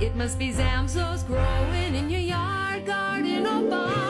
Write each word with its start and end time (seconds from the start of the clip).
It 0.00 0.16
must 0.16 0.38
be 0.38 0.50
Zamzows 0.50 1.26
growing 1.26 1.94
in 1.94 2.08
your 2.08 2.20
yard, 2.20 2.86
garden, 2.86 3.46
or 3.46 3.68
barn. 3.68 4.09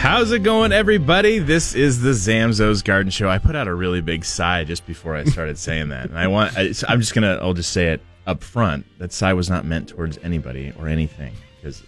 How's 0.00 0.32
it 0.32 0.38
going, 0.38 0.72
everybody? 0.72 1.40
This 1.40 1.74
is 1.74 2.00
the 2.00 2.12
Zamzows 2.12 2.82
Garden 2.82 3.10
Show. 3.10 3.28
I 3.28 3.36
put 3.36 3.54
out 3.54 3.68
a 3.68 3.74
really 3.74 4.00
big 4.00 4.24
sigh 4.24 4.64
just 4.64 4.86
before 4.86 5.14
I 5.14 5.24
started 5.24 5.58
saying 5.68 5.90
that, 5.90 6.08
and 6.08 6.18
I 6.18 6.26
want. 6.26 6.56
I, 6.56 6.72
I'm 6.88 7.00
just 7.00 7.12
gonna. 7.12 7.38
I'll 7.42 7.52
just 7.52 7.70
say 7.70 7.88
it 7.88 8.00
up 8.26 8.42
front. 8.42 8.86
That 8.98 9.12
sigh 9.12 9.34
was 9.34 9.50
not 9.50 9.66
meant 9.66 9.90
towards 9.90 10.16
anybody 10.22 10.72
or 10.78 10.88
anything. 10.88 11.34
Because 11.60 11.82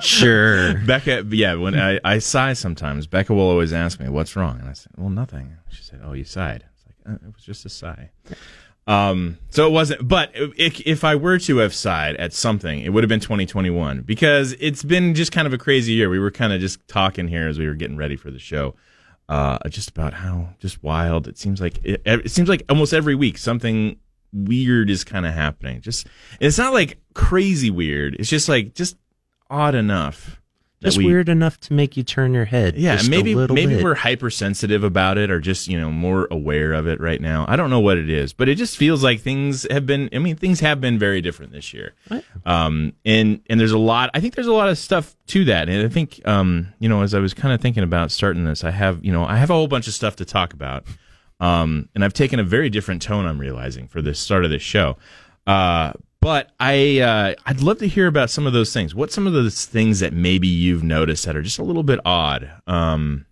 Sure. 0.00 0.78
Becca, 0.86 1.26
yeah, 1.30 1.54
when 1.54 1.76
I, 1.76 1.98
I 2.04 2.20
sigh 2.20 2.52
sometimes, 2.52 3.08
Becca 3.08 3.34
will 3.34 3.50
always 3.50 3.72
ask 3.72 3.98
me, 3.98 4.08
"What's 4.08 4.36
wrong?" 4.36 4.60
And 4.60 4.68
I 4.68 4.72
said, 4.72 4.92
"Well, 4.96 5.10
nothing." 5.10 5.56
She 5.68 5.82
said, 5.82 6.02
"Oh, 6.04 6.12
you 6.12 6.22
sighed." 6.22 6.64
It's 6.72 6.84
like 6.86 7.14
uh, 7.14 7.26
it 7.26 7.34
was 7.34 7.44
just 7.44 7.66
a 7.66 7.68
sigh. 7.68 8.10
Um, 8.86 9.38
so 9.50 9.66
it 9.66 9.70
wasn't, 9.72 10.06
but 10.06 10.30
if, 10.34 10.80
if 10.86 11.02
I 11.02 11.16
were 11.16 11.38
to 11.40 11.56
have 11.58 11.74
sighed 11.74 12.16
at 12.16 12.32
something, 12.32 12.80
it 12.80 12.90
would 12.90 13.02
have 13.02 13.08
been 13.08 13.20
2021 13.20 14.02
because 14.02 14.52
it's 14.60 14.84
been 14.84 15.14
just 15.14 15.32
kind 15.32 15.46
of 15.46 15.52
a 15.52 15.58
crazy 15.58 15.92
year. 15.92 16.08
We 16.08 16.20
were 16.20 16.30
kind 16.30 16.52
of 16.52 16.60
just 16.60 16.86
talking 16.86 17.26
here 17.26 17.48
as 17.48 17.58
we 17.58 17.66
were 17.66 17.74
getting 17.74 17.96
ready 17.96 18.14
for 18.14 18.30
the 18.30 18.38
show, 18.38 18.76
uh, 19.28 19.58
just 19.68 19.90
about 19.90 20.14
how 20.14 20.50
just 20.60 20.82
wild 20.84 21.26
it 21.26 21.36
seems 21.36 21.60
like. 21.60 21.84
It, 21.84 22.02
it 22.04 22.30
seems 22.30 22.48
like 22.48 22.62
almost 22.68 22.94
every 22.94 23.16
week 23.16 23.38
something 23.38 23.98
weird 24.32 24.88
is 24.88 25.02
kind 25.02 25.26
of 25.26 25.34
happening. 25.34 25.80
Just 25.80 26.06
it's 26.40 26.58
not 26.58 26.72
like 26.72 26.98
crazy 27.12 27.70
weird. 27.70 28.14
It's 28.14 28.28
just 28.28 28.48
like 28.48 28.74
just 28.74 28.96
odd 29.50 29.74
enough. 29.74 30.40
Just 30.82 30.98
we- 30.98 31.06
weird 31.06 31.28
enough 31.28 31.58
to 31.60 31.72
make 31.72 31.96
you 31.96 32.02
turn 32.02 32.34
your 32.34 32.44
head. 32.44 32.76
yeah, 32.76 32.96
just 32.96 33.08
a 33.08 33.10
maybe 33.10 33.34
maybe 33.34 33.76
bit. 33.76 33.84
we're 33.84 33.94
hypersensitive 33.94 34.84
about 34.84 35.16
it, 35.16 35.30
or 35.30 35.40
just 35.40 35.68
you 35.68 35.80
know 35.80 35.90
more 35.90 36.28
aware 36.30 36.74
of 36.74 36.86
it 36.86 37.00
right 37.00 37.20
now. 37.20 37.46
I 37.48 37.56
don't 37.56 37.70
know 37.70 37.80
what 37.80 37.96
it 37.96 38.10
is, 38.10 38.32
but 38.34 38.48
it 38.48 38.56
just 38.56 38.76
feels 38.76 39.02
like 39.02 39.20
things 39.20 39.66
have 39.70 39.86
been. 39.86 40.10
I 40.12 40.18
mean, 40.18 40.36
things 40.36 40.60
have 40.60 40.80
been 40.80 40.98
very 40.98 41.22
different 41.22 41.52
this 41.52 41.72
year. 41.72 41.94
Um, 42.44 42.92
and 43.04 43.40
and 43.48 43.58
there's 43.58 43.72
a 43.72 43.78
lot. 43.78 44.10
I 44.12 44.20
think 44.20 44.34
there's 44.34 44.46
a 44.46 44.52
lot 44.52 44.68
of 44.68 44.76
stuff 44.76 45.16
to 45.28 45.44
that, 45.46 45.68
and 45.68 45.86
I 45.86 45.88
think 45.88 46.20
um, 46.26 46.74
you 46.78 46.88
know, 46.88 47.02
as 47.02 47.14
I 47.14 47.20
was 47.20 47.32
kind 47.32 47.54
of 47.54 47.60
thinking 47.60 47.82
about 47.82 48.10
starting 48.10 48.44
this, 48.44 48.62
I 48.62 48.70
have 48.70 49.02
you 49.04 49.12
know, 49.12 49.24
I 49.24 49.36
have 49.36 49.48
a 49.50 49.54
whole 49.54 49.68
bunch 49.68 49.88
of 49.88 49.94
stuff 49.94 50.16
to 50.16 50.24
talk 50.24 50.52
about. 50.52 50.84
Um, 51.40 51.88
and 51.94 52.04
I've 52.04 52.14
taken 52.14 52.38
a 52.38 52.44
very 52.44 52.70
different 52.70 53.02
tone. 53.02 53.26
I'm 53.26 53.38
realizing 53.38 53.88
for 53.88 54.00
the 54.00 54.14
start 54.14 54.44
of 54.44 54.50
this 54.50 54.62
show. 54.62 54.96
Uh, 55.46 55.92
but 56.20 56.52
I 56.58 57.00
uh, 57.00 57.34
I'd 57.46 57.60
love 57.60 57.78
to 57.78 57.88
hear 57.88 58.06
about 58.06 58.30
some 58.30 58.46
of 58.46 58.52
those 58.52 58.72
things. 58.72 58.94
What 58.94 59.12
some 59.12 59.26
of 59.26 59.32
those 59.32 59.64
things 59.64 60.00
that 60.00 60.12
maybe 60.12 60.48
you've 60.48 60.82
noticed 60.82 61.24
that 61.26 61.36
are 61.36 61.42
just 61.42 61.58
a 61.58 61.62
little 61.64 61.82
bit 61.82 62.00
odd 62.04 62.50
um, 62.66 63.26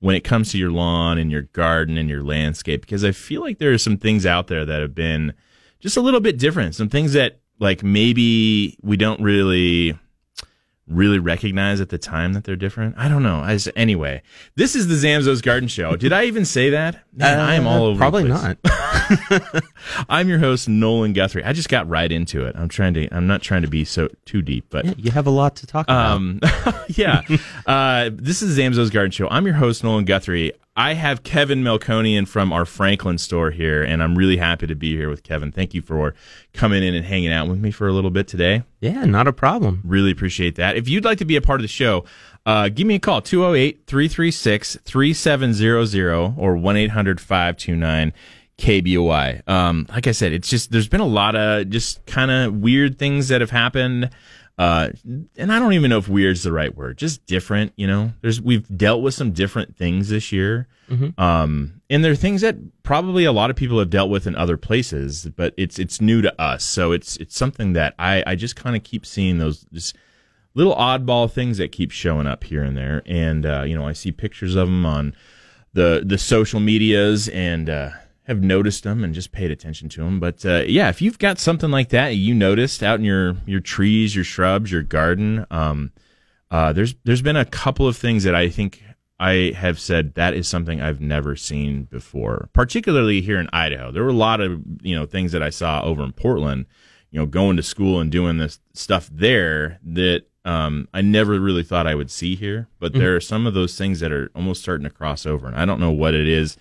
when 0.00 0.14
it 0.16 0.24
comes 0.24 0.52
to 0.52 0.58
your 0.58 0.70
lawn 0.70 1.18
and 1.18 1.30
your 1.30 1.42
garden 1.42 1.98
and 1.98 2.08
your 2.08 2.22
landscape? 2.22 2.80
Because 2.80 3.04
I 3.04 3.12
feel 3.12 3.40
like 3.42 3.58
there 3.58 3.72
are 3.72 3.78
some 3.78 3.96
things 3.96 4.24
out 4.24 4.46
there 4.46 4.64
that 4.64 4.80
have 4.80 4.94
been 4.94 5.34
just 5.80 5.96
a 5.96 6.00
little 6.00 6.20
bit 6.20 6.38
different. 6.38 6.74
Some 6.74 6.88
things 6.88 7.12
that 7.12 7.40
like 7.58 7.82
maybe 7.82 8.78
we 8.82 8.96
don't 8.96 9.20
really 9.20 9.98
really 10.86 11.18
recognize 11.18 11.80
at 11.80 11.90
the 11.90 11.98
time 11.98 12.32
that 12.32 12.44
they're 12.44 12.56
different. 12.56 12.94
I 12.96 13.08
don't 13.08 13.22
know. 13.22 13.44
As 13.44 13.68
anyway, 13.76 14.22
this 14.54 14.74
is 14.74 14.88
the 14.88 14.94
Zamzows 14.94 15.42
Garden 15.42 15.68
Show. 15.68 15.96
Did 15.96 16.12
I 16.12 16.24
even 16.24 16.44
say 16.44 16.70
that? 16.70 17.04
Man, 17.12 17.38
I 17.38 17.54
am 17.54 17.66
all 17.66 17.84
over. 17.84 17.96
Uh, 17.96 18.10
Probably 18.10 18.24
place. 18.28 18.42
not. 18.42 18.58
I'm 20.08 20.28
your 20.28 20.38
host 20.38 20.68
Nolan 20.68 21.12
Guthrie. 21.12 21.44
I 21.44 21.52
just 21.52 21.68
got 21.68 21.88
right 21.88 22.10
into 22.10 22.44
it. 22.44 22.54
I'm 22.56 22.68
trying 22.68 22.94
to. 22.94 23.08
I'm 23.14 23.26
not 23.26 23.42
trying 23.42 23.62
to 23.62 23.68
be 23.68 23.84
so 23.84 24.08
too 24.24 24.42
deep, 24.42 24.66
but 24.70 24.84
Yeah, 24.84 24.94
you 24.96 25.10
have 25.10 25.26
a 25.26 25.30
lot 25.30 25.56
to 25.56 25.66
talk 25.66 25.86
about. 25.86 26.12
um, 26.16 26.40
yeah. 26.88 27.22
Uh, 27.66 28.10
this 28.12 28.42
is 28.42 28.58
Zamzows 28.58 28.92
Garden 28.92 29.10
Show. 29.10 29.28
I'm 29.28 29.44
your 29.46 29.54
host, 29.56 29.82
Nolan 29.84 30.04
Guthrie. 30.04 30.52
I 30.76 30.94
have 30.94 31.24
Kevin 31.24 31.64
Melkonian 31.64 32.28
from 32.28 32.52
our 32.52 32.64
Franklin 32.64 33.18
store 33.18 33.50
here, 33.50 33.82
and 33.82 34.00
I'm 34.00 34.16
really 34.16 34.36
happy 34.36 34.68
to 34.68 34.76
be 34.76 34.94
here 34.96 35.10
with 35.10 35.24
Kevin. 35.24 35.50
Thank 35.50 35.74
you 35.74 35.82
for 35.82 36.14
coming 36.52 36.84
in 36.84 36.94
and 36.94 37.04
hanging 37.04 37.32
out 37.32 37.48
with 37.48 37.58
me 37.58 37.72
for 37.72 37.88
a 37.88 37.92
little 37.92 38.12
bit 38.12 38.28
today. 38.28 38.62
yeah, 38.80 39.04
not 39.04 39.26
a 39.26 39.32
problem. 39.32 39.82
Really 39.84 40.12
appreciate 40.12 40.54
that. 40.54 40.76
If 40.76 40.88
you'd 40.88 41.04
like 41.04 41.18
to 41.18 41.24
be 41.24 41.34
a 41.34 41.40
part 41.40 41.58
of 41.58 41.62
the 41.62 41.68
show, 41.68 42.04
uh, 42.46 42.68
give 42.68 42.86
me 42.86 42.94
a 42.94 42.98
call 43.00 43.20
208 43.20 43.86
336 43.88 44.76
3700 44.84 46.34
or 46.38 46.56
1 46.56 46.76
800 46.76 47.20
529 47.20 48.12
KBOI. 48.58 49.48
Um, 49.48 49.86
like 49.88 50.06
I 50.06 50.12
said, 50.12 50.32
it's 50.32 50.48
just, 50.48 50.70
there's 50.70 50.88
been 50.88 51.00
a 51.00 51.06
lot 51.06 51.36
of 51.36 51.70
just 51.70 52.04
kind 52.06 52.30
of 52.30 52.54
weird 52.54 52.98
things 52.98 53.28
that 53.28 53.40
have 53.40 53.50
happened. 53.50 54.10
Uh, 54.58 54.90
and 55.36 55.52
I 55.52 55.60
don't 55.60 55.74
even 55.74 55.90
know 55.90 55.98
if 55.98 56.08
weird 56.08 56.32
is 56.32 56.42
the 56.42 56.50
right 56.50 56.76
word, 56.76 56.98
just 56.98 57.24
different, 57.26 57.72
you 57.76 57.86
know, 57.86 58.12
there's, 58.22 58.42
we've 58.42 58.66
dealt 58.76 59.02
with 59.02 59.14
some 59.14 59.30
different 59.30 59.76
things 59.76 60.08
this 60.08 60.32
year. 60.32 60.66
Um, 61.16 61.80
and 61.88 62.04
there 62.04 62.10
are 62.10 62.16
things 62.16 62.40
that 62.40 62.56
probably 62.82 63.24
a 63.24 63.30
lot 63.30 63.50
of 63.50 63.56
people 63.56 63.78
have 63.78 63.90
dealt 63.90 64.10
with 64.10 64.26
in 64.26 64.34
other 64.34 64.56
places, 64.56 65.28
but 65.36 65.54
it's, 65.56 65.78
it's 65.78 66.00
new 66.00 66.22
to 66.22 66.42
us. 66.42 66.64
So 66.64 66.90
it's, 66.90 67.16
it's 67.18 67.36
something 67.36 67.74
that 67.74 67.94
I, 68.00 68.24
I 68.26 68.34
just 68.34 68.56
kind 68.56 68.74
of 68.74 68.82
keep 68.82 69.06
seeing 69.06 69.38
those, 69.38 69.64
just 69.72 69.94
little 70.54 70.74
oddball 70.74 71.30
things 71.30 71.58
that 71.58 71.70
keep 71.70 71.92
showing 71.92 72.26
up 72.26 72.42
here 72.42 72.64
and 72.64 72.76
there. 72.76 73.02
And, 73.06 73.46
uh, 73.46 73.62
you 73.62 73.76
know, 73.76 73.86
I 73.86 73.92
see 73.92 74.10
pictures 74.10 74.56
of 74.56 74.66
them 74.66 74.84
on 74.84 75.14
the, 75.74 76.02
the 76.04 76.18
social 76.18 76.58
medias 76.58 77.28
and, 77.28 77.70
uh, 77.70 77.90
have 78.28 78.42
noticed 78.42 78.84
them 78.84 79.02
and 79.02 79.14
just 79.14 79.32
paid 79.32 79.50
attention 79.50 79.88
to 79.88 80.02
them. 80.02 80.20
But 80.20 80.44
uh, 80.44 80.64
yeah, 80.66 80.90
if 80.90 81.00
you've 81.00 81.18
got 81.18 81.38
something 81.38 81.70
like 81.70 81.88
that 81.88 82.10
you 82.10 82.34
noticed 82.34 82.82
out 82.82 82.98
in 82.98 83.04
your 83.04 83.36
your 83.46 83.60
trees, 83.60 84.14
your 84.14 84.24
shrubs, 84.24 84.70
your 84.70 84.82
garden, 84.82 85.46
um, 85.50 85.92
uh, 86.50 86.72
there's 86.72 86.94
there's 87.04 87.22
been 87.22 87.36
a 87.36 87.46
couple 87.46 87.88
of 87.88 87.96
things 87.96 88.24
that 88.24 88.34
I 88.34 88.50
think 88.50 88.82
I 89.18 89.52
have 89.56 89.80
said 89.80 90.14
that 90.14 90.34
is 90.34 90.46
something 90.46 90.80
I've 90.80 91.00
never 91.00 91.34
seen 91.34 91.84
before, 91.84 92.50
particularly 92.52 93.22
here 93.22 93.40
in 93.40 93.48
Idaho. 93.52 93.90
There 93.90 94.04
were 94.04 94.10
a 94.10 94.12
lot 94.12 94.40
of 94.40 94.62
you 94.82 94.94
know 94.94 95.06
things 95.06 95.32
that 95.32 95.42
I 95.42 95.50
saw 95.50 95.82
over 95.82 96.04
in 96.04 96.12
Portland, 96.12 96.66
you 97.10 97.18
know, 97.18 97.26
going 97.26 97.56
to 97.56 97.62
school 97.62 97.98
and 97.98 98.12
doing 98.12 98.36
this 98.36 98.60
stuff 98.74 99.08
there 99.10 99.80
that 99.82 100.24
um, 100.44 100.86
I 100.92 101.00
never 101.00 101.40
really 101.40 101.62
thought 101.62 101.86
I 101.86 101.94
would 101.94 102.10
see 102.10 102.36
here. 102.36 102.68
But 102.78 102.92
there 102.92 103.16
are 103.16 103.20
some 103.20 103.46
of 103.46 103.54
those 103.54 103.76
things 103.76 104.00
that 104.00 104.12
are 104.12 104.30
almost 104.34 104.62
starting 104.62 104.84
to 104.84 104.90
cross 104.90 105.24
over, 105.24 105.46
and 105.46 105.56
I 105.56 105.64
don't 105.64 105.80
know 105.80 105.90
what 105.90 106.14
it 106.14 106.28
is 106.28 106.58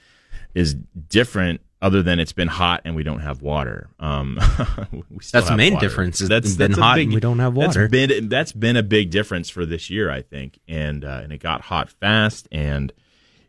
is 0.58 0.74
different 0.74 1.62
other 1.82 2.02
than 2.02 2.20
it's 2.20 2.34
been 2.34 2.48
hot 2.48 2.82
and 2.84 2.96
we 2.96 3.04
don't 3.04 3.20
have 3.20 3.42
water. 3.42 3.90
Um, 4.00 4.36
we 4.92 5.20
still 5.20 5.40
That's 5.40 5.46
the 5.46 5.52
have 5.52 5.58
main 5.58 5.76
water. 5.76 5.86
difference, 5.86 6.22
is 6.22 6.30
it's 6.30 6.56
been 6.56 6.72
hot 6.72 6.98
and 6.98 7.14
we 7.14 7.20
don't 7.20 7.38
have 7.38 7.54
water. 7.56 7.88
That's 7.88 7.92
been, 7.92 8.30
that's 8.30 8.52
been 8.52 8.76
a 8.76 8.84
big 8.84 9.12
difference 9.12 9.50
for 9.50 9.66
this 9.66 9.90
year, 9.90 10.10
I 10.10 10.24
think. 10.24 10.60
And, 10.68 11.06
uh, 11.06 11.22
and 11.24 11.32
it 11.32 11.38
got 11.38 11.62
hot 11.62 11.90
fast 11.90 12.48
and 12.52 12.92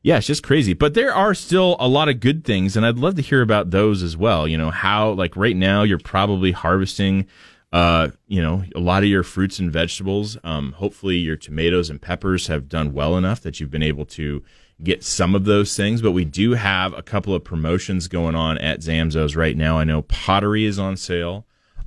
yeah, 0.02 0.18
it's 0.18 0.26
just 0.26 0.42
crazy. 0.42 0.74
But 0.74 0.94
there 0.94 1.12
are 1.12 1.34
still 1.34 1.76
a 1.80 1.88
lot 1.88 2.08
of 2.08 2.20
good 2.20 2.44
things 2.44 2.76
and 2.76 2.84
I'd 2.84 2.98
love 2.98 3.14
to 3.16 3.22
hear 3.22 3.40
about 3.40 3.70
those 3.70 4.02
as 4.02 4.16
well. 4.16 4.46
You 4.46 4.58
know, 4.58 4.70
how 4.70 5.12
like 5.12 5.34
right 5.34 5.56
now 5.56 5.82
you're 5.82 5.98
probably 5.98 6.52
harvesting 6.52 7.26
uh, 7.72 8.08
you 8.26 8.40
know, 8.40 8.64
a 8.74 8.80
lot 8.80 9.02
of 9.02 9.08
your 9.10 9.22
fruits 9.22 9.58
and 9.58 9.70
vegetables. 9.70 10.38
Um, 10.42 10.72
hopefully 10.72 11.16
your 11.16 11.36
tomatoes 11.36 11.90
and 11.90 12.00
peppers 12.00 12.46
have 12.46 12.66
done 12.68 12.94
well 12.94 13.16
enough 13.16 13.42
that 13.42 13.60
you've 13.60 13.70
been 13.70 13.82
able 13.82 14.06
to 14.06 14.42
get 14.82 15.04
some 15.04 15.34
of 15.34 15.44
those 15.44 15.76
things. 15.76 16.02
But 16.02 16.12
we 16.12 16.24
do 16.24 16.52
have 16.52 16.92
a 16.96 17.02
couple 17.02 17.34
of 17.34 17.44
promotions 17.44 18.08
going 18.08 18.34
on 18.34 18.58
at 18.58 18.80
Zamzows 18.80 19.36
right 19.36 19.56
now. 19.56 19.78
I 19.78 19.84
know 19.84 20.02
pottery 20.02 20.64
is 20.64 20.78
on 20.78 20.96
sale. 20.96 21.44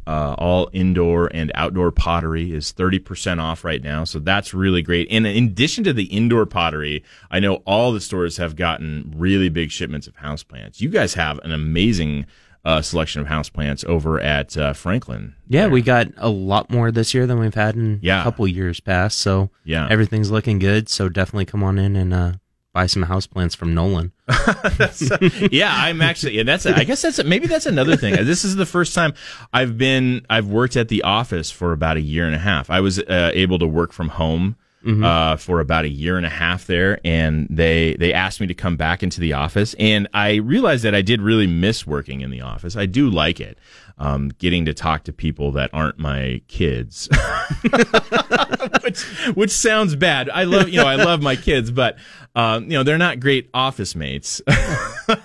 Uh, 0.08 0.34
all 0.40 0.68
indoor 0.74 1.30
and 1.32 1.52
outdoor 1.54 1.92
pottery 1.92 2.52
is 2.52 2.74
30% 2.74 3.40
off 3.40 3.64
right 3.64 3.84
now. 3.84 4.04
So 4.04 4.18
that's 4.18 4.52
really 4.52 4.82
great. 4.82 5.08
And 5.12 5.28
in 5.28 5.46
addition 5.46 5.84
to 5.84 5.94
the 5.94 6.06
indoor 6.06 6.48
pottery, 6.48 7.04
I 7.30 7.40
know 7.40 7.56
all 7.66 7.92
the 7.92 8.02
stores 8.02 8.38
have 8.38 8.56
gotten 8.56 9.14
really 9.16 9.48
big 9.48 9.70
shipments 9.70 10.08
of 10.08 10.16
houseplants. 10.16 10.82
You 10.82 10.90
guys 10.90 11.14
have 11.14 11.38
an 11.44 11.52
amazing 11.52 12.26
uh, 12.66 12.82
selection 12.82 13.22
of 13.22 13.28
houseplants 13.28 13.86
over 13.86 14.20
at 14.20 14.58
uh, 14.58 14.74
Franklin. 14.74 15.36
Yeah, 15.48 15.62
there. 15.62 15.70
we 15.70 15.82
got 15.82 16.08
a 16.18 16.30
lot 16.30 16.72
more 16.72 16.92
this 16.92 17.14
year 17.14 17.28
than 17.28 17.40
we've 17.40 17.54
had 17.54 17.76
in 17.76 18.00
yeah. 18.02 18.22
a 18.22 18.24
couple 18.24 18.48
years 18.48 18.80
past. 18.80 19.20
So 19.20 19.50
yeah. 19.64 19.88
everything's 19.90 20.32
looking 20.32 20.60
good. 20.60 20.90
So 20.90 21.10
definitely 21.10 21.46
come 21.46 21.64
on 21.64 21.78
in 21.78 21.96
and 21.96 22.14
uh, 22.14 22.34
buy 22.74 22.86
some 22.86 23.04
houseplants 23.04 23.56
from 23.56 23.74
Nolan. 23.74 24.12
yeah, 25.52 25.74
I'm 25.74 26.02
actually. 26.02 26.38
Yeah, 26.38 26.44
that's. 26.44 26.66
I 26.66 26.84
guess 26.84 27.02
that's 27.02 27.24
maybe 27.24 27.48
that's 27.48 27.66
another 27.66 27.96
thing. 27.98 28.14
This 28.26 28.46
is 28.46 28.56
the 28.56 28.66
first 28.66 28.94
time 28.96 29.14
I've 29.54 29.78
been. 29.78 30.26
I've 30.30 30.48
worked 30.48 30.78
at 30.78 30.88
the 30.88 31.04
office 31.04 31.52
for 31.52 31.74
about 31.74 31.98
a 31.98 32.02
year 32.02 32.26
and 32.26 32.36
a 32.36 32.40
half. 32.40 32.70
I 32.70 32.80
was 32.80 33.00
uh, 33.00 33.32
able 33.34 33.60
to 33.60 33.68
work 33.68 33.94
from 33.94 34.10
home. 34.10 34.56
Mm-hmm. 34.84 35.04
Uh, 35.04 35.38
for 35.38 35.60
about 35.60 35.86
a 35.86 35.90
year 35.90 36.18
and 36.18 36.26
a 36.26 36.30
half 36.30 36.66
there, 36.66 37.00
and 37.06 37.46
they 37.52 37.96
they 38.00 38.14
asked 38.14 38.42
me 38.42 38.48
to 38.48 38.56
come 38.56 38.78
back 38.78 39.04
into 39.04 39.22
the 39.22 39.34
office, 39.34 39.76
and 39.78 40.08
I 40.12 40.38
realized 40.38 40.84
that 40.86 40.96
I 40.96 41.04
did 41.04 41.22
really 41.22 41.46
miss 41.46 41.86
working 41.86 42.22
in 42.22 42.32
the 42.32 42.42
office. 42.42 42.76
I 42.76 42.88
do 42.88 43.08
like 43.08 43.40
it, 43.40 43.60
um, 44.00 44.30
getting 44.40 44.66
to 44.66 44.74
talk 44.74 45.04
to 45.04 45.14
people 45.14 45.52
that 45.52 45.70
aren't 45.72 46.00
my 46.00 46.42
kids, 46.48 47.08
which 48.82 49.04
which 49.36 49.52
sounds 49.52 49.96
bad. 49.96 50.32
I 50.32 50.46
love 50.46 50.68
you 50.68 50.78
know 50.78 50.88
I 50.88 50.96
love 50.96 51.22
my 51.22 51.36
kids, 51.36 51.70
but 51.70 52.00
um, 52.36 52.66
you 52.66 52.72
know 52.72 52.83
they're 52.83 52.98
not 52.98 53.19
great 53.19 53.50
office 53.54 53.95
mates. 53.95 54.42
uh, 54.48 55.16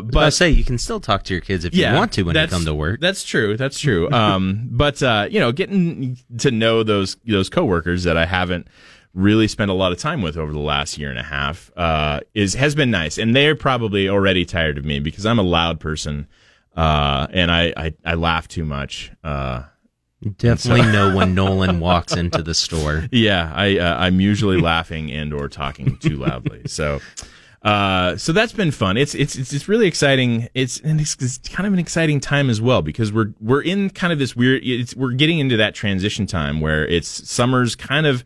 but 0.00 0.16
I 0.16 0.28
say 0.30 0.50
you 0.50 0.64
can 0.64 0.78
still 0.78 1.00
talk 1.00 1.24
to 1.24 1.34
your 1.34 1.40
kids 1.40 1.64
if 1.64 1.74
yeah, 1.74 1.92
you 1.92 1.98
want 1.98 2.12
to 2.12 2.22
when 2.22 2.36
you 2.36 2.46
come 2.46 2.64
to 2.64 2.74
work. 2.74 3.00
That's 3.00 3.24
true. 3.24 3.56
That's 3.56 3.78
true. 3.78 4.08
Um, 4.16 4.68
but 4.70 5.02
uh, 5.02 5.28
you 5.30 5.38
know, 5.38 5.52
getting 5.52 6.18
to 6.38 6.50
know 6.50 6.82
those 6.82 7.16
those 7.26 7.50
coworkers 7.50 8.04
that 8.04 8.16
I 8.16 8.24
haven't 8.24 8.66
really 9.14 9.46
spent 9.46 9.70
a 9.70 9.74
lot 9.74 9.92
of 9.92 9.98
time 9.98 10.22
with 10.22 10.36
over 10.36 10.52
the 10.52 10.58
last 10.58 10.98
year 10.98 11.10
and 11.10 11.18
a 11.18 11.22
half 11.22 11.70
uh, 11.76 12.20
is 12.34 12.54
has 12.54 12.74
been 12.74 12.90
nice, 12.90 13.18
and 13.18 13.36
they're 13.36 13.54
probably 13.54 14.08
already 14.08 14.44
tired 14.44 14.78
of 14.78 14.84
me 14.84 15.00
because 15.00 15.26
I'm 15.26 15.38
a 15.38 15.44
loud 15.44 15.80
person 15.80 16.26
uh, 16.76 17.26
and 17.30 17.50
I, 17.50 17.72
I, 17.76 17.94
I 18.04 18.14
laugh 18.14 18.48
too 18.48 18.64
much. 18.64 19.10
Uh, 19.24 19.62
Definitely 20.22 20.82
so, 20.82 20.92
know 20.92 21.16
when 21.16 21.34
Nolan 21.34 21.78
walks 21.78 22.14
into 22.16 22.42
the 22.42 22.54
store. 22.54 23.04
Yeah, 23.12 23.52
I 23.54 23.78
uh, 23.78 23.96
I'm 23.98 24.20
usually 24.20 24.60
laughing 24.60 25.10
and 25.10 25.32
or 25.32 25.48
talking 25.48 25.96
too 25.98 26.16
loudly. 26.16 26.62
So. 26.66 27.00
Uh, 27.62 28.16
so 28.16 28.32
that's 28.32 28.52
been 28.52 28.70
fun. 28.70 28.96
It's, 28.96 29.12
it's 29.14 29.34
it's 29.34 29.52
it's 29.52 29.66
really 29.66 29.88
exciting. 29.88 30.48
It's 30.54 30.78
and 30.80 31.00
it's, 31.00 31.16
it's, 31.18 31.38
kind 31.48 31.66
of 31.66 31.72
an 31.72 31.80
exciting 31.80 32.20
time 32.20 32.48
as 32.48 32.60
well 32.60 32.80
because 32.80 33.12
we're 33.12 33.32
we're 33.40 33.62
in 33.62 33.90
kind 33.90 34.12
of 34.12 34.20
this 34.20 34.36
weird. 34.36 34.62
we're 34.94 35.12
getting 35.12 35.40
into 35.40 35.56
that 35.56 35.74
transition 35.74 36.26
time 36.26 36.60
where 36.60 36.86
it's 36.86 37.28
summer's 37.28 37.74
kind 37.74 38.06
of 38.06 38.22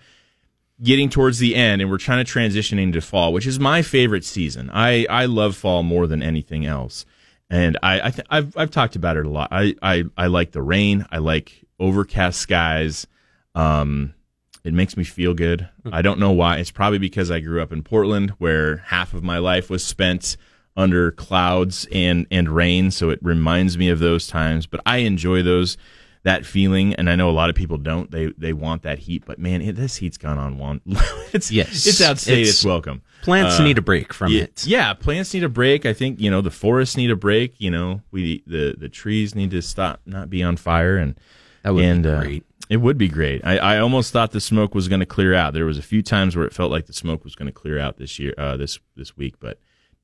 getting 0.83 1.09
towards 1.09 1.39
the 1.39 1.55
end, 1.55 1.81
and 1.81 1.91
we're 1.91 1.99
trying 1.99 2.23
to 2.23 2.31
transition 2.31 2.79
into 2.79 3.01
fall, 3.01 3.33
which 3.33 3.47
is 3.47 3.59
my 3.59 3.81
favorite 3.81 4.25
season. 4.25 4.71
I 4.75 5.07
I 5.09 5.25
love 5.25 5.57
fall 5.57 5.83
more 5.83 6.07
than 6.07 6.23
anything 6.23 6.67
else. 6.67 7.07
And 7.49 7.79
I, 7.83 8.09
I 8.09 8.11
th- 8.11 8.27
I've 8.31 8.57
I've 8.57 8.71
talked 8.71 8.95
about 8.95 9.17
it 9.17 9.27
a 9.27 9.31
lot. 9.31 9.49
I, 9.51 9.75
I 9.83 10.05
I 10.17 10.27
like 10.27 10.53
the 10.53 10.63
rain. 10.63 11.07
I 11.11 11.19
like 11.19 11.65
overcast 11.81 12.41
skies. 12.41 13.06
Um, 13.55 14.15
it 14.62 14.75
makes 14.75 14.97
me 14.97 15.05
feel 15.05 15.35
good. 15.35 15.69
Hmm. 15.82 15.94
I 15.94 16.03
don't 16.03 16.21
know 16.21 16.32
why. 16.32 16.59
It's 16.59 16.71
probably 16.71 16.99
because 16.99 17.31
I 17.31 17.41
grew 17.41 17.62
up 17.62 17.73
in 17.73 17.82
Portland, 17.82 18.31
where 18.38 18.79
half 18.79 19.15
of 19.15 19.25
my 19.25 19.38
life 19.38 19.71
was 19.71 19.85
spent 19.85 20.37
under 20.77 21.11
clouds 21.11 21.87
and 21.91 22.27
and 22.31 22.49
rain. 22.49 22.91
So 22.91 23.11
it 23.11 23.19
reminds 23.23 23.77
me 23.77 23.88
of 23.88 23.99
those 23.99 24.27
times. 24.27 24.67
But 24.67 24.81
I 24.87 24.99
enjoy 24.99 25.43
those 25.43 25.77
that 26.23 26.44
feeling, 26.44 26.94
and 26.94 27.09
I 27.09 27.17
know 27.17 27.31
a 27.31 27.32
lot 27.32 27.49
of 27.49 27.56
people 27.56 27.79
don't. 27.79 28.11
They 28.11 28.33
they 28.37 28.53
want 28.53 28.83
that 28.83 28.99
heat, 28.99 29.25
but 29.26 29.38
man, 29.38 29.62
it, 29.62 29.76
this 29.76 29.97
heat's 29.97 30.19
gone 30.19 30.38
on 30.38 30.59
one. 30.59 30.83
it's 31.33 31.50
yes, 31.50 31.87
it's 31.87 32.00
outstayed 32.00 32.41
it's, 32.41 32.50
its 32.50 32.65
welcome. 32.65 33.03
Plants 33.23 33.59
uh, 33.59 33.65
need 33.65 33.79
a 33.79 33.83
break 33.83 34.12
from 34.12 34.33
yeah, 34.33 34.43
it. 34.43 34.67
Yeah, 34.67 34.93
plants 34.94 35.33
need 35.33 35.44
a 35.44 35.49
break. 35.49 35.87
I 35.87 35.93
think 35.93 36.21
you 36.21 36.31
know 36.31 36.43
the 36.43 36.50
forests 36.50 36.97
need 36.97 37.11
a 37.11 37.17
break. 37.17 37.55
You 37.59 37.71
know, 37.71 38.03
we 38.11 38.43
the 38.47 38.75
the 38.79 38.88
trees 38.88 39.35
need 39.35 39.50
to 39.53 39.62
stop, 39.62 40.00
not 40.05 40.29
be 40.29 40.43
on 40.43 40.56
fire, 40.56 40.97
and 40.97 41.19
that 41.62 41.75
would 41.75 41.85
and, 41.85 42.03
be 42.03 42.09
uh, 42.09 42.21
great. 42.21 42.43
Uh, 42.43 42.67
it 42.71 42.77
would 42.77 42.99
be 42.99 43.09
great. 43.09 43.45
I, 43.45 43.59
I 43.59 43.79
almost 43.79 44.12
thought 44.12 44.31
the 44.31 44.41
smoke 44.41 44.75
was 44.75 44.87
going 44.87 45.01
to 45.01 45.07
clear 45.07 45.35
out. 45.35 45.55
There 45.55 45.65
was 45.65 45.79
a 45.79 45.83
few 45.83 46.03
times 46.03 46.37
where 46.37 46.47
it 46.47 46.55
felt 46.55 46.71
like 46.71 46.87
the 46.87 46.93
smoke 46.93 47.25
was 47.25 47.35
going 47.35 47.47
to 47.47 47.53
clear 47.53 47.81
out 47.81 47.99
this 47.99 48.19
year, 48.19 48.33
uh, 48.39 48.57
this 48.57 48.79
this 48.97 49.17
week, 49.17 49.41
but 49.41 49.59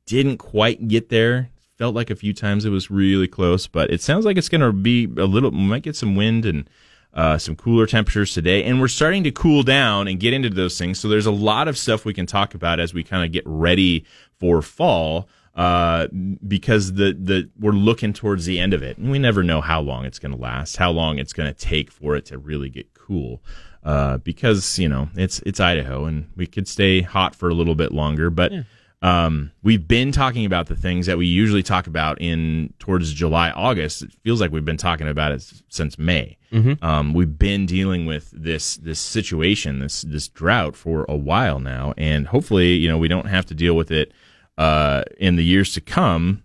didn't 0.06 0.38
quite 0.38 0.88
get 0.88 1.08
there 1.08 1.50
felt 1.76 1.94
like 1.94 2.10
a 2.10 2.16
few 2.16 2.32
times 2.32 2.64
it 2.64 2.70
was 2.70 2.90
really 2.90 3.28
close, 3.28 3.66
but 3.66 3.90
it 3.90 4.00
sounds 4.00 4.24
like 4.24 4.36
it's 4.36 4.48
going 4.48 4.60
to 4.60 4.72
be 4.72 5.04
a 5.04 5.26
little. 5.26 5.50
We 5.50 5.58
might 5.58 5.82
get 5.82 5.96
some 5.96 6.16
wind 6.16 6.46
and 6.46 6.68
uh, 7.12 7.38
some 7.38 7.56
cooler 7.56 7.86
temperatures 7.86 8.32
today, 8.32 8.64
and 8.64 8.80
we're 8.80 8.88
starting 8.88 9.24
to 9.24 9.30
cool 9.30 9.62
down 9.62 10.08
and 10.08 10.18
get 10.18 10.32
into 10.32 10.50
those 10.50 10.78
things. 10.78 10.98
So 10.98 11.08
there's 11.08 11.26
a 11.26 11.30
lot 11.30 11.68
of 11.68 11.78
stuff 11.78 12.04
we 12.04 12.14
can 12.14 12.26
talk 12.26 12.54
about 12.54 12.80
as 12.80 12.94
we 12.94 13.04
kind 13.04 13.24
of 13.24 13.32
get 13.32 13.44
ready 13.46 14.04
for 14.38 14.62
fall. 14.62 15.28
Uh, 15.56 16.06
because 16.46 16.92
the 16.94 17.16
the 17.18 17.48
we're 17.58 17.72
looking 17.72 18.12
towards 18.12 18.44
the 18.44 18.60
end 18.60 18.74
of 18.74 18.82
it, 18.82 18.98
and 18.98 19.10
we 19.10 19.18
never 19.18 19.42
know 19.42 19.60
how 19.62 19.80
long 19.80 20.04
it's 20.04 20.18
going 20.18 20.32
to 20.32 20.40
last, 20.40 20.76
how 20.76 20.90
long 20.90 21.18
it's 21.18 21.32
going 21.32 21.52
to 21.52 21.58
take 21.58 21.90
for 21.90 22.14
it 22.14 22.26
to 22.26 22.36
really 22.36 22.68
get 22.68 22.92
cool. 22.94 23.42
Uh, 23.82 24.18
because 24.18 24.78
you 24.78 24.88
know 24.88 25.08
it's 25.14 25.40
it's 25.46 25.58
Idaho, 25.58 26.04
and 26.04 26.28
we 26.36 26.46
could 26.46 26.68
stay 26.68 27.00
hot 27.00 27.34
for 27.34 27.48
a 27.48 27.54
little 27.54 27.74
bit 27.74 27.92
longer, 27.92 28.30
but. 28.30 28.52
Yeah 28.52 28.62
um, 29.02 29.52
we've 29.62 29.86
been 29.86 30.10
talking 30.10 30.46
about 30.46 30.66
the 30.66 30.74
things 30.74 31.06
that 31.06 31.18
we 31.18 31.26
usually 31.26 31.62
talk 31.62 31.86
about 31.86 32.20
in 32.20 32.72
towards 32.78 33.12
July, 33.12 33.50
August. 33.50 34.02
It 34.02 34.12
feels 34.24 34.40
like 34.40 34.50
we've 34.50 34.64
been 34.64 34.78
talking 34.78 35.06
about 35.06 35.32
it 35.32 35.48
since 35.68 35.98
May. 35.98 36.38
Mm-hmm. 36.50 36.84
Um, 36.84 37.12
we've 37.12 37.38
been 37.38 37.66
dealing 37.66 38.06
with 38.06 38.30
this 38.30 38.76
this 38.76 38.98
situation, 38.98 39.80
this 39.80 40.02
this 40.02 40.28
drought 40.28 40.76
for 40.76 41.04
a 41.08 41.16
while 41.16 41.60
now, 41.60 41.92
and 41.98 42.26
hopefully, 42.26 42.72
you 42.72 42.88
know, 42.88 42.96
we 42.98 43.08
don't 43.08 43.26
have 43.26 43.44
to 43.46 43.54
deal 43.54 43.76
with 43.76 43.90
it 43.90 44.12
uh, 44.58 45.02
in 45.18 45.36
the 45.36 45.44
years 45.44 45.72
to 45.74 45.80
come. 45.80 46.42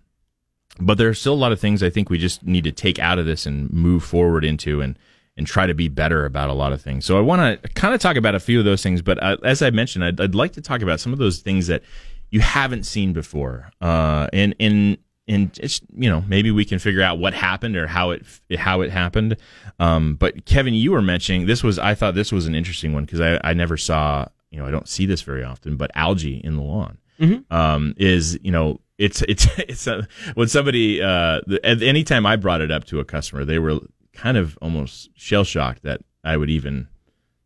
But 0.80 0.96
there 0.98 1.08
are 1.08 1.14
still 1.14 1.34
a 1.34 1.36
lot 1.36 1.52
of 1.52 1.60
things 1.60 1.82
I 1.82 1.90
think 1.90 2.08
we 2.08 2.18
just 2.18 2.44
need 2.44 2.64
to 2.64 2.72
take 2.72 2.98
out 2.98 3.18
of 3.18 3.26
this 3.26 3.44
and 3.44 3.70
move 3.72 4.02
forward 4.02 4.44
into, 4.44 4.80
and 4.80 4.98
and 5.36 5.46
try 5.46 5.66
to 5.66 5.74
be 5.74 5.88
better 5.88 6.24
about 6.24 6.50
a 6.50 6.52
lot 6.52 6.72
of 6.72 6.82
things. 6.82 7.04
So 7.04 7.16
I 7.16 7.20
want 7.20 7.62
to 7.62 7.68
kind 7.70 7.94
of 7.94 8.00
talk 8.00 8.16
about 8.16 8.34
a 8.34 8.40
few 8.40 8.58
of 8.58 8.64
those 8.64 8.82
things, 8.82 9.00
but 9.00 9.22
uh, 9.22 9.38
as 9.44 9.62
I 9.62 9.70
mentioned, 9.70 10.04
I'd, 10.04 10.20
I'd 10.20 10.34
like 10.34 10.52
to 10.52 10.60
talk 10.60 10.82
about 10.82 11.00
some 11.00 11.12
of 11.12 11.18
those 11.18 11.38
things 11.38 11.68
that 11.68 11.82
you 12.30 12.40
haven't 12.40 12.84
seen 12.84 13.12
before. 13.12 13.70
Uh, 13.80 14.28
and 14.32 14.54
and 14.58 14.98
and 15.28 15.58
it's 15.62 15.80
you 15.94 16.10
know 16.10 16.22
maybe 16.26 16.50
we 16.50 16.64
can 16.64 16.78
figure 16.78 17.02
out 17.02 17.18
what 17.18 17.34
happened 17.34 17.76
or 17.76 17.86
how 17.86 18.10
it 18.10 18.24
how 18.56 18.80
it 18.80 18.90
happened. 18.90 19.36
Um, 19.78 20.16
but 20.16 20.44
Kevin, 20.44 20.74
you 20.74 20.92
were 20.92 21.02
mentioning 21.02 21.46
this 21.46 21.62
was 21.62 21.78
I 21.78 21.94
thought 21.94 22.14
this 22.14 22.32
was 22.32 22.46
an 22.46 22.54
interesting 22.54 22.92
one 22.92 23.04
because 23.04 23.20
I 23.20 23.40
I 23.44 23.54
never 23.54 23.76
saw 23.76 24.26
you 24.50 24.58
know 24.58 24.66
I 24.66 24.70
don't 24.70 24.88
see 24.88 25.06
this 25.06 25.22
very 25.22 25.44
often, 25.44 25.76
but 25.76 25.90
algae 25.94 26.40
in 26.42 26.56
the 26.56 26.62
lawn 26.62 26.98
mm-hmm. 27.22 27.54
um, 27.54 27.94
is 27.96 28.38
you 28.42 28.50
know 28.50 28.80
it's 28.98 29.22
it's 29.22 29.46
it's 29.58 29.86
a, 29.86 30.06
when 30.34 30.48
somebody 30.48 31.02
uh, 31.02 31.40
anytime 31.62 32.26
I 32.26 32.36
brought 32.36 32.60
it 32.60 32.70
up 32.70 32.84
to 32.86 33.00
a 33.00 33.04
customer, 33.04 33.44
they 33.44 33.58
were 33.58 33.80
kind 34.12 34.36
of 34.36 34.58
almost 34.60 35.10
shell 35.14 35.44
shocked 35.44 35.82
that 35.82 36.00
I 36.24 36.36
would 36.36 36.50
even 36.50 36.88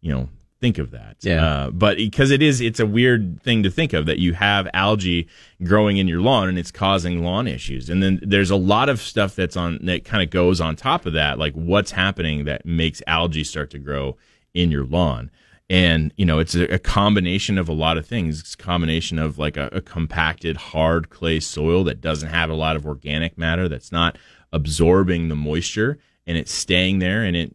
you 0.01 0.13
know 0.13 0.29
think 0.61 0.79
of 0.79 0.91
that. 0.91 1.17
Yeah. 1.21 1.45
Uh, 1.45 1.71
but 1.71 1.97
because 1.99 2.31
it 2.31 2.43
is, 2.43 2.61
it's 2.61 2.81
a 2.81 2.87
weird 2.87 3.43
thing 3.43 3.63
to 3.63 3.71
think 3.71 3.93
of 3.93 4.07
that 4.07 4.19
you 4.19 4.33
have 4.35 4.69
algae 4.73 5.29
growing 5.63 5.99
in 5.99 6.09
your 6.09 6.21
lawn 6.21 6.49
and 6.49 6.59
it's 6.59 6.71
causing 6.71 7.23
lawn 7.23 7.47
issues. 7.47 7.91
And 7.91 8.03
then 8.03 8.21
there's 8.23 8.51
a 8.51 8.57
lot 8.57 8.89
of 8.89 9.01
stuff 9.01 9.35
that's 9.35 9.57
on 9.57 9.79
that 9.83 10.05
kind 10.05 10.23
of 10.23 10.31
goes 10.31 10.61
on 10.61 10.75
top 10.75 11.07
of 11.07 11.13
that, 11.13 11.39
like 11.39 11.53
what's 11.55 11.91
happening 11.91 12.47
that 12.47 12.65
makes 12.65 13.03
algae 13.07 13.45
start 13.45 13.71
to 13.73 13.79
grow 13.79 14.17
in 14.55 14.71
your 14.71 14.85
lawn. 14.85 15.31
And 15.69 16.13
you 16.17 16.25
know, 16.25 16.39
it's 16.39 16.55
a, 16.55 16.75
a 16.75 16.79
combination 16.79 17.59
of 17.59 17.69
a 17.69 17.73
lot 17.73 17.99
of 17.99 18.07
things. 18.07 18.41
It's 18.41 18.55
a 18.55 18.59
combination 18.59 19.19
of 19.19 19.39
like 19.39 19.57
a, 19.57 19.69
a 19.73 19.81
compacted, 19.81 20.57
hard 20.57 21.11
clay 21.11 21.41
soil 21.41 21.83
that 21.85 22.01
doesn't 22.01 22.29
have 22.29 22.51
a 22.51 22.55
lot 22.55 22.77
of 22.77 22.87
organic 22.87 23.37
matter, 23.37 23.69
that's 23.69 23.91
not 23.91 24.17
absorbing 24.53 25.29
the 25.29 25.37
moisture, 25.37 25.99
and 26.27 26.39
it's 26.39 26.53
staying 26.53 27.01
there, 27.01 27.25
and 27.25 27.37
it 27.37 27.55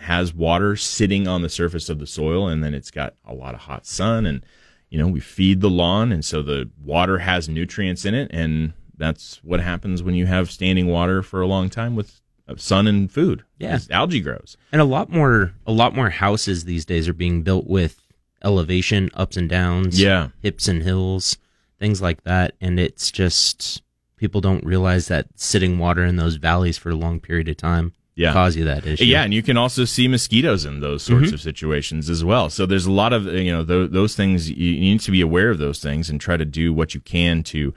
has 0.00 0.34
water 0.34 0.76
sitting 0.76 1.28
on 1.28 1.42
the 1.42 1.48
surface 1.48 1.90
of 1.90 1.98
the 1.98 2.06
soil 2.06 2.48
and 2.48 2.64
then 2.64 2.72
it's 2.72 2.90
got 2.90 3.14
a 3.26 3.34
lot 3.34 3.54
of 3.54 3.60
hot 3.60 3.84
sun 3.84 4.24
and 4.24 4.44
you 4.88 4.98
know 4.98 5.06
we 5.06 5.20
feed 5.20 5.60
the 5.60 5.68
lawn 5.68 6.10
and 6.10 6.24
so 6.24 6.42
the 6.42 6.70
water 6.82 7.18
has 7.18 7.50
nutrients 7.50 8.06
in 8.06 8.14
it 8.14 8.30
and 8.32 8.72
that's 8.96 9.44
what 9.44 9.60
happens 9.60 10.02
when 10.02 10.14
you 10.14 10.24
have 10.24 10.50
standing 10.50 10.86
water 10.86 11.22
for 11.22 11.42
a 11.42 11.46
long 11.46 11.68
time 11.68 11.94
with 11.94 12.19
sun 12.56 12.86
and 12.86 13.10
food 13.10 13.44
yeah 13.58 13.78
algae 13.90 14.20
grows 14.20 14.56
and 14.72 14.80
a 14.80 14.84
lot 14.84 15.10
more 15.10 15.52
a 15.66 15.72
lot 15.72 15.94
more 15.94 16.10
houses 16.10 16.64
these 16.64 16.84
days 16.84 17.08
are 17.08 17.14
being 17.14 17.42
built 17.42 17.66
with 17.66 18.00
elevation 18.42 19.10
ups 19.14 19.36
and 19.36 19.48
downs 19.48 20.00
yeah 20.00 20.28
hips 20.42 20.68
and 20.68 20.82
hills 20.82 21.36
things 21.78 22.00
like 22.00 22.22
that 22.24 22.54
and 22.60 22.80
it's 22.80 23.10
just 23.10 23.82
people 24.16 24.40
don't 24.40 24.64
realize 24.64 25.08
that 25.08 25.26
sitting 25.34 25.78
water 25.78 26.04
in 26.04 26.16
those 26.16 26.36
valleys 26.36 26.78
for 26.78 26.90
a 26.90 26.94
long 26.94 27.20
period 27.20 27.48
of 27.48 27.56
time 27.56 27.92
yeah. 28.20 28.32
cause 28.32 28.56
you 28.56 28.64
that 28.64 28.86
issue. 28.86 29.04
Yeah, 29.04 29.22
and 29.22 29.32
you 29.32 29.42
can 29.42 29.56
also 29.56 29.84
see 29.84 30.06
mosquitoes 30.06 30.64
in 30.64 30.80
those 30.80 31.02
sorts 31.02 31.26
mm-hmm. 31.26 31.34
of 31.34 31.40
situations 31.40 32.10
as 32.10 32.24
well. 32.24 32.50
So 32.50 32.66
there's 32.66 32.86
a 32.86 32.92
lot 32.92 33.12
of 33.12 33.24
you 33.26 33.50
know 33.50 33.62
those, 33.62 33.90
those 33.90 34.14
things 34.14 34.50
you 34.50 34.78
need 34.78 35.00
to 35.00 35.10
be 35.10 35.20
aware 35.20 35.50
of 35.50 35.58
those 35.58 35.80
things 35.80 36.10
and 36.10 36.20
try 36.20 36.36
to 36.36 36.44
do 36.44 36.72
what 36.72 36.94
you 36.94 37.00
can 37.00 37.42
to 37.44 37.72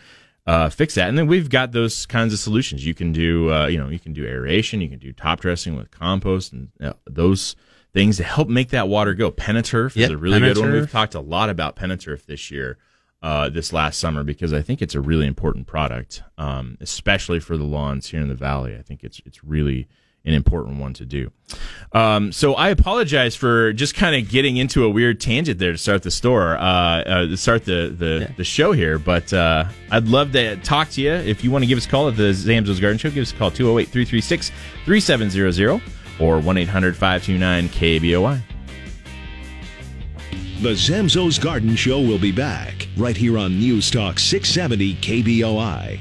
uh, 0.46 0.70
fix 0.70 0.96
that. 0.96 1.10
And 1.10 1.18
then 1.18 1.28
we've 1.28 1.50
got 1.50 1.72
those 1.72 2.06
kinds 2.06 2.34
of 2.34 2.40
solutions. 2.40 2.86
You 2.86 2.94
can 2.94 3.12
do, 3.12 3.54
uh, 3.54 3.68
you 3.68 3.78
know, 3.78 3.90
you 3.90 4.00
can 4.00 4.14
do 4.14 4.26
aeration, 4.26 4.82
you 4.82 4.90
can 4.90 5.00
do 5.00 5.14
top 5.14 5.40
dressing 5.40 5.76
with 5.76 5.92
compost 5.92 6.52
and 6.52 6.70
uh, 6.82 6.94
those 7.06 7.56
things 7.94 8.18
to 8.18 8.24
help 8.24 8.50
make 8.50 8.70
that 8.70 8.88
water 8.88 9.14
go. 9.14 9.32
Pentaturf 9.32 9.96
yep, 9.96 10.10
is 10.10 10.14
a 10.14 10.18
really 10.18 10.40
good 10.40 10.58
one. 10.58 10.72
We've 10.72 10.92
talked 10.92 11.16
a 11.16 11.22
lot 11.22 11.50
about 11.50 11.76
Pentaturf 11.76 12.26
this 12.26 12.52
year, 12.52 12.78
uh, 13.22 13.50
this 13.50 13.72
last 13.72 14.00
summer, 14.00 14.24
because 14.24 14.52
I 14.52 14.62
think 14.62 14.82
it's 14.82 14.96
a 14.96 15.02
really 15.02 15.28
important 15.28 15.68
product, 15.68 16.24
um, 16.38 16.78
especially 16.82 17.40
for 17.40 17.56
the 17.56 17.64
lawns 17.64 18.10
here 18.10 18.20
in 18.20 18.28
the 18.28 18.36
valley. 18.36 18.76
I 18.76 18.82
think 18.82 19.04
it's 19.04 19.22
it's 19.26 19.44
really 19.44 19.88
an 20.26 20.34
important 20.34 20.80
one 20.80 20.94
to 20.94 21.06
do. 21.06 21.32
Um, 21.92 22.32
so 22.32 22.56
I 22.56 22.70
apologize 22.70 23.36
for 23.36 23.74
just 23.74 23.94
kind 23.94 24.16
of 24.16 24.32
getting 24.32 24.58
into 24.58 24.84
a 24.84 24.90
weird 24.90 25.20
tangent 25.20 25.60
there 25.60 25.74
to 25.74 25.78
start 25.78 26.04
the 26.04 26.12
store, 26.12 26.58
uh, 26.58 26.62
uh, 26.62 27.28
to 27.28 27.38
start 27.38 27.66
the 27.66 27.94
the, 27.96 28.20
yeah. 28.22 28.36
the 28.38 28.44
show 28.44 28.72
here. 28.72 28.98
But 28.98 29.34
uh, 29.34 29.66
I'd 29.92 30.08
love 30.08 30.32
to 30.32 30.56
talk 30.58 30.90
to 30.92 31.02
you. 31.02 31.12
If 31.12 31.44
you 31.44 31.52
want 31.52 31.64
to 31.64 31.68
give 31.68 31.78
us 31.78 31.86
a 31.86 31.90
call 31.90 32.08
at 32.08 32.18
the 32.18 32.32
Zamzows 32.32 32.82
Garden 32.82 32.98
Show, 32.98 33.12
give 33.12 33.22
us 33.22 33.32
a 33.32 33.36
call 33.36 33.52
208 33.52 33.90
336 33.90 34.52
3700 34.86 35.82
or 36.20 36.40
1 36.40 36.58
800 36.58 36.96
529 36.96 37.70
KBOI. 37.70 38.42
The 40.62 40.70
Zamzows 40.70 41.42
Garden 41.42 41.76
Show 41.76 42.00
will 42.00 42.20
be 42.20 42.32
back 42.32 42.88
right 42.96 43.18
here 43.18 43.38
on 43.38 43.60
News 43.60 43.92
Talk 43.92 44.18
670 44.18 44.96
KBOI. 44.96 46.00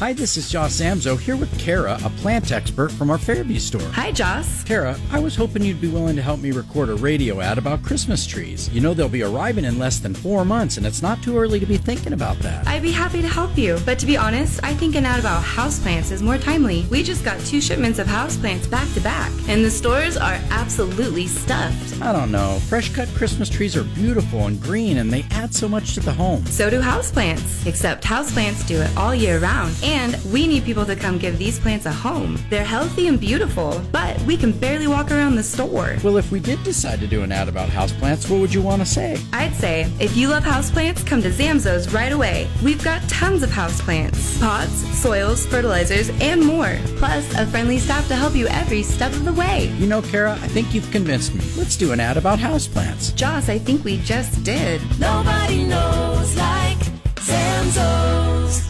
Hi, 0.00 0.14
this 0.14 0.38
is 0.38 0.48
Joss 0.48 0.80
Zamzow 0.80 1.20
here 1.20 1.36
with 1.36 1.58
Kara, 1.58 1.98
a 2.02 2.08
plant 2.08 2.52
expert 2.52 2.90
from 2.90 3.10
our 3.10 3.18
Fairview 3.18 3.58
store. 3.58 3.86
Hi, 3.90 4.10
Joss. 4.10 4.64
Kara, 4.64 4.98
I 5.10 5.20
was 5.20 5.36
hoping 5.36 5.62
you'd 5.62 5.78
be 5.78 5.88
willing 5.88 6.16
to 6.16 6.22
help 6.22 6.40
me 6.40 6.52
record 6.52 6.88
a 6.88 6.94
radio 6.94 7.42
ad 7.42 7.58
about 7.58 7.82
Christmas 7.82 8.26
trees. 8.26 8.70
You 8.70 8.80
know 8.80 8.94
they'll 8.94 9.10
be 9.10 9.22
arriving 9.22 9.66
in 9.66 9.78
less 9.78 9.98
than 9.98 10.14
four 10.14 10.46
months, 10.46 10.78
and 10.78 10.86
it's 10.86 11.02
not 11.02 11.22
too 11.22 11.36
early 11.36 11.60
to 11.60 11.66
be 11.66 11.76
thinking 11.76 12.14
about 12.14 12.38
that. 12.38 12.66
I'd 12.66 12.80
be 12.80 12.92
happy 12.92 13.20
to 13.20 13.28
help 13.28 13.58
you, 13.58 13.78
but 13.84 13.98
to 13.98 14.06
be 14.06 14.16
honest, 14.16 14.58
I 14.64 14.72
think 14.72 14.96
an 14.96 15.04
ad 15.04 15.20
about 15.20 15.44
houseplants 15.44 16.12
is 16.12 16.22
more 16.22 16.38
timely. 16.38 16.86
We 16.90 17.02
just 17.02 17.22
got 17.22 17.38
two 17.40 17.60
shipments 17.60 17.98
of 17.98 18.06
houseplants 18.06 18.70
back 18.70 18.90
to 18.94 19.02
back, 19.02 19.30
and 19.48 19.62
the 19.62 19.70
stores 19.70 20.16
are 20.16 20.38
absolutely 20.48 21.26
stuffed. 21.26 22.00
I 22.00 22.14
don't 22.14 22.32
know. 22.32 22.58
Fresh 22.70 22.94
cut 22.94 23.08
Christmas 23.08 23.50
trees 23.50 23.76
are 23.76 23.84
beautiful 23.84 24.46
and 24.46 24.58
green, 24.62 24.96
and 24.96 25.12
they 25.12 25.26
add 25.30 25.54
so 25.54 25.68
much 25.68 25.92
to 25.92 26.00
the 26.00 26.14
home. 26.14 26.46
So 26.46 26.70
do 26.70 26.80
houseplants, 26.80 27.66
except 27.66 28.02
houseplants 28.02 28.66
do 28.66 28.80
it 28.80 28.96
all 28.96 29.14
year 29.14 29.38
round 29.38 29.76
and 29.82 29.89
we 30.32 30.46
need 30.46 30.64
people 30.64 30.84
to 30.86 30.94
come 30.94 31.18
give 31.18 31.38
these 31.38 31.58
plants 31.58 31.86
a 31.86 31.92
home. 31.92 32.38
They're 32.48 32.64
healthy 32.64 33.08
and 33.08 33.18
beautiful, 33.18 33.80
but 33.90 34.20
we 34.22 34.36
can 34.36 34.52
barely 34.52 34.86
walk 34.86 35.10
around 35.10 35.34
the 35.34 35.42
store. 35.42 35.96
Well, 36.04 36.16
if 36.16 36.30
we 36.30 36.40
did 36.40 36.62
decide 36.62 37.00
to 37.00 37.06
do 37.06 37.22
an 37.22 37.32
ad 37.32 37.48
about 37.48 37.68
houseplants, 37.68 38.30
what 38.30 38.40
would 38.40 38.54
you 38.54 38.62
want 38.62 38.82
to 38.82 38.86
say? 38.86 39.18
I'd 39.32 39.54
say, 39.54 39.90
if 39.98 40.16
you 40.16 40.28
love 40.28 40.44
houseplants, 40.44 41.04
come 41.06 41.22
to 41.22 41.30
Zamzows 41.30 41.92
right 41.92 42.12
away. 42.12 42.48
We've 42.62 42.82
got 42.82 43.02
tons 43.08 43.42
of 43.42 43.50
houseplants 43.50 44.40
pots, 44.40 44.72
soils, 44.98 45.46
fertilizers, 45.46 46.10
and 46.20 46.44
more. 46.44 46.78
Plus, 46.96 47.24
a 47.34 47.46
friendly 47.46 47.78
staff 47.78 48.06
to 48.08 48.14
help 48.14 48.34
you 48.34 48.46
every 48.48 48.82
step 48.82 49.12
of 49.12 49.24
the 49.24 49.32
way. 49.32 49.66
You 49.78 49.86
know, 49.86 50.02
Kara, 50.02 50.32
I 50.32 50.48
think 50.48 50.72
you've 50.74 50.90
convinced 50.90 51.34
me. 51.34 51.44
Let's 51.56 51.76
do 51.76 51.92
an 51.92 52.00
ad 52.00 52.16
about 52.16 52.38
houseplants. 52.38 53.14
Joss, 53.14 53.48
I 53.48 53.58
think 53.58 53.84
we 53.84 53.98
just 53.98 54.42
did. 54.44 54.80
Nobody 54.98 55.64
knows 55.64 56.36
like 56.36 56.78
Zamzows. 57.16 58.69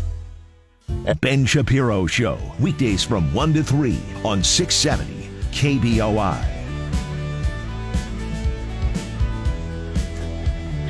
Ben 1.20 1.46
Shapiro 1.46 2.06
Show, 2.06 2.38
weekdays 2.58 3.02
from 3.02 3.32
1 3.32 3.54
to 3.54 3.64
3 3.64 3.98
on 4.24 4.42
670 4.44 5.28
KBOI. 5.50 6.46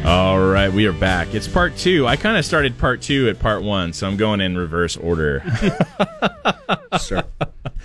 All 0.05 0.40
right, 0.40 0.73
we 0.73 0.87
are 0.87 0.93
back. 0.93 1.35
It's 1.35 1.47
part 1.47 1.76
two. 1.76 2.07
I 2.07 2.17
kind 2.17 2.37
of 2.38 2.45
started 2.45 2.79
part 2.79 3.02
two 3.02 3.29
at 3.29 3.38
part 3.38 3.62
one, 3.62 3.93
so 3.93 4.09
I'm 4.09 4.17
going 4.17 4.40
in 4.40 4.57
reverse 4.57 4.97
order. 4.97 5.43
start, 6.99 7.26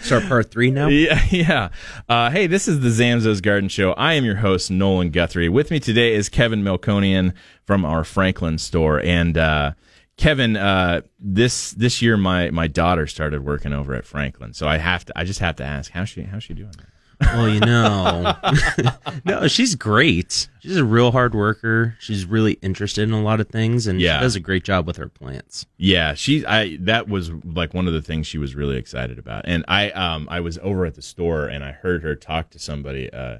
start 0.01 0.23
part 0.27 0.49
three 0.49 0.71
now? 0.71 0.87
Yeah, 0.87 1.21
yeah. 1.29 1.69
Uh, 2.07 2.31
hey, 2.31 2.47
this 2.47 2.69
is 2.69 2.79
the 2.79 2.89
Zamzows 2.89 3.43
Garden 3.43 3.67
Show. 3.69 3.91
I 3.93 4.13
am 4.13 4.23
your 4.23 4.37
host, 4.37 4.71
Nolan 4.71 5.09
Guthrie. 5.09 5.49
With 5.49 5.69
me 5.71 5.79
today 5.79 6.13
is 6.13 6.29
Kevin 6.29 6.63
Melkonian 6.63 7.33
from 7.65 7.83
our 7.83 8.05
Franklin 8.05 8.57
store. 8.57 9.01
And, 9.01 9.37
uh, 9.37 9.73
Kevin, 10.17 10.55
uh, 10.55 11.01
this 11.19 11.71
this 11.71 12.01
year 12.01 12.15
my 12.15 12.49
my 12.51 12.67
daughter 12.67 13.05
started 13.05 13.43
working 13.43 13.73
over 13.73 13.93
at 13.93 14.05
Franklin, 14.05 14.53
so 14.53 14.67
I 14.67 14.77
have 14.77 15.05
to 15.05 15.13
I 15.17 15.25
just 15.25 15.39
have 15.39 15.57
to 15.57 15.63
ask 15.63 15.91
how 15.91 16.05
she 16.05 16.23
how's 16.23 16.43
she 16.43 16.53
doing? 16.53 16.73
Well, 17.21 17.49
you 17.49 17.59
know, 17.59 18.35
no, 19.25 19.47
she's 19.47 19.75
great. 19.75 20.49
She's 20.61 20.77
a 20.77 20.85
real 20.85 21.11
hard 21.11 21.33
worker. 21.33 21.95
She's 21.99 22.25
really 22.25 22.53
interested 22.61 23.03
in 23.03 23.13
a 23.13 23.21
lot 23.21 23.39
of 23.39 23.49
things, 23.49 23.87
and 23.87 24.01
yeah. 24.01 24.17
she 24.17 24.23
does 24.23 24.35
a 24.35 24.39
great 24.39 24.63
job 24.63 24.87
with 24.87 24.97
her 24.97 25.09
plants. 25.09 25.65
Yeah, 25.77 26.13
she 26.13 26.45
I 26.45 26.77
that 26.81 27.09
was 27.09 27.31
like 27.43 27.73
one 27.73 27.87
of 27.87 27.93
the 27.93 28.01
things 28.01 28.27
she 28.27 28.37
was 28.37 28.55
really 28.55 28.77
excited 28.77 29.19
about. 29.19 29.43
And 29.45 29.65
I 29.67 29.91
um 29.91 30.27
I 30.29 30.39
was 30.39 30.57
over 30.59 30.85
at 30.85 30.95
the 30.95 31.01
store 31.01 31.45
and 31.45 31.63
I 31.63 31.71
heard 31.71 32.03
her 32.03 32.15
talk 32.15 32.51
to 32.51 32.59
somebody, 32.59 33.11
uh, 33.11 33.39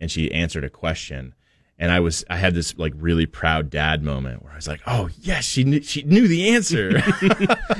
and 0.00 0.10
she 0.10 0.30
answered 0.32 0.64
a 0.64 0.70
question 0.70 1.34
and 1.80 1.90
I 1.90 2.00
was 2.00 2.24
I 2.28 2.36
had 2.36 2.54
this 2.54 2.76
like 2.76 2.92
really 2.96 3.24
proud 3.24 3.70
dad 3.70 4.04
moment 4.04 4.42
where 4.42 4.52
I 4.52 4.56
was 4.56 4.68
like, 4.68 4.82
"Oh 4.86 5.08
yes, 5.22 5.44
she 5.44 5.64
knew, 5.64 5.80
she 5.80 6.02
knew 6.02 6.28
the 6.28 6.50
answer." 6.50 6.90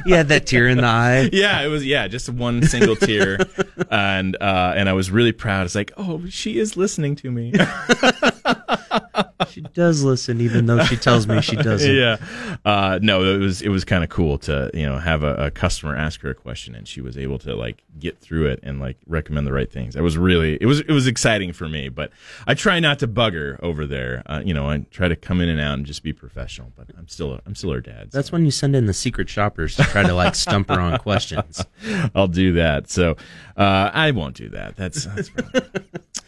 you 0.07 0.15
had 0.15 0.29
that 0.29 0.47
tear 0.47 0.69
in 0.69 0.79
the 0.79 0.85
eye. 0.85 1.29
yeah, 1.33 1.61
it 1.61 1.69
was 1.69 1.85
yeah, 1.85 2.09
just 2.09 2.31
one 2.31 2.63
single 2.63 2.97
tear, 2.97 3.39
and 3.91 4.37
uh, 4.41 4.73
and 4.75 4.89
I 4.89 4.95
was 4.95 5.11
really 5.11 5.33
proud. 5.33 5.67
It's 5.67 5.75
like, 5.75 5.93
"Oh, 5.99 6.23
she 6.31 6.59
is 6.59 6.79
listening 6.79 7.15
to 7.17 7.31
me." 7.31 7.53
she 9.49 9.61
does 9.61 10.03
listen, 10.03 10.41
even 10.41 10.67
though 10.67 10.83
she 10.85 10.97
tells 10.97 11.27
me 11.27 11.41
she 11.41 11.57
doesn't. 11.57 11.91
Yeah, 12.01 12.19
uh, 12.65 12.99
no, 13.03 13.25
it 13.25 13.39
was 13.39 13.63
it 13.63 13.69
was 13.69 13.85
kind 13.85 14.05
of 14.05 14.11
cool 14.11 14.39
to 14.39 14.71
you 14.73 14.87
know 14.87 14.99
have 14.99 15.23
a, 15.23 15.35
a, 15.47 15.51
customer 15.51 15.97
ask 15.97 16.21
her 16.21 16.31
a 16.31 16.35
question 16.35 16.75
and 16.75 16.87
she 16.87 17.01
was 17.01 17.19
able 17.19 17.39
to 17.41 17.55
like 17.55 17.83
get 17.99 18.19
through 18.19 18.47
it 18.47 18.61
and 18.63 18.81
like 18.81 18.97
recommend 19.07 19.47
the 19.47 19.53
right 19.53 19.71
things. 19.71 19.97
It 19.97 20.03
was 20.03 20.17
really 20.17 20.57
it 20.61 20.67
was 20.67 20.81
it 20.81 20.93
was 20.93 21.07
exciting 21.07 21.53
for 21.53 21.69
me, 21.69 21.89
but 21.89 22.11
I 22.47 22.55
try 22.55 22.81
not 22.81 22.99
to 23.01 23.07
bug 23.07 23.35
her 23.35 23.59
over 23.63 23.87
there. 23.87 24.23
Uh, 24.27 24.43
you 24.45 24.55
know, 24.55 24.71
I 24.71 24.79
try 24.91 25.09
to 25.09 25.17
come 25.17 25.41
in 25.41 25.49
and 25.49 25.61
out 25.61 25.75
and 25.75 25.87
just 25.87 26.03
be 26.03 26.13
professional. 26.13 26.73
But 26.77 26.89
I'm 26.97 27.09
still 27.09 27.35
a, 27.35 27.41
I'm 27.45 27.55
still 27.55 27.73
her 27.73 27.81
dad. 27.81 28.13
So. 28.13 28.19
That's 28.19 28.31
when 28.31 28.45
you 28.45 28.51
send 28.51 28.77
in 28.77 28.87
the 28.87 28.95
secret 28.95 29.29
shoppers 29.29 29.77
to 29.77 29.83
try 29.85 30.03
to 30.03 30.15
like 30.15 30.35
stump 30.35 30.69
her 30.69 30.81
on 30.81 30.99
questions. 30.99 31.65
I'll 32.15 32.29
do 32.29 32.53
that. 32.55 32.89
So 32.89 33.17
uh, 33.57 33.91
I 33.93 34.13
won't 34.13 34.37
do 34.37 34.49
that. 34.51 34.77
That's 34.77 35.05
that's. 35.07 35.31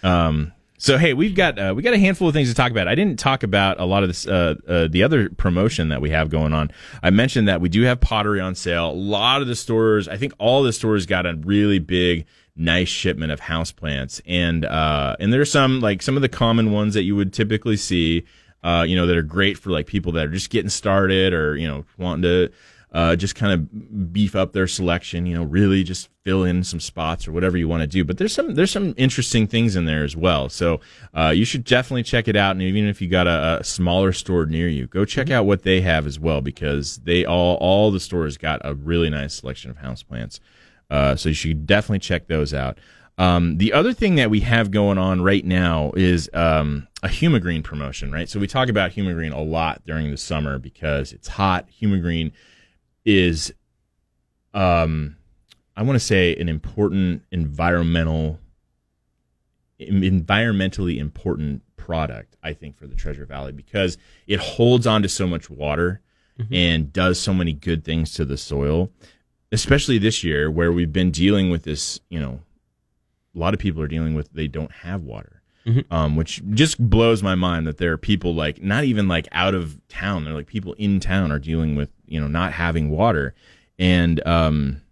um, 0.02 0.52
so 0.82 0.98
hey, 0.98 1.14
we've 1.14 1.36
got 1.36 1.60
uh, 1.60 1.72
we 1.76 1.82
got 1.82 1.94
a 1.94 1.98
handful 1.98 2.26
of 2.26 2.34
things 2.34 2.48
to 2.48 2.56
talk 2.56 2.72
about. 2.72 2.88
I 2.88 2.96
didn't 2.96 3.16
talk 3.20 3.44
about 3.44 3.78
a 3.78 3.84
lot 3.84 4.02
of 4.02 4.08
this 4.08 4.26
uh, 4.26 4.56
uh, 4.66 4.88
the 4.88 5.04
other 5.04 5.28
promotion 5.28 5.90
that 5.90 6.00
we 6.00 6.10
have 6.10 6.28
going 6.28 6.52
on. 6.52 6.72
I 7.04 7.10
mentioned 7.10 7.46
that 7.46 7.60
we 7.60 7.68
do 7.68 7.82
have 7.82 8.00
pottery 8.00 8.40
on 8.40 8.56
sale. 8.56 8.90
A 8.90 8.92
lot 8.92 9.42
of 9.42 9.46
the 9.46 9.54
stores, 9.54 10.08
I 10.08 10.16
think 10.16 10.32
all 10.38 10.64
the 10.64 10.72
stores 10.72 11.06
got 11.06 11.24
a 11.24 11.34
really 11.36 11.78
big 11.78 12.26
nice 12.56 12.88
shipment 12.88 13.32
of 13.32 13.40
houseplants 13.40 14.20
and 14.26 14.66
uh 14.66 15.16
and 15.18 15.32
there's 15.32 15.50
some 15.50 15.80
like 15.80 16.02
some 16.02 16.16
of 16.16 16.22
the 16.22 16.28
common 16.28 16.70
ones 16.70 16.92
that 16.92 17.02
you 17.02 17.16
would 17.16 17.32
typically 17.32 17.78
see 17.78 18.26
uh 18.62 18.84
you 18.86 18.94
know 18.94 19.06
that 19.06 19.16
are 19.16 19.22
great 19.22 19.56
for 19.56 19.70
like 19.70 19.86
people 19.86 20.12
that 20.12 20.26
are 20.26 20.30
just 20.30 20.50
getting 20.50 20.68
started 20.68 21.32
or 21.32 21.56
you 21.56 21.66
know 21.66 21.82
wanting 21.96 22.20
to 22.20 22.52
uh, 22.92 23.16
just 23.16 23.34
kind 23.34 23.52
of 23.52 24.12
beef 24.12 24.36
up 24.36 24.52
their 24.52 24.66
selection. 24.66 25.26
You 25.26 25.34
know, 25.34 25.44
really 25.44 25.82
just 25.82 26.08
fill 26.24 26.44
in 26.44 26.62
some 26.62 26.80
spots 26.80 27.26
or 27.26 27.32
whatever 27.32 27.56
you 27.56 27.66
want 27.66 27.80
to 27.80 27.86
do. 27.86 28.04
But 28.04 28.18
there's 28.18 28.32
some 28.32 28.54
there's 28.54 28.70
some 28.70 28.94
interesting 28.96 29.46
things 29.46 29.76
in 29.76 29.86
there 29.86 30.04
as 30.04 30.14
well. 30.14 30.48
So 30.48 30.80
uh, 31.14 31.32
you 31.34 31.44
should 31.44 31.64
definitely 31.64 32.02
check 32.02 32.28
it 32.28 32.36
out. 32.36 32.52
And 32.52 32.62
even 32.62 32.86
if 32.86 33.00
you 33.00 33.08
got 33.08 33.26
a, 33.26 33.58
a 33.60 33.64
smaller 33.64 34.12
store 34.12 34.46
near 34.46 34.68
you, 34.68 34.86
go 34.86 35.04
check 35.04 35.26
mm-hmm. 35.26 35.34
out 35.34 35.46
what 35.46 35.62
they 35.62 35.80
have 35.80 36.06
as 36.06 36.20
well 36.20 36.40
because 36.40 36.98
they 36.98 37.24
all 37.24 37.56
all 37.56 37.90
the 37.90 38.00
stores 38.00 38.36
got 38.36 38.60
a 38.64 38.74
really 38.74 39.10
nice 39.10 39.34
selection 39.34 39.70
of 39.70 39.78
houseplants. 39.78 40.38
Uh, 40.90 41.16
so 41.16 41.30
you 41.30 41.34
should 41.34 41.66
definitely 41.66 41.98
check 41.98 42.28
those 42.28 42.52
out. 42.52 42.78
Um, 43.18 43.58
the 43.58 43.72
other 43.72 43.92
thing 43.92 44.16
that 44.16 44.30
we 44.30 44.40
have 44.40 44.70
going 44.70 44.98
on 44.98 45.22
right 45.22 45.44
now 45.44 45.92
is 45.96 46.30
um, 46.34 46.88
a 47.02 47.08
Humigreen 47.08 47.62
promotion, 47.62 48.10
right? 48.10 48.28
So 48.28 48.40
we 48.40 48.46
talk 48.46 48.68
about 48.68 48.92
Humigreen 48.92 49.32
a 49.34 49.40
lot 49.40 49.82
during 49.86 50.10
the 50.10 50.16
summer 50.16 50.58
because 50.58 51.12
it's 51.12 51.28
hot. 51.28 51.66
Humigreen 51.80 52.32
is 53.04 53.52
um 54.54 55.16
I 55.76 55.82
want 55.82 55.96
to 55.96 56.04
say 56.04 56.36
an 56.36 56.48
important 56.48 57.22
environmental 57.30 58.38
environmentally 59.80 60.98
important 60.98 61.62
product 61.76 62.36
I 62.42 62.52
think 62.52 62.76
for 62.76 62.86
the 62.86 62.94
Treasure 62.94 63.26
Valley 63.26 63.52
because 63.52 63.98
it 64.26 64.38
holds 64.38 64.86
on 64.86 65.02
to 65.02 65.08
so 65.08 65.26
much 65.26 65.50
water 65.50 66.00
mm-hmm. 66.38 66.54
and 66.54 66.92
does 66.92 67.18
so 67.18 67.34
many 67.34 67.52
good 67.52 67.84
things 67.84 68.12
to 68.14 68.24
the 68.24 68.36
soil 68.36 68.90
especially 69.50 69.98
this 69.98 70.22
year 70.22 70.50
where 70.50 70.72
we've 70.72 70.92
been 70.92 71.10
dealing 71.10 71.50
with 71.50 71.64
this 71.64 72.00
you 72.08 72.20
know 72.20 72.40
a 73.34 73.38
lot 73.38 73.54
of 73.54 73.60
people 73.60 73.82
are 73.82 73.88
dealing 73.88 74.14
with 74.14 74.32
they 74.32 74.48
don't 74.48 74.72
have 74.72 75.02
water 75.02 75.42
Mm-hmm. 75.66 75.94
Um, 75.94 76.16
which 76.16 76.42
just 76.54 76.90
blows 76.90 77.22
my 77.22 77.36
mind 77.36 77.68
that 77.68 77.78
there 77.78 77.92
are 77.92 77.98
people 77.98 78.34
like 78.34 78.60
not 78.60 78.82
even 78.82 79.06
like 79.06 79.28
out 79.30 79.54
of 79.54 79.80
town. 79.88 80.24
They're 80.24 80.34
like 80.34 80.48
people 80.48 80.72
in 80.72 80.98
town 80.98 81.30
are 81.30 81.38
dealing 81.38 81.76
with 81.76 81.88
you 82.12 82.20
know 82.20 82.28
not 82.28 82.52
having 82.52 82.90
water, 82.90 83.34
and 83.78 84.24
um, 84.26 84.82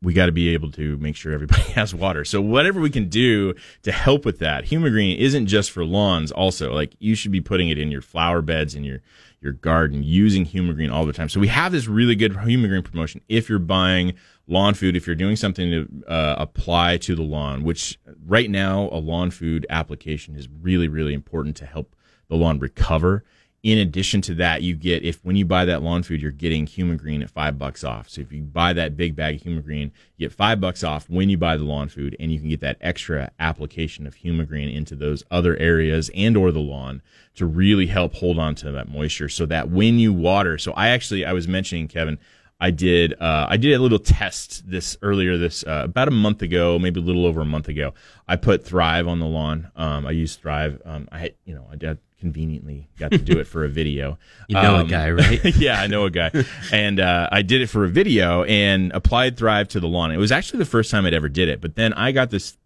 we 0.00 0.12
got 0.12 0.26
to 0.26 0.32
be 0.32 0.50
able 0.50 0.70
to 0.72 0.96
make 0.98 1.16
sure 1.16 1.32
everybody 1.32 1.62
has 1.72 1.94
water. 1.94 2.24
So 2.24 2.40
whatever 2.40 2.80
we 2.80 2.90
can 2.90 3.08
do 3.08 3.54
to 3.82 3.92
help 3.92 4.24
with 4.24 4.38
that, 4.38 4.66
Humigreen 4.66 5.16
isn't 5.18 5.46
just 5.46 5.70
for 5.70 5.84
lawns. 5.84 6.30
Also, 6.30 6.72
like 6.72 6.94
you 7.00 7.14
should 7.14 7.32
be 7.32 7.40
putting 7.40 7.68
it 7.68 7.78
in 7.78 7.90
your 7.90 8.02
flower 8.02 8.40
beds 8.40 8.74
in 8.74 8.84
your 8.84 9.00
your 9.40 9.52
garden, 9.52 10.04
using 10.04 10.46
Humigreen 10.46 10.92
all 10.92 11.04
the 11.04 11.12
time. 11.12 11.28
So 11.28 11.40
we 11.40 11.48
have 11.48 11.72
this 11.72 11.88
really 11.88 12.14
good 12.14 12.32
Humigreen 12.32 12.84
promotion. 12.84 13.22
If 13.28 13.48
you're 13.48 13.58
buying 13.58 14.14
lawn 14.46 14.74
food, 14.74 14.94
if 14.94 15.04
you're 15.04 15.16
doing 15.16 15.34
something 15.34 15.68
to 15.68 16.04
uh, 16.08 16.36
apply 16.38 16.98
to 16.98 17.16
the 17.16 17.22
lawn, 17.22 17.64
which 17.64 17.98
right 18.24 18.48
now 18.48 18.88
a 18.92 18.98
lawn 18.98 19.32
food 19.32 19.66
application 19.68 20.36
is 20.36 20.48
really 20.60 20.86
really 20.86 21.14
important 21.14 21.56
to 21.56 21.66
help 21.66 21.96
the 22.28 22.36
lawn 22.36 22.60
recover 22.60 23.24
in 23.62 23.78
addition 23.78 24.20
to 24.22 24.34
that, 24.34 24.62
you 24.62 24.74
get 24.74 25.04
if 25.04 25.24
when 25.24 25.36
you 25.36 25.44
buy 25.44 25.64
that 25.66 25.82
lawn 25.82 26.02
food, 26.02 26.20
you're 26.20 26.32
getting 26.32 26.66
Humigreen 26.66 27.22
at 27.22 27.30
five 27.30 27.58
bucks 27.58 27.84
off. 27.84 28.08
So 28.08 28.20
if 28.20 28.32
you 28.32 28.42
buy 28.42 28.72
that 28.72 28.96
big 28.96 29.14
bag 29.14 29.36
of 29.36 29.42
Humigreen, 29.42 29.92
you 30.16 30.28
get 30.28 30.32
five 30.32 30.60
bucks 30.60 30.82
off 30.82 31.08
when 31.08 31.28
you 31.28 31.38
buy 31.38 31.56
the 31.56 31.62
lawn 31.62 31.88
food, 31.88 32.16
and 32.18 32.32
you 32.32 32.40
can 32.40 32.48
get 32.48 32.60
that 32.60 32.78
extra 32.80 33.30
application 33.38 34.04
of 34.04 34.16
Humigreen 34.16 34.74
into 34.74 34.96
those 34.96 35.22
other 35.30 35.56
areas 35.58 36.10
and 36.12 36.36
or 36.36 36.50
the 36.50 36.58
lawn 36.58 37.02
to 37.36 37.46
really 37.46 37.86
help 37.86 38.14
hold 38.14 38.36
on 38.36 38.56
to 38.56 38.72
that 38.72 38.88
moisture, 38.88 39.28
so 39.28 39.46
that 39.46 39.70
when 39.70 39.98
you 39.98 40.12
water. 40.12 40.58
So 40.58 40.72
I 40.72 40.88
actually 40.88 41.24
I 41.24 41.32
was 41.32 41.46
mentioning 41.46 41.86
Kevin. 41.86 42.18
I 42.60 42.70
did 42.70 43.14
uh, 43.20 43.46
I 43.48 43.56
did 43.56 43.74
a 43.74 43.78
little 43.80 43.98
test 43.98 44.68
this 44.68 44.96
earlier 45.02 45.36
this 45.36 45.64
uh, 45.64 45.82
about 45.84 46.08
a 46.08 46.12
month 46.12 46.42
ago, 46.42 46.78
maybe 46.80 47.00
a 47.00 47.02
little 47.02 47.26
over 47.26 47.40
a 47.40 47.44
month 47.44 47.68
ago. 47.68 47.94
I 48.26 48.36
put 48.36 48.64
Thrive 48.64 49.08
on 49.08 49.18
the 49.18 49.26
lawn. 49.26 49.70
Um, 49.74 50.06
I 50.06 50.12
used 50.12 50.40
Thrive. 50.40 50.80
Um, 50.84 51.08
I 51.12 51.18
had, 51.18 51.34
you 51.44 51.54
know 51.54 51.66
I 51.70 51.76
did 51.76 51.98
conveniently 52.22 52.88
got 53.00 53.10
to 53.10 53.18
do 53.18 53.40
it 53.40 53.48
for 53.48 53.64
a 53.64 53.68
video. 53.68 54.16
you 54.48 54.54
know 54.54 54.76
um, 54.76 54.86
a 54.86 54.88
guy, 54.88 55.10
right? 55.10 55.44
yeah, 55.56 55.82
I 55.82 55.88
know 55.88 56.04
a 56.04 56.10
guy, 56.10 56.30
and 56.70 57.00
uh, 57.00 57.28
I 57.32 57.42
did 57.42 57.62
it 57.62 57.66
for 57.66 57.84
a 57.84 57.88
video 57.88 58.44
and 58.44 58.92
applied 58.92 59.36
Thrive 59.36 59.66
to 59.70 59.80
the 59.80 59.88
lawn. 59.88 60.12
It 60.12 60.18
was 60.18 60.30
actually 60.30 60.60
the 60.60 60.66
first 60.66 60.88
time 60.88 61.04
I'd 61.04 61.14
ever 61.14 61.28
did 61.28 61.48
it, 61.48 61.60
but 61.60 61.74
then 61.74 61.92
I 61.94 62.12
got 62.12 62.30
this 62.30 62.56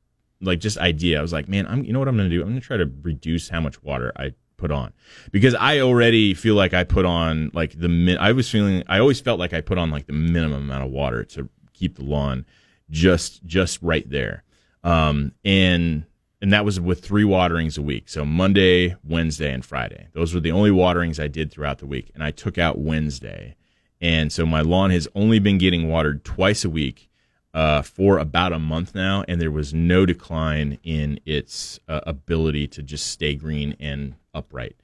like 0.43 0.61
just 0.61 0.77
idea. 0.77 1.19
I 1.19 1.23
was 1.23 1.33
like, 1.33 1.49
man, 1.49 1.67
I'm 1.67 1.83
you 1.85 1.95
know 1.95 1.99
what 1.99 2.07
I'm 2.07 2.19
going 2.19 2.29
to 2.29 2.37
do? 2.37 2.43
I'm 2.43 2.49
going 2.49 2.61
to 2.61 2.67
try 2.67 2.77
to 2.77 2.91
reduce 3.01 3.49
how 3.49 3.61
much 3.61 3.83
water 3.83 4.13
I 4.15 4.35
put 4.59 4.71
on 4.71 4.93
because 5.33 5.55
I 5.55 5.81
already 5.81 6.35
feel 6.35 6.55
like 6.55 6.75
I 6.75 6.85
put 6.85 7.07
on 7.07 7.51
like 7.55 7.81
the 7.81 7.89
min- 7.89 8.19
I 8.19 8.33
was 8.33 8.51
feeling 8.51 8.83
I 8.89 8.99
always 8.99 9.23
felt 9.23 9.41
like 9.41 9.55
I 9.55 9.63
put 9.63 9.79
on 9.79 9.91
like 9.91 10.07
the 10.07 10.13
minimum 10.13 10.65
amount 10.65 10.85
of 10.85 10.91
water 10.91 11.25
to 11.25 11.49
keep 11.73 11.97
the 11.97 12.05
lawn 12.05 12.45
just 12.91 13.43
just 13.47 13.81
right 13.81 14.09
there. 14.11 14.45
Um, 14.85 15.33
and 15.47 16.05
and 16.43 16.53
that 16.53 16.65
was 16.65 16.79
with 16.79 17.05
three 17.05 17.25
waterings 17.25 17.79
a 17.79 17.83
week. 17.83 18.09
So 18.09 18.25
Monday, 18.25 18.95
Wednesday, 19.03 19.53
and 19.53 19.65
Friday. 19.65 20.09
Those 20.13 20.35
were 20.35 20.41
the 20.41 20.53
only 20.53 20.71
waterings 20.71 21.19
I 21.19 21.29
did 21.29 21.51
throughout 21.51 21.79
the 21.79 21.87
week. 21.87 22.11
And 22.15 22.23
I 22.23 22.31
took 22.31 22.59
out 22.59 22.79
Wednesday. 22.79 23.57
And 24.01 24.31
so 24.31 24.45
my 24.45 24.61
lawn 24.61 24.91
has 24.91 25.09
only 25.15 25.39
been 25.39 25.57
getting 25.57 25.89
watered 25.89 26.25
twice 26.25 26.65
a 26.65 26.71
week 26.71 27.09
uh, 27.55 27.81
for 27.81 28.19
about 28.19 28.53
a 28.53 28.59
month 28.59 28.95
now. 28.95 29.25
And 29.27 29.41
there 29.41 29.51
was 29.51 29.73
no 29.73 30.05
decline 30.05 30.79
in 30.83 31.19
its 31.25 31.81
uh, 31.89 32.01
ability 32.07 32.67
to 32.69 32.83
just 32.83 33.07
stay 33.07 33.35
green 33.35 33.75
and 33.81 34.15
upright. 34.35 34.77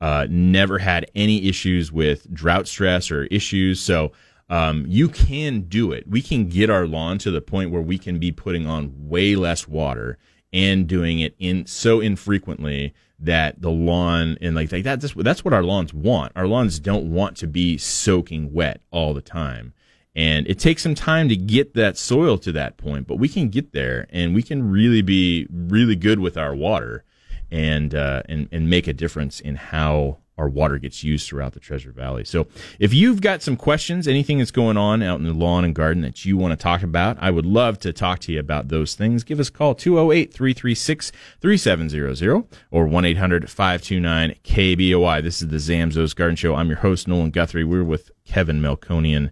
Uh, 0.00 0.28
never 0.30 0.78
had 0.78 1.10
any 1.16 1.48
issues 1.48 1.90
with 1.90 2.32
drought 2.32 2.68
stress 2.68 3.10
or 3.10 3.24
issues. 3.24 3.80
So 3.80 4.12
um, 4.48 4.84
you 4.88 5.08
can 5.08 5.62
do 5.62 5.90
it. 5.90 6.08
We 6.08 6.22
can 6.22 6.48
get 6.48 6.70
our 6.70 6.86
lawn 6.86 7.18
to 7.18 7.32
the 7.32 7.40
point 7.40 7.72
where 7.72 7.82
we 7.82 7.98
can 7.98 8.20
be 8.20 8.30
putting 8.30 8.66
on 8.66 9.08
way 9.08 9.34
less 9.34 9.66
water 9.66 10.16
and 10.52 10.86
doing 10.86 11.20
it 11.20 11.34
in 11.38 11.66
so 11.66 12.00
infrequently 12.00 12.94
that 13.18 13.60
the 13.60 13.70
lawn 13.70 14.38
and 14.40 14.56
like, 14.56 14.72
like 14.72 14.84
that, 14.84 15.00
that's, 15.00 15.14
that's 15.14 15.44
what 15.44 15.54
our 15.54 15.62
lawns 15.62 15.92
want. 15.92 16.32
Our 16.34 16.46
lawns 16.46 16.78
don't 16.78 17.12
want 17.12 17.36
to 17.38 17.46
be 17.46 17.76
soaking 17.76 18.52
wet 18.52 18.80
all 18.90 19.14
the 19.14 19.22
time. 19.22 19.74
And 20.16 20.46
it 20.48 20.58
takes 20.58 20.82
some 20.82 20.94
time 20.94 21.28
to 21.28 21.36
get 21.36 21.74
that 21.74 21.96
soil 21.96 22.36
to 22.38 22.52
that 22.52 22.76
point, 22.76 23.06
but 23.06 23.16
we 23.16 23.28
can 23.28 23.48
get 23.48 23.72
there 23.72 24.06
and 24.10 24.34
we 24.34 24.42
can 24.42 24.70
really 24.70 25.02
be 25.02 25.46
really 25.50 25.94
good 25.94 26.18
with 26.18 26.36
our 26.36 26.54
water 26.54 27.04
and, 27.50 27.94
uh, 27.94 28.22
and, 28.28 28.48
and 28.50 28.68
make 28.68 28.88
a 28.88 28.92
difference 28.92 29.38
in 29.38 29.54
how 29.54 30.18
our 30.40 30.48
water 30.48 30.78
gets 30.78 31.04
used 31.04 31.28
throughout 31.28 31.52
the 31.52 31.60
Treasure 31.60 31.92
Valley. 31.92 32.24
So 32.24 32.46
if 32.78 32.94
you've 32.94 33.20
got 33.20 33.42
some 33.42 33.56
questions, 33.56 34.08
anything 34.08 34.38
that's 34.38 34.50
going 34.50 34.78
on 34.78 35.02
out 35.02 35.20
in 35.20 35.26
the 35.26 35.34
lawn 35.34 35.66
and 35.66 35.74
garden 35.74 36.02
that 36.02 36.24
you 36.24 36.38
want 36.38 36.52
to 36.52 36.56
talk 36.56 36.82
about, 36.82 37.18
I 37.20 37.30
would 37.30 37.44
love 37.44 37.78
to 37.80 37.92
talk 37.92 38.20
to 38.20 38.32
you 38.32 38.40
about 38.40 38.68
those 38.68 38.94
things. 38.94 39.22
Give 39.22 39.38
us 39.38 39.50
a 39.50 39.52
call 39.52 39.74
208 39.74 40.32
336 40.32 41.12
3700 41.40 42.44
or 42.70 42.86
1 42.86 43.04
800 43.04 43.50
529 43.50 44.34
KBOI. 44.42 45.22
This 45.22 45.42
is 45.42 45.48
the 45.48 45.56
Zamzows 45.56 46.16
Garden 46.16 46.36
Show. 46.36 46.54
I'm 46.54 46.68
your 46.68 46.78
host, 46.78 47.06
Nolan 47.06 47.30
Guthrie. 47.30 47.64
We're 47.64 47.84
with 47.84 48.10
Kevin 48.24 48.62
Melkonian 48.62 49.30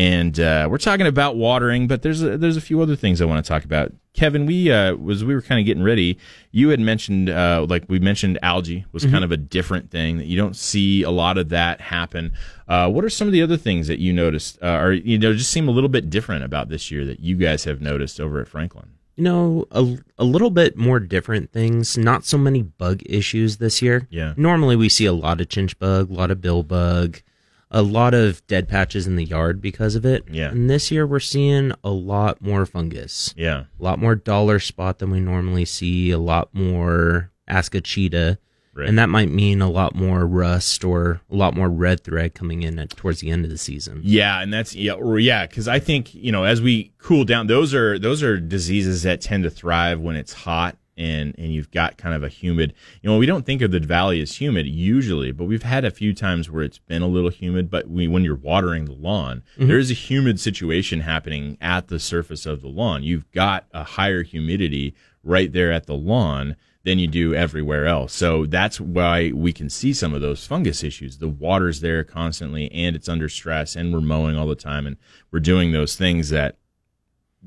and 0.00 0.40
uh, 0.40 0.66
we're 0.70 0.78
talking 0.78 1.06
about 1.06 1.36
watering, 1.36 1.86
but 1.86 2.00
there's 2.00 2.22
a, 2.22 2.38
there's 2.38 2.56
a 2.56 2.60
few 2.62 2.80
other 2.80 2.96
things 2.96 3.20
I 3.20 3.26
want 3.26 3.44
to 3.44 3.46
talk 3.46 3.66
about. 3.66 3.92
Kevin, 4.14 4.46
we 4.46 4.72
uh, 4.72 4.94
was 4.94 5.26
we 5.26 5.34
were 5.34 5.42
kind 5.42 5.60
of 5.60 5.66
getting 5.66 5.82
ready. 5.82 6.16
You 6.52 6.70
had 6.70 6.80
mentioned 6.80 7.28
uh, 7.28 7.66
like 7.68 7.84
we 7.86 7.98
mentioned 7.98 8.38
algae 8.42 8.86
was 8.92 9.02
mm-hmm. 9.02 9.12
kind 9.12 9.24
of 9.24 9.30
a 9.30 9.36
different 9.36 9.90
thing 9.90 10.16
that 10.16 10.24
you 10.24 10.38
don't 10.38 10.56
see 10.56 11.02
a 11.02 11.10
lot 11.10 11.36
of 11.36 11.50
that 11.50 11.82
happen. 11.82 12.32
Uh, 12.66 12.88
what 12.88 13.04
are 13.04 13.10
some 13.10 13.28
of 13.28 13.32
the 13.32 13.42
other 13.42 13.58
things 13.58 13.88
that 13.88 13.98
you 13.98 14.10
noticed, 14.10 14.58
uh, 14.62 14.78
or 14.80 14.94
you 14.94 15.18
know, 15.18 15.34
just 15.34 15.50
seem 15.50 15.68
a 15.68 15.70
little 15.70 15.90
bit 15.90 16.08
different 16.08 16.44
about 16.44 16.70
this 16.70 16.90
year 16.90 17.04
that 17.04 17.20
you 17.20 17.36
guys 17.36 17.64
have 17.64 17.82
noticed 17.82 18.18
over 18.18 18.40
at 18.40 18.48
Franklin? 18.48 18.88
You 19.16 19.24
know, 19.24 19.66
a, 19.70 19.98
a 20.16 20.24
little 20.24 20.50
bit 20.50 20.78
more 20.78 20.98
different 20.98 21.52
things. 21.52 21.98
Not 21.98 22.24
so 22.24 22.38
many 22.38 22.62
bug 22.62 23.02
issues 23.04 23.58
this 23.58 23.82
year. 23.82 24.08
Yeah. 24.08 24.32
Normally 24.38 24.76
we 24.76 24.88
see 24.88 25.04
a 25.04 25.12
lot 25.12 25.42
of 25.42 25.48
chinch 25.48 25.78
bug, 25.78 26.08
a 26.08 26.14
lot 26.14 26.30
of 26.30 26.40
bill 26.40 26.62
bug 26.62 27.20
a 27.70 27.82
lot 27.82 28.14
of 28.14 28.44
dead 28.46 28.68
patches 28.68 29.06
in 29.06 29.16
the 29.16 29.24
yard 29.24 29.60
because 29.60 29.94
of 29.94 30.04
it. 30.04 30.24
Yeah. 30.30 30.50
And 30.50 30.68
this 30.68 30.90
year 30.90 31.06
we're 31.06 31.20
seeing 31.20 31.72
a 31.84 31.90
lot 31.90 32.40
more 32.40 32.66
fungus. 32.66 33.34
Yeah. 33.36 33.64
A 33.78 33.82
lot 33.82 33.98
more 33.98 34.14
dollar 34.14 34.58
spot 34.58 34.98
than 34.98 35.10
we 35.10 35.20
normally 35.20 35.64
see, 35.64 36.10
a 36.10 36.18
lot 36.18 36.48
more 36.52 37.30
ascochyta. 37.48 38.38
Right. 38.72 38.88
And 38.88 38.98
that 38.98 39.08
might 39.08 39.28
mean 39.28 39.60
a 39.60 39.68
lot 39.68 39.94
more 39.96 40.26
rust 40.26 40.84
or 40.84 41.20
a 41.30 41.34
lot 41.34 41.54
more 41.54 41.68
red 41.68 42.04
thread 42.04 42.34
coming 42.34 42.62
in 42.62 42.78
at, 42.78 42.90
towards 42.90 43.20
the 43.20 43.30
end 43.30 43.44
of 43.44 43.50
the 43.50 43.58
season. 43.58 44.00
Yeah, 44.04 44.40
and 44.40 44.52
that's 44.52 44.76
yeah, 44.76 44.92
or 44.92 45.18
yeah, 45.18 45.46
because 45.46 45.66
I 45.66 45.80
think 45.80 46.14
you 46.14 46.30
know 46.30 46.44
as 46.44 46.62
we 46.62 46.92
cool 46.98 47.24
down, 47.24 47.48
those 47.48 47.74
are 47.74 47.98
those 47.98 48.22
are 48.22 48.38
diseases 48.38 49.02
that 49.02 49.20
tend 49.20 49.42
to 49.42 49.50
thrive 49.50 49.98
when 49.98 50.14
it's 50.14 50.32
hot 50.32 50.76
and 51.00 51.34
and 51.38 51.52
you've 51.52 51.70
got 51.70 51.96
kind 51.96 52.14
of 52.14 52.22
a 52.22 52.28
humid 52.28 52.74
you 53.00 53.10
know 53.10 53.18
we 53.18 53.26
don't 53.26 53.46
think 53.46 53.62
of 53.62 53.70
the 53.70 53.80
valley 53.80 54.20
as 54.20 54.40
humid 54.40 54.66
usually 54.66 55.32
but 55.32 55.46
we've 55.46 55.62
had 55.62 55.84
a 55.84 55.90
few 55.90 56.14
times 56.14 56.50
where 56.50 56.62
it's 56.62 56.78
been 56.78 57.02
a 57.02 57.08
little 57.08 57.30
humid 57.30 57.70
but 57.70 57.88
we, 57.88 58.06
when 58.06 58.22
you're 58.22 58.36
watering 58.36 58.84
the 58.84 58.92
lawn 58.92 59.42
mm-hmm. 59.56 59.66
there 59.66 59.78
is 59.78 59.90
a 59.90 59.94
humid 59.94 60.38
situation 60.38 61.00
happening 61.00 61.56
at 61.60 61.88
the 61.88 61.98
surface 61.98 62.44
of 62.46 62.60
the 62.60 62.68
lawn 62.68 63.02
you've 63.02 63.30
got 63.32 63.66
a 63.72 63.82
higher 63.82 64.22
humidity 64.22 64.94
right 65.24 65.52
there 65.52 65.72
at 65.72 65.86
the 65.86 65.94
lawn 65.94 66.54
than 66.82 66.98
you 66.98 67.06
do 67.06 67.34
everywhere 67.34 67.86
else. 67.86 68.12
So 68.14 68.46
that's 68.46 68.80
why 68.80 69.32
we 69.32 69.52
can 69.52 69.68
see 69.68 69.92
some 69.92 70.14
of 70.14 70.22
those 70.22 70.46
fungus 70.46 70.82
issues. 70.82 71.18
The 71.18 71.28
water's 71.28 71.80
there 71.80 72.04
constantly 72.04 72.72
and 72.72 72.96
it's 72.96 73.08
under 73.08 73.28
stress 73.28 73.76
and 73.76 73.92
we're 73.92 74.00
mowing 74.00 74.36
all 74.36 74.46
the 74.46 74.54
time 74.54 74.86
and 74.86 74.96
we're 75.30 75.40
doing 75.40 75.72
those 75.72 75.94
things 75.94 76.30
that 76.30 76.56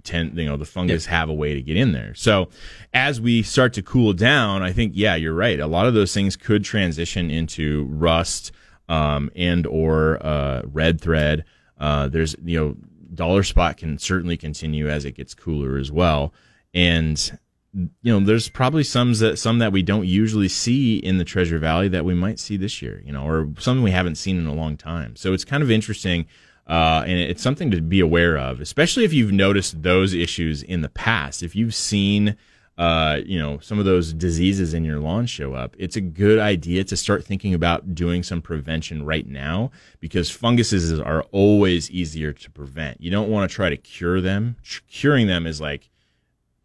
tend 0.04 0.38
you 0.38 0.46
know 0.46 0.58
the 0.58 0.66
fungus 0.66 1.06
yep. 1.06 1.12
have 1.12 1.30
a 1.30 1.34
way 1.34 1.54
to 1.54 1.62
get 1.62 1.78
in 1.78 1.92
there. 1.92 2.14
So 2.16 2.50
as 2.94 3.22
we 3.22 3.44
start 3.44 3.74
to 3.74 3.84
cool 3.84 4.14
down 4.14 4.64
i 4.64 4.72
think 4.74 4.94
yeah 4.96 5.16
you're 5.16 5.34
right. 5.34 5.60
A 5.60 5.68
lot 5.68 5.86
of 5.86 5.94
those 5.94 6.14
things 6.14 6.36
could 6.36 6.64
transition 6.64 7.30
into 7.30 7.86
rust 7.86 8.52
um, 8.90 9.32
and 9.36 9.66
or 9.68 10.24
uh, 10.26 10.64
red 10.66 11.00
thread. 11.00 11.46
Uh, 11.80 12.08
there's 12.08 12.36
you 12.44 12.60
know 12.60 12.76
dollar 13.14 13.44
spot 13.44 13.78
can 13.78 13.98
certainly 13.98 14.38
continue 14.38 14.90
as 14.90 15.06
it 15.06 15.12
gets 15.12 15.34
cooler 15.34 15.78
as 15.78 15.92
well. 15.92 16.34
And 16.74 17.40
you 17.74 17.90
know 18.04 18.20
there's 18.20 18.50
probably 18.50 18.84
some 18.84 19.14
that 19.16 19.38
some 19.40 19.60
that 19.60 19.72
we 19.72 19.82
don't 19.82 20.06
usually 20.06 20.50
see 20.50 20.98
in 20.98 21.18
the 21.18 21.26
treasure 21.26 21.58
valley 21.58 21.88
that 21.88 22.06
we 22.06 22.14
might 22.14 22.40
see 22.40 22.56
this 22.56 22.84
year 22.84 23.02
you 23.04 23.12
know 23.12 23.28
or 23.28 23.50
something 23.58 23.82
we 23.84 23.90
haven't 23.90 24.16
seen 24.16 24.38
in 24.38 24.46
a 24.46 24.54
long 24.54 24.78
time. 24.78 25.16
So 25.16 25.34
it's 25.34 25.46
kind 25.46 25.64
of 25.64 25.72
interesting 25.72 26.26
uh, 26.68 27.04
and 27.06 27.20
it's 27.20 27.44
something 27.44 27.72
to 27.72 27.82
be 27.82 28.00
aware 28.00 28.38
of, 28.38 28.62
especially 28.62 29.04
if 29.04 29.12
you've 29.12 29.34
noticed 29.34 29.84
those 29.84 30.14
issues 30.14 30.64
in 30.64 30.82
the 30.82 30.90
past. 30.90 31.44
If 31.44 31.56
you've 31.56 31.76
seen, 31.76 32.38
uh, 32.78 33.20
you 33.26 33.38
know, 33.38 33.60
some 33.60 33.80
of 33.80 33.86
those 33.86 34.14
diseases 34.14 34.74
in 34.74 34.86
your 34.86 35.00
lawn 35.00 35.26
show 35.26 35.54
up, 35.54 35.76
it's 35.78 35.98
a 35.98 36.02
good 36.02 36.40
idea 36.40 36.86
to 36.86 36.96
start 36.96 37.26
thinking 37.26 37.54
about 37.54 37.94
doing 37.94 38.24
some 38.24 38.42
prevention 38.42 39.06
right 39.06 39.28
now 39.28 39.72
because 40.00 40.30
funguses 40.30 40.98
are 41.00 41.24
always 41.32 41.92
easier 41.92 42.32
to 42.32 42.50
prevent. 42.52 43.02
You 43.02 43.12
don't 43.12 43.30
want 43.30 43.50
to 43.50 43.54
try 43.54 43.70
to 43.70 43.78
cure 43.78 44.22
them. 44.22 44.56
Curing 44.88 45.28
them 45.28 45.46
is 45.46 45.60
like, 45.60 45.90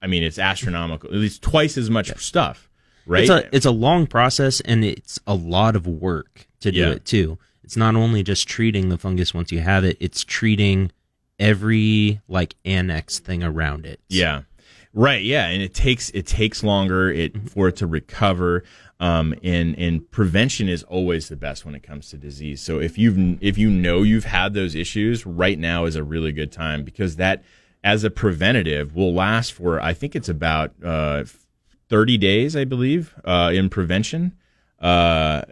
I 0.01 0.07
mean, 0.07 0.23
it's 0.23 0.39
astronomical. 0.39 1.11
At 1.11 1.17
least 1.17 1.43
twice 1.43 1.77
as 1.77 1.91
much 1.91 2.17
stuff, 2.23 2.71
right? 3.05 3.23
It's 3.23 3.31
a, 3.31 3.49
it's 3.53 3.67
a 3.67 3.73
long 3.73 4.07
process 4.07 4.61
and 4.61 4.85
it's 4.85 5.19
a 5.27 5.35
lot 5.35 5.75
of 5.75 5.89
work 5.89 6.47
to 6.61 6.71
do 6.71 6.79
yeah. 6.79 6.91
it 6.91 7.05
too 7.05 7.37
it's 7.69 7.77
not 7.77 7.97
only 7.97 8.23
just 8.23 8.49
treating 8.49 8.89
the 8.89 8.97
fungus 8.97 9.35
once 9.35 9.53
you 9.53 9.61
have 9.61 9.85
it, 9.85 9.99
it's 10.01 10.25
treating 10.25 10.91
every 11.39 12.19
like 12.27 12.55
annex 12.65 13.19
thing 13.19 13.43
around 13.43 13.85
it. 13.85 14.01
Yeah. 14.09 14.45
Right, 14.95 15.23
yeah, 15.23 15.49
and 15.49 15.61
it 15.61 15.75
takes 15.75 16.09
it 16.11 16.27
takes 16.27 16.65
longer 16.65 17.11
it 17.11 17.35
mm-hmm. 17.35 17.47
for 17.49 17.69
it 17.69 17.77
to 17.77 17.87
recover. 17.87 18.65
Um, 19.01 19.35
and 19.45 19.79
and 19.79 20.11
prevention 20.11 20.67
is 20.67 20.83
always 20.85 21.29
the 21.29 21.37
best 21.37 21.67
when 21.67 21.75
it 21.75 21.83
comes 21.83 22.09
to 22.09 22.17
disease. 22.17 22.63
So 22.63 22.81
if 22.81 22.97
you've 22.97 23.37
if 23.43 23.59
you 23.59 23.69
know 23.69 24.03
you've 24.03 24.25
had 24.25 24.55
those 24.55 24.75
issues, 24.75 25.27
right 25.27 25.59
now 25.59 25.85
is 25.85 25.95
a 25.95 26.03
really 26.03 26.33
good 26.33 26.51
time 26.51 26.85
because 26.85 27.17
that 27.17 27.45
as 27.85 28.03
a 28.03 28.09
preventative 28.09 28.97
will 28.97 29.13
last 29.13 29.53
for 29.53 29.79
I 29.79 29.93
think 29.93 30.17
it's 30.17 30.31
about 30.31 30.73
uh, 30.83 31.25
30 31.91 32.17
days, 32.17 32.57
I 32.57 32.65
believe, 32.65 33.15
uh, 33.27 33.51
in 33.53 33.69
prevention. 33.69 34.39
Uh, 34.81 35.43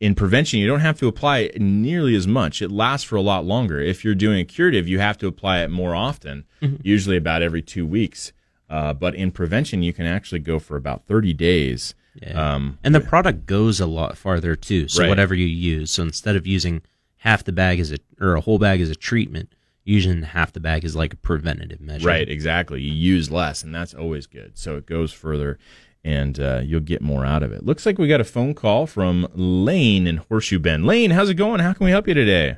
in 0.00 0.14
prevention, 0.14 0.58
you 0.58 0.66
don't 0.66 0.80
have 0.80 0.98
to 0.98 1.08
apply 1.08 1.38
it 1.40 1.60
nearly 1.60 2.14
as 2.16 2.26
much. 2.26 2.62
It 2.62 2.70
lasts 2.70 3.06
for 3.06 3.16
a 3.16 3.20
lot 3.20 3.44
longer. 3.44 3.80
If 3.80 4.02
you're 4.02 4.14
doing 4.14 4.40
a 4.40 4.44
curative, 4.44 4.88
you 4.88 4.98
have 4.98 5.18
to 5.18 5.26
apply 5.26 5.60
it 5.60 5.70
more 5.70 5.94
often, 5.94 6.46
mm-hmm. 6.62 6.76
usually 6.82 7.18
about 7.18 7.42
every 7.42 7.60
two 7.60 7.86
weeks. 7.86 8.32
Uh, 8.70 8.94
but 8.94 9.14
in 9.14 9.30
prevention, 9.30 9.82
you 9.82 9.92
can 9.92 10.06
actually 10.06 10.38
go 10.38 10.58
for 10.58 10.76
about 10.76 11.04
30 11.06 11.34
days. 11.34 11.94
Yeah. 12.14 12.54
Um, 12.54 12.78
and 12.82 12.94
the 12.94 13.00
product 13.00 13.44
goes 13.44 13.78
a 13.78 13.86
lot 13.86 14.16
farther 14.16 14.56
too. 14.56 14.88
So 14.88 15.02
right. 15.02 15.08
whatever 15.08 15.34
you 15.34 15.46
use, 15.46 15.90
so 15.90 16.02
instead 16.02 16.34
of 16.34 16.46
using 16.46 16.82
half 17.18 17.44
the 17.44 17.52
bag 17.52 17.78
as 17.78 17.92
a 17.92 17.98
or 18.20 18.34
a 18.34 18.40
whole 18.40 18.58
bag 18.58 18.80
as 18.80 18.88
a 18.88 18.94
treatment, 18.94 19.54
using 19.84 20.22
half 20.22 20.52
the 20.52 20.60
bag 20.60 20.84
is 20.84 20.96
like 20.96 21.12
a 21.12 21.16
preventative 21.16 21.80
measure. 21.80 22.06
Right, 22.06 22.28
exactly. 22.28 22.80
You 22.80 22.92
use 22.92 23.30
less, 23.30 23.62
and 23.62 23.74
that's 23.74 23.94
always 23.94 24.26
good. 24.26 24.56
So 24.56 24.76
it 24.76 24.86
goes 24.86 25.12
further 25.12 25.58
and 26.04 26.40
uh, 26.40 26.60
you'll 26.64 26.80
get 26.80 27.02
more 27.02 27.24
out 27.24 27.42
of 27.42 27.52
it. 27.52 27.64
Looks 27.64 27.84
like 27.86 27.98
we 27.98 28.08
got 28.08 28.20
a 28.20 28.24
phone 28.24 28.54
call 28.54 28.86
from 28.86 29.28
Lane 29.34 30.06
in 30.06 30.18
Horseshoe 30.18 30.58
Bend. 30.58 30.86
Lane, 30.86 31.10
how's 31.10 31.28
it 31.28 31.34
going? 31.34 31.60
How 31.60 31.72
can 31.72 31.84
we 31.84 31.90
help 31.90 32.08
you 32.08 32.14
today? 32.14 32.56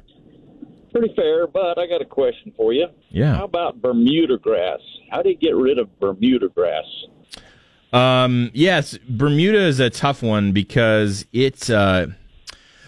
Pretty 0.93 1.13
fair, 1.15 1.47
but 1.47 1.79
I 1.79 1.87
got 1.87 2.03
a 2.03 2.07
question 2.07 2.53
for 2.57 2.73
you. 2.73 2.87
Yeah. 3.09 3.37
How 3.37 3.45
about 3.45 3.81
Bermuda 3.81 4.39
grass? 4.39 4.81
How 5.11 5.23
do 5.23 5.31
you 5.31 5.37
get 5.37 5.57
rid 5.57 5.79
of 5.79 5.99
Bermuda 5.99 6.49
grass? 6.49 6.85
Um, 7.93 8.51
yes, 8.55 8.97
Bermuda 9.09 9.59
is 9.59 9.81
a 9.81 9.91
tough 9.91 10.23
one 10.23 10.53
because 10.53 11.27
it's 11.33 11.69
uh, 11.69 12.07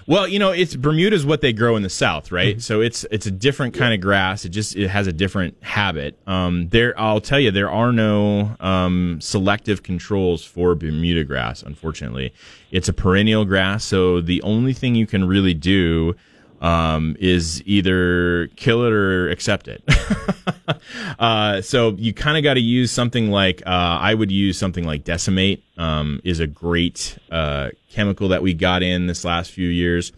well, 0.06 0.28
you 0.28 0.38
know, 0.38 0.50
it's 0.50 0.76
Bermuda's 0.76 1.24
what 1.24 1.40
they 1.40 1.52
grow 1.52 1.76
in 1.76 1.82
the 1.82 1.90
South, 1.90 2.30
right? 2.30 2.56
Mm-hmm. 2.56 2.60
So 2.60 2.80
it's 2.80 3.04
it's 3.10 3.26
a 3.26 3.30
different 3.30 3.74
kind 3.74 3.94
of 3.94 4.00
grass. 4.00 4.44
It 4.44 4.50
just 4.50 4.76
it 4.76 4.88
has 4.88 5.06
a 5.06 5.12
different 5.12 5.62
habit. 5.62 6.18
Um, 6.26 6.68
there, 6.68 6.98
I'll 6.98 7.20
tell 7.20 7.40
you, 7.40 7.50
there 7.50 7.70
are 7.70 7.92
no 7.92 8.56
um, 8.60 9.20
selective 9.20 9.82
controls 9.82 10.44
for 10.44 10.74
Bermuda 10.74 11.24
grass. 11.24 11.62
Unfortunately, 11.62 12.32
it's 12.70 12.88
a 12.88 12.92
perennial 12.92 13.44
grass, 13.44 13.84
so 13.84 14.20
the 14.20 14.42
only 14.42 14.72
thing 14.72 14.94
you 14.94 15.06
can 15.06 15.26
really 15.26 15.54
do 15.54 16.14
um, 16.64 17.14
is 17.20 17.62
either 17.66 18.46
kill 18.56 18.84
it 18.84 18.92
or 18.92 19.28
accept 19.28 19.68
it. 19.68 19.84
uh, 21.18 21.60
so 21.60 21.90
you 21.98 22.14
kind 22.14 22.38
of 22.38 22.42
got 22.42 22.54
to 22.54 22.60
use 22.60 22.90
something 22.90 23.30
like 23.30 23.62
uh, 23.66 23.98
I 24.00 24.14
would 24.14 24.32
use 24.32 24.56
something 24.56 24.84
like 24.84 25.04
Decimate 25.04 25.62
um, 25.76 26.22
is 26.24 26.40
a 26.40 26.46
great 26.46 27.18
uh, 27.30 27.68
chemical 27.90 28.28
that 28.28 28.42
we 28.42 28.54
got 28.54 28.82
in 28.82 29.08
this 29.08 29.26
last 29.26 29.50
few 29.50 29.68
years, 29.68 30.10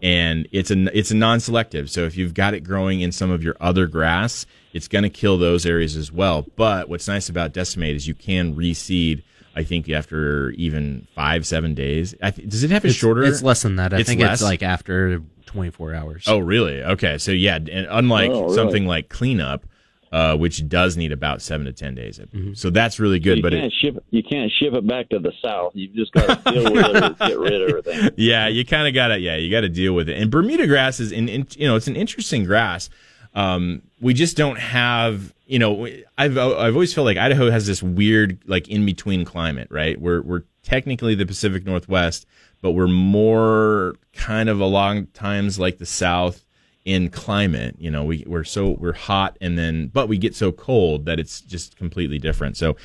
and 0.00 0.46
it's 0.52 0.70
a 0.70 0.96
it's 0.96 1.10
a 1.10 1.16
non-selective. 1.16 1.90
So 1.90 2.04
if 2.04 2.16
you've 2.16 2.32
got 2.32 2.54
it 2.54 2.60
growing 2.60 3.00
in 3.00 3.10
some 3.10 3.32
of 3.32 3.42
your 3.42 3.56
other 3.60 3.88
grass, 3.88 4.46
it's 4.72 4.86
going 4.86 5.02
to 5.02 5.10
kill 5.10 5.36
those 5.36 5.66
areas 5.66 5.96
as 5.96 6.12
well. 6.12 6.46
But 6.54 6.88
what's 6.88 7.08
nice 7.08 7.28
about 7.28 7.52
Decimate 7.52 7.96
is 7.96 8.06
you 8.06 8.14
can 8.14 8.54
reseed. 8.54 9.24
I 9.56 9.64
think 9.64 9.90
after 9.90 10.50
even 10.50 11.08
five, 11.16 11.44
seven 11.44 11.74
days. 11.74 12.14
Th- 12.22 12.48
does 12.48 12.62
it 12.62 12.70
have 12.70 12.84
a 12.84 12.88
it's, 12.88 12.96
shorter? 12.96 13.24
It's 13.24 13.42
less 13.42 13.62
than 13.62 13.74
that. 13.74 13.92
I 13.92 13.98
it's 13.98 14.08
think 14.08 14.20
less? 14.20 14.34
it's 14.34 14.42
like 14.42 14.62
after 14.62 15.20
24 15.48 15.94
hours. 15.94 16.24
Oh, 16.26 16.38
really? 16.38 16.82
Okay. 16.82 17.18
So 17.18 17.32
yeah, 17.32 17.56
and 17.56 17.86
unlike 17.90 18.30
oh, 18.30 18.42
really? 18.42 18.54
something 18.54 18.86
like 18.86 19.08
cleanup, 19.08 19.64
uh, 20.12 20.36
which 20.36 20.66
does 20.68 20.96
need 20.96 21.10
about 21.10 21.42
seven 21.42 21.66
to 21.66 21.72
ten 21.72 21.94
days. 21.94 22.18
Mm-hmm. 22.18 22.52
So 22.52 22.70
that's 22.70 23.00
really 23.00 23.18
good. 23.18 23.38
So 23.38 23.42
but 23.42 23.52
can't 23.52 23.64
it, 23.66 23.72
ship 23.80 24.04
you 24.10 24.22
can't 24.22 24.50
ship 24.52 24.74
it 24.74 24.86
back 24.86 25.08
to 25.08 25.18
the 25.18 25.32
south. 25.42 25.72
You've 25.74 25.94
just 25.94 26.12
got 26.12 26.44
to 26.44 26.52
deal 26.52 26.72
with 26.72 26.86
it 26.86 27.02
and 27.02 27.18
get 27.18 27.38
rid 27.38 27.62
of 27.62 27.68
everything. 27.68 28.10
Yeah, 28.16 28.48
you 28.48 28.64
kind 28.64 28.86
of 28.86 28.94
got 28.94 29.08
to. 29.08 29.18
Yeah, 29.18 29.36
you 29.36 29.50
got 29.50 29.62
to 29.62 29.68
deal 29.68 29.94
with 29.94 30.08
it. 30.08 30.18
And 30.20 30.30
Bermuda 30.30 30.66
grass 30.66 31.00
is, 31.00 31.12
in, 31.12 31.28
in, 31.28 31.46
you 31.56 31.66
know, 31.66 31.76
it's 31.76 31.88
an 31.88 31.96
interesting 31.96 32.44
grass. 32.44 32.90
Um, 33.34 33.82
we 34.00 34.14
just 34.14 34.36
don't 34.36 34.58
have, 34.58 35.34
you 35.46 35.58
know, 35.58 35.86
I've 36.16 36.38
I've 36.38 36.74
always 36.74 36.92
felt 36.92 37.04
like 37.04 37.16
Idaho 37.16 37.50
has 37.50 37.66
this 37.66 37.82
weird 37.82 38.38
like 38.46 38.68
in 38.68 38.84
between 38.86 39.24
climate, 39.24 39.68
right? 39.70 40.00
We're 40.00 40.22
we're 40.22 40.42
technically 40.62 41.14
the 41.14 41.26
Pacific 41.26 41.64
Northwest, 41.64 42.26
but 42.60 42.72
we're 42.72 42.88
more 42.88 43.94
kind 44.12 44.48
of 44.48 44.60
along 44.60 45.06
times 45.08 45.58
like 45.58 45.78
the 45.78 45.86
South 45.86 46.44
in 46.84 47.10
climate. 47.10 47.76
You 47.78 47.90
know, 47.90 48.04
we, 48.04 48.24
we're 48.26 48.44
so 48.44 48.70
we're 48.70 48.92
hot 48.92 49.36
and 49.40 49.58
then 49.58 49.88
but 49.88 50.08
we 50.08 50.18
get 50.18 50.34
so 50.34 50.52
cold 50.52 51.04
that 51.04 51.20
it's 51.20 51.40
just 51.40 51.76
completely 51.76 52.18
different. 52.18 52.56
So 52.56 52.76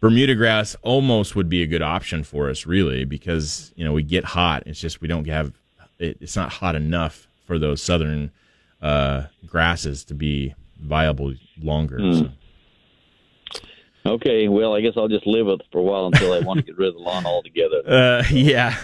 Bermuda 0.00 0.34
grass 0.34 0.74
almost 0.82 1.36
would 1.36 1.48
be 1.48 1.62
a 1.62 1.66
good 1.66 1.82
option 1.82 2.24
for 2.24 2.48
us, 2.48 2.64
really, 2.64 3.04
because 3.04 3.72
you 3.76 3.84
know 3.84 3.92
we 3.92 4.02
get 4.02 4.24
hot. 4.24 4.62
It's 4.66 4.80
just 4.80 5.00
we 5.02 5.08
don't 5.08 5.26
have 5.26 5.52
it, 5.98 6.16
it's 6.20 6.36
not 6.36 6.50
hot 6.50 6.74
enough 6.74 7.28
for 7.46 7.58
those 7.58 7.82
southern 7.82 8.30
uh, 8.80 9.24
grasses 9.46 10.04
to 10.04 10.14
be 10.14 10.54
viable 10.80 11.34
longer. 11.62 11.98
Mm. 11.98 12.18
So. 12.18 12.30
Okay, 14.04 14.48
well, 14.48 14.74
I 14.74 14.80
guess 14.80 14.94
I'll 14.96 15.08
just 15.08 15.26
live 15.26 15.46
with 15.46 15.60
it 15.60 15.66
for 15.70 15.78
a 15.78 15.82
while 15.82 16.06
until 16.06 16.32
I 16.32 16.40
want 16.40 16.58
to 16.58 16.62
get 16.64 16.78
rid 16.78 16.88
of 16.88 16.94
the 16.94 17.00
lawn 17.00 17.26
altogether. 17.26 17.82
Uh, 17.90 18.22
yeah. 18.30 18.74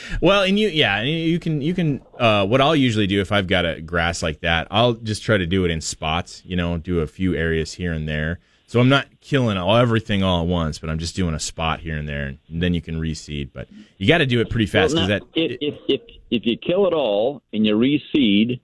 well, 0.20 0.42
and 0.42 0.58
you, 0.58 0.68
yeah, 0.68 1.02
you 1.02 1.38
can, 1.38 1.60
you 1.62 1.74
can. 1.74 2.02
Uh, 2.18 2.46
what 2.46 2.60
I'll 2.60 2.76
usually 2.76 3.06
do 3.06 3.20
if 3.20 3.32
I've 3.32 3.46
got 3.46 3.64
a 3.64 3.80
grass 3.80 4.22
like 4.22 4.40
that, 4.40 4.68
I'll 4.70 4.92
just 4.92 5.22
try 5.22 5.36
to 5.36 5.46
do 5.46 5.64
it 5.64 5.70
in 5.70 5.80
spots. 5.80 6.42
You 6.44 6.56
know, 6.56 6.78
do 6.78 7.00
a 7.00 7.06
few 7.06 7.34
areas 7.34 7.74
here 7.74 7.92
and 7.92 8.08
there. 8.08 8.40
So 8.68 8.80
I'm 8.80 8.88
not 8.88 9.06
killing 9.20 9.56
all 9.56 9.76
everything 9.76 10.22
all 10.22 10.42
at 10.42 10.48
once, 10.48 10.78
but 10.78 10.90
I'm 10.90 10.98
just 10.98 11.14
doing 11.14 11.34
a 11.34 11.40
spot 11.40 11.80
here 11.80 11.96
and 11.96 12.08
there, 12.08 12.26
and 12.26 12.38
then 12.48 12.74
you 12.74 12.82
can 12.82 13.00
reseed. 13.00 13.50
But 13.52 13.68
you 13.96 14.08
got 14.08 14.18
to 14.18 14.26
do 14.26 14.40
it 14.40 14.50
pretty 14.50 14.66
fast 14.66 14.94
because 14.94 15.08
well, 15.08 15.20
that 15.20 15.22
if, 15.34 15.58
if 15.60 15.74
if 15.88 16.00
if 16.30 16.46
you 16.46 16.56
kill 16.56 16.86
it 16.86 16.92
all 16.92 17.42
and 17.52 17.64
you 17.64 17.76
reseed, 17.76 18.60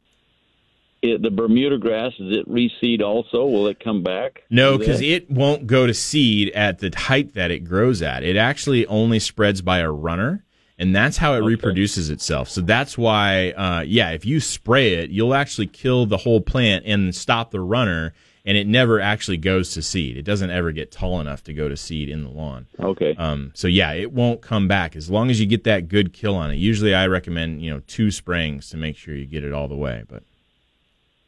it, 1.02 1.20
the 1.20 1.30
Bermuda 1.30 1.78
grass, 1.78 2.12
does 2.16 2.34
it 2.34 2.48
reseed 2.48 3.02
also? 3.02 3.44
Will 3.44 3.66
it 3.66 3.80
come 3.80 4.02
back? 4.02 4.44
No, 4.48 4.78
because 4.78 5.00
it 5.00 5.28
won't 5.28 5.66
go 5.66 5.86
to 5.86 5.92
seed 5.92 6.50
at 6.50 6.78
the 6.78 6.92
height 6.96 7.34
that 7.34 7.50
it 7.50 7.60
grows 7.60 8.02
at. 8.02 8.22
It 8.22 8.36
actually 8.36 8.86
only 8.86 9.18
spreads 9.18 9.62
by 9.62 9.78
a 9.78 9.90
runner, 9.90 10.44
and 10.78 10.94
that's 10.94 11.16
how 11.16 11.34
it 11.34 11.38
okay. 11.38 11.46
reproduces 11.46 12.08
itself. 12.08 12.48
So 12.48 12.60
that's 12.60 12.96
why, 12.96 13.50
uh, 13.50 13.80
yeah, 13.80 14.10
if 14.10 14.24
you 14.24 14.38
spray 14.38 14.94
it, 14.94 15.10
you'll 15.10 15.34
actually 15.34 15.66
kill 15.66 16.06
the 16.06 16.18
whole 16.18 16.40
plant 16.40 16.84
and 16.86 17.12
stop 17.12 17.50
the 17.50 17.60
runner, 17.60 18.14
and 18.44 18.56
it 18.56 18.68
never 18.68 19.00
actually 19.00 19.38
goes 19.38 19.72
to 19.72 19.82
seed. 19.82 20.16
It 20.16 20.22
doesn't 20.22 20.50
ever 20.50 20.70
get 20.70 20.92
tall 20.92 21.20
enough 21.20 21.42
to 21.44 21.52
go 21.52 21.68
to 21.68 21.76
seed 21.76 22.10
in 22.10 22.22
the 22.22 22.30
lawn. 22.30 22.68
Okay. 22.78 23.16
Um, 23.16 23.50
so 23.54 23.66
yeah, 23.66 23.90
it 23.92 24.12
won't 24.12 24.40
come 24.40 24.68
back 24.68 24.94
as 24.94 25.10
long 25.10 25.30
as 25.30 25.40
you 25.40 25.46
get 25.46 25.64
that 25.64 25.88
good 25.88 26.12
kill 26.12 26.36
on 26.36 26.52
it. 26.52 26.56
Usually, 26.56 26.94
I 26.94 27.08
recommend 27.08 27.60
you 27.60 27.72
know 27.72 27.80
two 27.88 28.12
sprayings 28.12 28.70
to 28.70 28.76
make 28.76 28.96
sure 28.96 29.16
you 29.16 29.26
get 29.26 29.42
it 29.42 29.52
all 29.52 29.66
the 29.66 29.74
way, 29.74 30.04
but. 30.08 30.22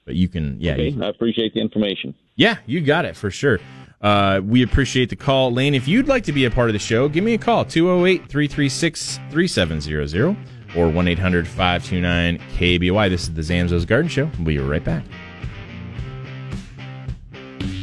But 0.05 0.17
you 0.17 0.29
can, 0.29 0.59
yeah. 0.61 0.73
Okay, 0.73 0.89
you, 0.89 1.03
I 1.03 1.09
appreciate 1.09 1.55
the 1.55 1.61
information. 1.61 2.15
Yeah, 2.37 2.59
you 2.67 2.81
got 2.81 3.05
it 3.05 3.17
for 3.17 3.31
sure. 3.31 3.59
Uh, 4.01 4.41
we 4.45 4.63
appreciate 4.63 5.09
the 5.09 5.17
call. 5.17 5.51
Lane, 5.53 5.75
if 5.75 5.89
you'd 5.89 6.09
like 6.09 6.25
to 6.25 6.33
be 6.33 6.45
a 6.45 6.51
part 6.51 6.69
of 6.69 6.75
the 6.75 6.79
show, 6.79 7.09
give 7.09 7.25
me 7.25 7.35
a 7.35 7.39
call 7.39 7.65
208 7.65 8.29
336 8.29 9.19
3700 9.31 10.37
or 10.77 10.89
1 10.91 11.09
800 11.09 11.49
529 11.49 12.39
KBOI. 12.59 13.09
This 13.09 13.23
is 13.23 13.35
the 13.35 13.41
Zamzows 13.41 13.87
Garden 13.87 14.09
Show. 14.09 14.31
We'll 14.37 14.47
be 14.47 14.59
right 14.59 14.85
back. 14.85 15.05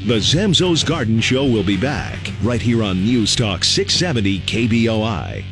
The 0.06 0.18
Zamzows 0.18 0.86
Garden 0.86 1.22
Show 1.22 1.46
will 1.46 1.64
be 1.64 1.78
back 1.78 2.18
right 2.44 2.62
here 2.62 2.84
on 2.84 3.04
News 3.04 3.36
Talk 3.36 3.64
670 3.64 4.40
KBOI. 4.42 5.44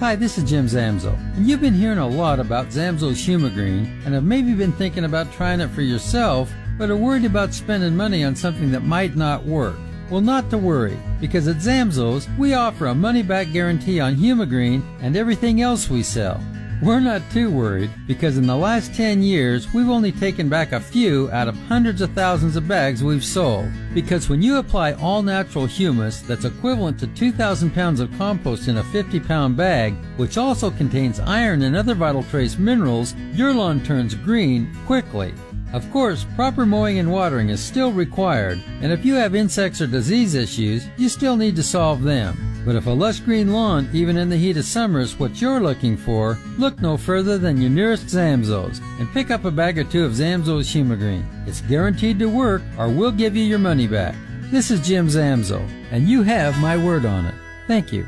Hi, 0.00 0.16
this 0.16 0.38
is 0.38 0.50
Jim 0.50 0.66
Zamzow, 0.66 1.16
and 1.36 1.46
you've 1.46 1.60
been 1.60 1.72
hearing 1.72 1.98
a 1.98 2.06
lot 2.06 2.40
about 2.40 2.66
Zamzows 2.66 3.24
Humigreen 3.24 4.04
and 4.04 4.12
have 4.12 4.24
maybe 4.24 4.52
been 4.52 4.72
thinking 4.72 5.04
about 5.04 5.32
trying 5.32 5.60
it 5.60 5.70
for 5.70 5.82
yourself, 5.82 6.52
but 6.76 6.90
are 6.90 6.96
worried 6.96 7.24
about 7.24 7.54
spending 7.54 7.96
money 7.96 8.24
on 8.24 8.34
something 8.34 8.72
that 8.72 8.82
might 8.82 9.14
not 9.14 9.44
work. 9.44 9.76
Well, 10.10 10.20
not 10.20 10.50
to 10.50 10.58
worry, 10.58 10.98
because 11.20 11.46
at 11.46 11.58
Zamzows, 11.58 12.26
we 12.36 12.54
offer 12.54 12.86
a 12.86 12.94
money 12.94 13.22
back 13.22 13.52
guarantee 13.52 14.00
on 14.00 14.16
Humigreen 14.16 14.82
and 15.00 15.16
everything 15.16 15.62
else 15.62 15.88
we 15.88 16.02
sell. 16.02 16.42
We're 16.82 17.00
not 17.00 17.22
too 17.30 17.50
worried 17.50 17.90
because 18.06 18.36
in 18.36 18.46
the 18.46 18.56
last 18.56 18.94
10 18.94 19.22
years, 19.22 19.72
we've 19.72 19.88
only 19.88 20.12
taken 20.12 20.48
back 20.48 20.72
a 20.72 20.80
few 20.80 21.30
out 21.30 21.48
of 21.48 21.56
hundreds 21.68 22.00
of 22.02 22.12
thousands 22.12 22.56
of 22.56 22.68
bags 22.68 23.02
we've 23.02 23.24
sold. 23.24 23.68
Because 23.94 24.28
when 24.28 24.42
you 24.42 24.56
apply 24.56 24.92
all 24.94 25.22
natural 25.22 25.66
humus 25.66 26.20
that's 26.20 26.44
equivalent 26.44 26.98
to 26.98 27.06
2,000 27.06 27.70
pounds 27.70 28.00
of 28.00 28.12
compost 28.18 28.68
in 28.68 28.78
a 28.78 28.84
50 28.84 29.20
pound 29.20 29.56
bag, 29.56 29.94
which 30.16 30.36
also 30.36 30.70
contains 30.70 31.20
iron 31.20 31.62
and 31.62 31.76
other 31.76 31.94
vital 31.94 32.24
trace 32.24 32.58
minerals, 32.58 33.14
your 33.32 33.54
lawn 33.54 33.82
turns 33.82 34.14
green 34.14 34.74
quickly. 34.84 35.32
Of 35.72 35.90
course, 35.90 36.26
proper 36.36 36.66
mowing 36.66 36.98
and 36.98 37.10
watering 37.10 37.48
is 37.48 37.60
still 37.60 37.92
required, 37.92 38.62
and 38.80 38.92
if 38.92 39.04
you 39.04 39.14
have 39.14 39.34
insects 39.34 39.80
or 39.80 39.86
disease 39.86 40.34
issues, 40.34 40.86
you 40.96 41.08
still 41.08 41.36
need 41.36 41.56
to 41.56 41.62
solve 41.62 42.02
them. 42.02 42.53
But 42.64 42.76
if 42.76 42.86
a 42.86 42.90
lush 42.90 43.20
green 43.20 43.52
lawn, 43.52 43.88
even 43.92 44.16
in 44.16 44.30
the 44.30 44.36
heat 44.36 44.56
of 44.56 44.64
summer, 44.64 45.00
is 45.00 45.18
what 45.18 45.40
you're 45.40 45.60
looking 45.60 45.96
for, 45.96 46.38
look 46.56 46.80
no 46.80 46.96
further 46.96 47.36
than 47.36 47.60
your 47.60 47.70
nearest 47.70 48.06
Zamzows 48.06 48.80
and 48.98 49.12
pick 49.12 49.30
up 49.30 49.44
a 49.44 49.50
bag 49.50 49.78
or 49.78 49.84
two 49.84 50.04
of 50.04 50.12
Zamzows 50.12 50.72
Humigreen. 50.72 51.24
It's 51.46 51.60
guaranteed 51.62 52.18
to 52.20 52.26
work, 52.26 52.62
or 52.78 52.88
we'll 52.88 53.12
give 53.12 53.36
you 53.36 53.44
your 53.44 53.58
money 53.58 53.86
back. 53.86 54.14
This 54.50 54.70
is 54.70 54.86
Jim 54.86 55.08
Zamzow, 55.08 55.68
and 55.90 56.08
you 56.08 56.22
have 56.22 56.58
my 56.60 56.76
word 56.76 57.04
on 57.04 57.26
it. 57.26 57.34
Thank 57.66 57.92
you. 57.92 58.06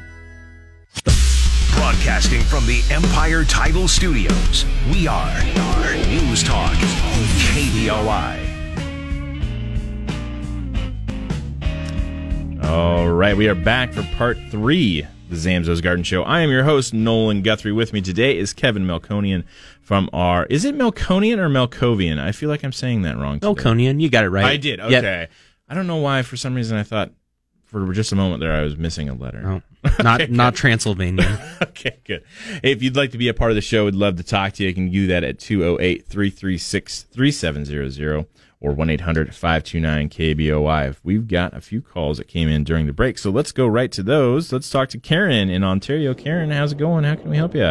Broadcasting 1.74 2.40
from 2.42 2.66
the 2.66 2.82
Empire 2.90 3.44
Title 3.44 3.88
Studios, 3.88 4.64
we 4.90 5.06
are, 5.06 5.42
News 6.08 6.42
Talk 6.42 6.74
KBOI. 7.52 8.45
All 12.66 13.08
right, 13.08 13.36
we 13.36 13.48
are 13.48 13.54
back 13.54 13.92
for 13.92 14.02
part 14.16 14.36
three 14.50 15.02
of 15.02 15.30
the 15.30 15.36
Zamzows 15.36 15.80
Garden 15.80 16.02
Show. 16.02 16.24
I 16.24 16.40
am 16.40 16.50
your 16.50 16.64
host, 16.64 16.92
Nolan 16.92 17.42
Guthrie. 17.42 17.70
With 17.70 17.92
me 17.92 18.00
today 18.00 18.36
is 18.36 18.52
Kevin 18.52 18.84
Melkonian 18.84 19.44
from 19.80 20.10
our. 20.12 20.46
Is 20.46 20.64
it 20.64 20.74
Melkonian 20.76 21.38
or 21.38 21.48
Melkovian? 21.48 22.18
I 22.18 22.32
feel 22.32 22.48
like 22.48 22.64
I'm 22.64 22.72
saying 22.72 23.02
that 23.02 23.16
wrong. 23.16 23.38
Today. 23.38 23.52
Melkonian, 23.52 24.00
you 24.00 24.10
got 24.10 24.24
it 24.24 24.30
right. 24.30 24.44
I 24.44 24.56
did. 24.56 24.80
Yep. 24.80 24.90
Okay. 24.90 25.28
I 25.68 25.74
don't 25.74 25.86
know 25.86 25.98
why. 25.98 26.22
For 26.22 26.36
some 26.36 26.56
reason, 26.56 26.76
I 26.76 26.82
thought 26.82 27.12
for 27.66 27.92
just 27.92 28.10
a 28.10 28.16
moment 28.16 28.40
there 28.40 28.52
I 28.52 28.62
was 28.62 28.76
missing 28.76 29.08
a 29.08 29.14
letter. 29.14 29.40
No, 29.42 29.62
oh, 29.84 29.90
not 30.02 30.28
not 30.30 30.56
Transylvania. 30.56 31.58
okay, 31.62 32.00
good. 32.04 32.24
Hey, 32.64 32.72
if 32.72 32.82
you'd 32.82 32.96
like 32.96 33.12
to 33.12 33.18
be 33.18 33.28
a 33.28 33.34
part 33.34 33.52
of 33.52 33.54
the 33.54 33.60
show, 33.60 33.84
we'd 33.84 33.94
love 33.94 34.16
to 34.16 34.24
talk 34.24 34.54
to 34.54 34.64
you. 34.64 34.70
You 34.70 34.74
can 34.74 34.90
do 34.90 35.06
that 35.06 35.22
at 35.22 35.38
208 35.38 36.08
336 36.08 37.02
3700 37.04 38.26
or 38.66 38.72
1 38.72 38.90
800 38.90 39.32
529 39.32 40.08
KBOI. 40.08 40.96
We've 41.04 41.28
got 41.28 41.56
a 41.56 41.60
few 41.60 41.80
calls 41.80 42.18
that 42.18 42.26
came 42.26 42.48
in 42.48 42.64
during 42.64 42.86
the 42.86 42.92
break, 42.92 43.16
so 43.16 43.30
let's 43.30 43.52
go 43.52 43.66
right 43.68 43.92
to 43.92 44.02
those. 44.02 44.52
Let's 44.52 44.68
talk 44.68 44.88
to 44.90 44.98
Karen 44.98 45.48
in 45.48 45.62
Ontario. 45.62 46.14
Karen, 46.14 46.50
how's 46.50 46.72
it 46.72 46.78
going? 46.78 47.04
How 47.04 47.14
can 47.14 47.30
we 47.30 47.36
help 47.36 47.54
you? 47.54 47.62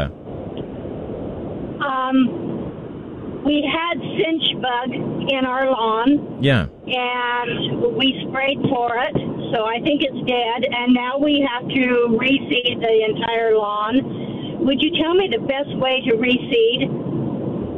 Um, 1.84 3.44
we 3.44 3.62
had 3.70 4.00
chinch 4.00 4.62
bug 4.62 4.94
in 5.30 5.46
our 5.46 5.70
lawn, 5.70 6.42
Yeah. 6.42 6.68
and 6.88 7.96
we 7.98 8.26
sprayed 8.30 8.60
for 8.70 8.96
it. 8.98 9.14
So 9.54 9.66
I 9.66 9.80
think 9.82 10.02
it's 10.02 10.22
dead, 10.28 10.66
and 10.74 10.94
now 10.94 11.18
we 11.20 11.46
have 11.48 11.68
to 11.68 12.08
reseed 12.18 12.80
the 12.80 13.04
entire 13.04 13.56
lawn. 13.58 14.64
Would 14.66 14.82
you 14.82 14.92
tell 15.02 15.14
me 15.14 15.28
the 15.30 15.40
best 15.46 15.76
way 15.78 16.02
to 16.08 16.16
reseed? 16.16 17.05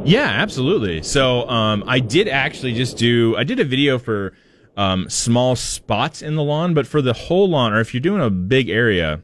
Yeah, 0.08 0.24
absolutely. 0.24 1.02
So 1.02 1.46
um, 1.50 1.84
I 1.86 2.00
did 2.00 2.28
actually 2.28 2.72
just 2.72 2.96
do. 2.96 3.36
I 3.36 3.44
did 3.44 3.60
a 3.60 3.64
video 3.64 3.98
for 3.98 4.32
um, 4.74 5.10
small 5.10 5.54
spots 5.54 6.22
in 6.22 6.34
the 6.34 6.42
lawn, 6.42 6.72
but 6.72 6.86
for 6.86 7.02
the 7.02 7.12
whole 7.12 7.50
lawn, 7.50 7.74
or 7.74 7.80
if 7.80 7.92
you're 7.92 8.00
doing 8.00 8.22
a 8.22 8.30
big 8.30 8.70
area, 8.70 9.20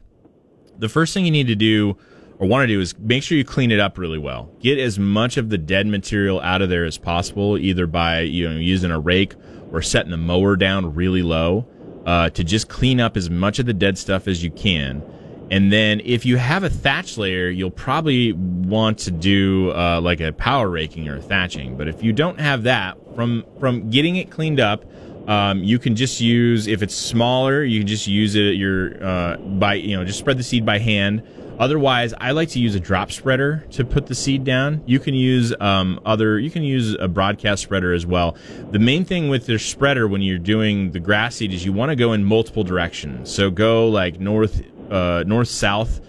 the 0.77 0.87
first 0.87 1.11
thing 1.11 1.25
you 1.25 1.31
need 1.31 1.47
to 1.47 1.55
do 1.55 1.97
or 2.37 2.47
want 2.47 2.63
to 2.63 2.67
do 2.67 2.79
is 2.79 2.95
make 2.99 3.23
sure 3.23 3.35
you 3.35 3.43
clean 3.43 3.71
it 3.71 3.79
up 3.79 3.97
really 3.97 4.19
well. 4.19 4.51
Get 4.59 4.77
as 4.77 4.99
much 4.99 5.37
of 5.37 5.49
the 5.49 5.57
dead 5.57 5.87
material 5.87 6.39
out 6.41 6.61
of 6.61 6.69
there 6.69 6.85
as 6.85 6.99
possible, 6.99 7.57
either 7.57 7.87
by 7.87 8.19
you 8.19 8.47
know 8.47 8.55
using 8.55 8.91
a 8.91 8.99
rake 8.99 9.33
or 9.71 9.81
setting 9.81 10.11
the 10.11 10.17
mower 10.17 10.55
down 10.55 10.93
really 10.93 11.23
low 11.23 11.67
uh, 12.05 12.29
to 12.29 12.43
just 12.43 12.69
clean 12.69 12.99
up 12.99 13.17
as 13.17 13.27
much 13.31 13.57
of 13.57 13.65
the 13.65 13.73
dead 13.73 13.97
stuff 13.97 14.27
as 14.27 14.43
you 14.43 14.51
can. 14.51 15.01
And 15.51 15.71
then 15.71 16.01
if 16.03 16.25
you 16.25 16.37
have 16.37 16.63
a 16.63 16.69
thatch 16.69 17.17
layer, 17.17 17.49
you'll 17.49 17.69
probably 17.71 18.33
want 18.33 18.99
to 18.99 19.11
do 19.11 19.71
uh, 19.71 20.01
like 20.01 20.19
a 20.19 20.31
power 20.31 20.69
raking 20.69 21.07
or 21.07 21.21
thatching. 21.21 21.77
But 21.77 21.87
if 21.87 22.03
you 22.03 22.13
don't 22.13 22.39
have 22.39 22.63
that, 22.63 22.97
from 23.15 23.45
from 23.59 23.89
getting 23.89 24.15
it 24.15 24.31
cleaned 24.31 24.59
up, 24.59 24.85
um, 25.29 25.63
you 25.63 25.79
can 25.79 25.95
just 25.95 26.19
use 26.19 26.67
if 26.67 26.81
it's 26.81 26.95
smaller, 26.95 27.63
you 27.63 27.79
can 27.79 27.87
just 27.87 28.07
use 28.07 28.35
it 28.35 28.55
your 28.55 29.03
uh, 29.03 29.37
by 29.37 29.75
you 29.75 29.95
know 29.95 30.03
just 30.03 30.19
spread 30.19 30.37
the 30.37 30.43
seed 30.43 30.65
by 30.65 30.79
hand. 30.79 31.23
Otherwise, 31.57 32.13
I 32.19 32.31
like 32.31 32.49
to 32.49 32.59
use 32.59 32.75
a 32.75 32.79
drop 32.79 33.11
spreader 33.11 33.65
to 33.71 33.85
put 33.85 34.07
the 34.07 34.15
seed 34.15 34.43
down. 34.43 34.83
You 34.85 34.99
can 34.99 35.13
use 35.13 35.53
um, 35.61 36.01
other, 36.05 36.37
you 36.37 36.51
can 36.51 36.63
use 36.63 36.95
a 36.99 37.07
broadcast 37.07 37.63
spreader 37.63 37.93
as 37.93 38.05
well. 38.05 38.35
The 38.71 38.79
main 38.79 39.05
thing 39.05 39.29
with 39.29 39.45
the 39.45 39.57
spreader 39.57 40.07
when 40.07 40.21
you're 40.21 40.37
doing 40.37 40.91
the 40.91 40.99
grass 40.99 41.37
seed 41.37 41.53
is 41.53 41.63
you 41.63 41.71
want 41.71 41.91
to 41.91 41.95
go 41.95 42.11
in 42.11 42.25
multiple 42.25 42.65
directions. 42.65 43.33
So 43.33 43.49
go 43.49 43.87
like 43.87 44.19
north, 44.19 44.63
uh, 44.91 45.23
north 45.25 45.47
south 45.47 46.01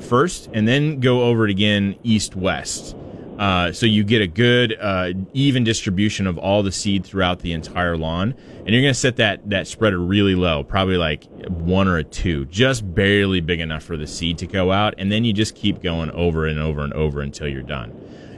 first, 0.00 0.48
and 0.52 0.66
then 0.66 1.00
go 1.00 1.24
over 1.24 1.44
it 1.44 1.50
again 1.50 1.96
east 2.02 2.36
west. 2.36 2.96
Uh, 3.38 3.70
so 3.70 3.84
you 3.84 4.02
get 4.02 4.22
a 4.22 4.26
good 4.26 4.74
uh, 4.80 5.12
even 5.34 5.62
distribution 5.62 6.26
of 6.26 6.38
all 6.38 6.62
the 6.62 6.72
seed 6.72 7.04
throughout 7.04 7.40
the 7.40 7.52
entire 7.52 7.96
lawn, 7.96 8.34
and 8.60 8.70
you're 8.70 8.80
going 8.80 8.94
to 8.94 8.98
set 8.98 9.16
that 9.16 9.48
that 9.50 9.66
spreader 9.66 9.98
really 9.98 10.34
low, 10.34 10.64
probably 10.64 10.96
like 10.96 11.24
one 11.48 11.86
or 11.86 11.98
a 11.98 12.04
two, 12.04 12.46
just 12.46 12.94
barely 12.94 13.40
big 13.42 13.60
enough 13.60 13.82
for 13.82 13.96
the 13.96 14.06
seed 14.06 14.38
to 14.38 14.46
go 14.46 14.72
out, 14.72 14.94
and 14.96 15.12
then 15.12 15.24
you 15.24 15.34
just 15.34 15.54
keep 15.54 15.82
going 15.82 16.10
over 16.12 16.46
and 16.46 16.58
over 16.58 16.82
and 16.82 16.94
over 16.94 17.20
until 17.20 17.46
you're 17.46 17.62
done. 17.62 17.92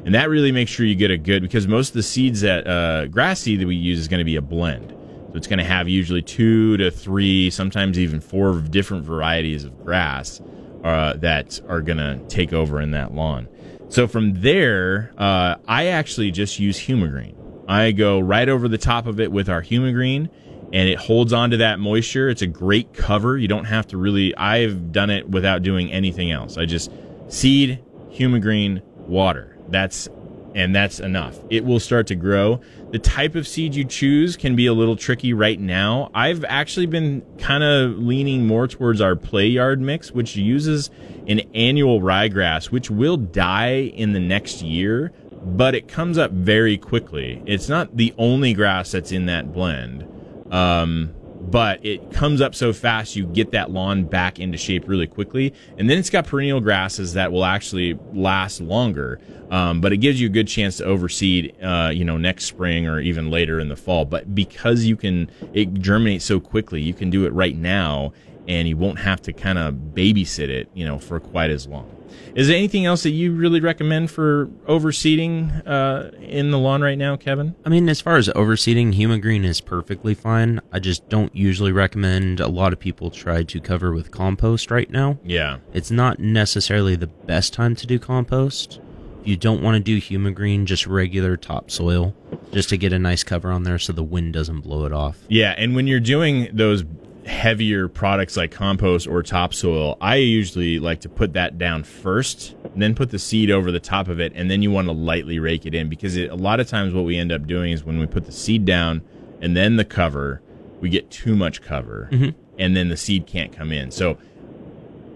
And 0.04 0.14
that 0.14 0.30
really 0.30 0.52
makes 0.52 0.70
sure 0.70 0.86
you 0.86 0.94
get 0.94 1.10
a 1.10 1.18
good 1.18 1.42
because 1.42 1.68
most 1.68 1.90
of 1.90 1.94
the 1.94 2.02
seeds 2.02 2.40
that 2.40 2.66
uh, 2.66 3.06
grass 3.06 3.40
seed 3.40 3.60
that 3.60 3.66
we 3.66 3.76
use 3.76 4.00
is 4.00 4.08
going 4.08 4.18
to 4.18 4.24
be 4.24 4.36
a 4.36 4.42
blend. 4.42 4.94
It's 5.38 5.46
going 5.46 5.60
to 5.60 5.64
have 5.64 5.88
usually 5.88 6.20
two 6.20 6.76
to 6.76 6.90
three, 6.90 7.48
sometimes 7.48 7.98
even 7.98 8.20
four 8.20 8.60
different 8.60 9.04
varieties 9.04 9.64
of 9.64 9.82
grass 9.84 10.42
uh, 10.84 11.14
that 11.14 11.60
are 11.68 11.80
going 11.80 11.96
to 11.96 12.20
take 12.28 12.52
over 12.52 12.80
in 12.80 12.90
that 12.90 13.14
lawn. 13.14 13.48
So 13.88 14.06
from 14.06 14.42
there, 14.42 15.12
uh, 15.16 15.56
I 15.66 15.86
actually 15.86 16.30
just 16.30 16.58
use 16.58 16.78
Humigreen. 16.78 17.34
I 17.66 17.92
go 17.92 18.18
right 18.18 18.48
over 18.48 18.68
the 18.68 18.78
top 18.78 19.06
of 19.06 19.20
it 19.20 19.32
with 19.32 19.48
our 19.48 19.62
Humigreen, 19.62 20.28
and 20.72 20.88
it 20.88 20.98
holds 20.98 21.32
on 21.32 21.50
to 21.50 21.58
that 21.58 21.78
moisture. 21.78 22.28
It's 22.28 22.42
a 22.42 22.46
great 22.46 22.92
cover. 22.92 23.38
You 23.38 23.48
don't 23.48 23.64
have 23.64 23.86
to 23.88 23.96
really. 23.96 24.36
I've 24.36 24.92
done 24.92 25.08
it 25.08 25.28
without 25.28 25.62
doing 25.62 25.90
anything 25.90 26.30
else. 26.30 26.58
I 26.58 26.66
just 26.66 26.90
seed, 27.28 27.82
Humigreen, 28.10 28.82
water. 29.06 29.56
That's 29.68 30.08
and 30.54 30.74
that's 30.74 31.00
enough. 31.00 31.38
It 31.50 31.64
will 31.64 31.80
start 31.80 32.06
to 32.08 32.14
grow. 32.14 32.60
The 32.90 32.98
type 32.98 33.34
of 33.34 33.46
seed 33.46 33.74
you 33.74 33.84
choose 33.84 34.36
can 34.36 34.56
be 34.56 34.66
a 34.66 34.72
little 34.72 34.96
tricky 34.96 35.32
right 35.32 35.60
now. 35.60 36.10
I've 36.14 36.44
actually 36.44 36.86
been 36.86 37.22
kind 37.38 37.62
of 37.62 37.98
leaning 37.98 38.46
more 38.46 38.66
towards 38.66 39.00
our 39.00 39.14
play 39.14 39.46
yard 39.46 39.80
mix, 39.80 40.10
which 40.12 40.36
uses 40.36 40.90
an 41.26 41.40
annual 41.54 42.00
ryegrass, 42.00 42.70
which 42.70 42.90
will 42.90 43.16
die 43.16 43.92
in 43.94 44.12
the 44.12 44.20
next 44.20 44.62
year, 44.62 45.12
but 45.44 45.74
it 45.74 45.86
comes 45.86 46.16
up 46.18 46.30
very 46.30 46.78
quickly. 46.78 47.42
It's 47.46 47.68
not 47.68 47.96
the 47.96 48.14
only 48.16 48.54
grass 48.54 48.92
that's 48.92 49.12
in 49.12 49.26
that 49.26 49.52
blend. 49.52 50.06
Um, 50.50 51.14
but 51.50 51.84
it 51.84 52.12
comes 52.12 52.40
up 52.40 52.54
so 52.54 52.72
fast 52.72 53.16
you 53.16 53.26
get 53.26 53.50
that 53.52 53.70
lawn 53.70 54.04
back 54.04 54.38
into 54.38 54.58
shape 54.58 54.88
really 54.88 55.06
quickly. 55.06 55.54
And 55.76 55.88
then 55.88 55.98
it's 55.98 56.10
got 56.10 56.26
perennial 56.26 56.60
grasses 56.60 57.14
that 57.14 57.32
will 57.32 57.44
actually 57.44 57.98
last 58.12 58.60
longer 58.60 59.20
um, 59.50 59.80
but 59.80 59.92
it 59.92 59.98
gives 59.98 60.20
you 60.20 60.26
a 60.26 60.30
good 60.30 60.48
chance 60.48 60.76
to 60.78 60.84
overseed 60.84 61.54
uh, 61.62 61.90
you 61.90 62.04
know 62.04 62.16
next 62.16 62.44
spring 62.44 62.86
or 62.86 63.00
even 63.00 63.30
later 63.30 63.58
in 63.58 63.68
the 63.68 63.76
fall. 63.76 64.04
But 64.04 64.34
because 64.34 64.84
you 64.84 64.96
can 64.96 65.30
it 65.52 65.74
germinates 65.74 66.24
so 66.24 66.40
quickly 66.40 66.80
you 66.82 66.94
can 66.94 67.10
do 67.10 67.24
it 67.24 67.32
right 67.32 67.56
now 67.56 68.12
and 68.46 68.68
you 68.68 68.76
won't 68.76 68.98
have 68.98 69.20
to 69.22 69.32
kind 69.32 69.58
of 69.58 69.74
babysit 69.74 70.48
it 70.48 70.68
you 70.74 70.84
know 70.84 70.98
for 70.98 71.20
quite 71.20 71.50
as 71.50 71.66
long 71.66 71.90
is 72.34 72.48
there 72.48 72.56
anything 72.56 72.86
else 72.86 73.02
that 73.02 73.10
you 73.10 73.32
really 73.32 73.60
recommend 73.60 74.10
for 74.10 74.46
overseeding 74.66 75.66
uh, 75.66 76.10
in 76.18 76.50
the 76.50 76.58
lawn 76.58 76.82
right 76.82 76.98
now, 76.98 77.16
Kevin? 77.16 77.54
I 77.64 77.68
mean, 77.68 77.88
as 77.88 78.00
far 78.00 78.16
as 78.16 78.28
overseeding, 78.30 78.94
Humigreen 78.94 79.44
is 79.44 79.60
perfectly 79.60 80.14
fine. 80.14 80.60
I 80.72 80.78
just 80.78 81.08
don't 81.08 81.34
usually 81.34 81.72
recommend 81.72 82.40
a 82.40 82.48
lot 82.48 82.72
of 82.72 82.78
people 82.78 83.10
try 83.10 83.42
to 83.42 83.60
cover 83.60 83.92
with 83.92 84.10
compost 84.10 84.70
right 84.70 84.90
now. 84.90 85.18
Yeah. 85.24 85.58
It's 85.72 85.90
not 85.90 86.18
necessarily 86.18 86.96
the 86.96 87.06
best 87.06 87.52
time 87.52 87.74
to 87.76 87.86
do 87.86 87.98
compost. 87.98 88.80
If 89.20 89.28
you 89.28 89.36
don't 89.36 89.62
want 89.62 89.74
to 89.76 89.80
do 89.80 90.00
Humigreen, 90.00 90.64
just 90.64 90.86
regular 90.86 91.36
topsoil, 91.36 92.14
just 92.52 92.68
to 92.70 92.78
get 92.78 92.92
a 92.92 92.98
nice 92.98 93.24
cover 93.24 93.50
on 93.50 93.64
there 93.64 93.78
so 93.78 93.92
the 93.92 94.04
wind 94.04 94.32
doesn't 94.32 94.60
blow 94.60 94.84
it 94.84 94.92
off. 94.92 95.18
Yeah, 95.28 95.54
and 95.58 95.74
when 95.74 95.86
you're 95.86 96.00
doing 96.00 96.48
those 96.52 96.84
heavier 97.28 97.88
products 97.88 98.36
like 98.36 98.50
compost 98.50 99.06
or 99.06 99.22
topsoil, 99.22 99.96
I 100.00 100.16
usually 100.16 100.78
like 100.78 101.00
to 101.02 101.08
put 101.08 101.34
that 101.34 101.58
down 101.58 101.84
first, 101.84 102.56
then 102.74 102.94
put 102.94 103.10
the 103.10 103.18
seed 103.18 103.50
over 103.50 103.70
the 103.70 103.80
top 103.80 104.08
of 104.08 104.18
it, 104.20 104.32
and 104.34 104.50
then 104.50 104.62
you 104.62 104.70
want 104.70 104.88
to 104.88 104.92
lightly 104.92 105.38
rake 105.38 105.66
it 105.66 105.74
in 105.74 105.88
because 105.88 106.16
it, 106.16 106.30
a 106.30 106.34
lot 106.34 106.58
of 106.60 106.66
times 106.68 106.94
what 106.94 107.04
we 107.04 107.16
end 107.16 107.30
up 107.30 107.46
doing 107.46 107.72
is 107.72 107.84
when 107.84 107.98
we 107.98 108.06
put 108.06 108.24
the 108.24 108.32
seed 108.32 108.64
down 108.64 109.02
and 109.40 109.56
then 109.56 109.76
the 109.76 109.84
cover, 109.84 110.40
we 110.80 110.88
get 110.88 111.10
too 111.10 111.36
much 111.36 111.62
cover, 111.62 112.08
Mhm. 112.10 112.34
and 112.58 112.76
then 112.76 112.88
the 112.88 112.96
seed 112.96 113.26
can't 113.26 113.52
come 113.52 113.70
in. 113.72 113.90
So 113.90 114.16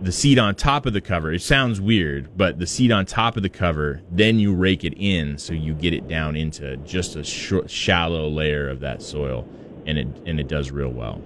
the 0.00 0.12
seed 0.12 0.38
on 0.38 0.54
top 0.56 0.84
of 0.86 0.92
the 0.92 1.00
cover, 1.00 1.32
it 1.32 1.40
sounds 1.42 1.80
weird, 1.80 2.28
but 2.36 2.58
the 2.58 2.66
seed 2.66 2.90
on 2.92 3.06
top 3.06 3.36
of 3.36 3.42
the 3.42 3.48
cover, 3.48 4.00
then 4.10 4.38
you 4.38 4.52
rake 4.54 4.84
it 4.84 4.94
in 4.96 5.38
so 5.38 5.54
you 5.54 5.74
get 5.74 5.92
it 5.94 6.08
down 6.08 6.36
into 6.36 6.76
just 6.78 7.14
a 7.16 7.22
short, 7.24 7.70
shallow 7.70 8.28
layer 8.28 8.68
of 8.68 8.80
that 8.80 9.00
soil, 9.02 9.46
and 9.86 9.98
it 9.98 10.08
and 10.26 10.38
it 10.40 10.48
does 10.48 10.70
real 10.70 10.90
well. 10.90 11.20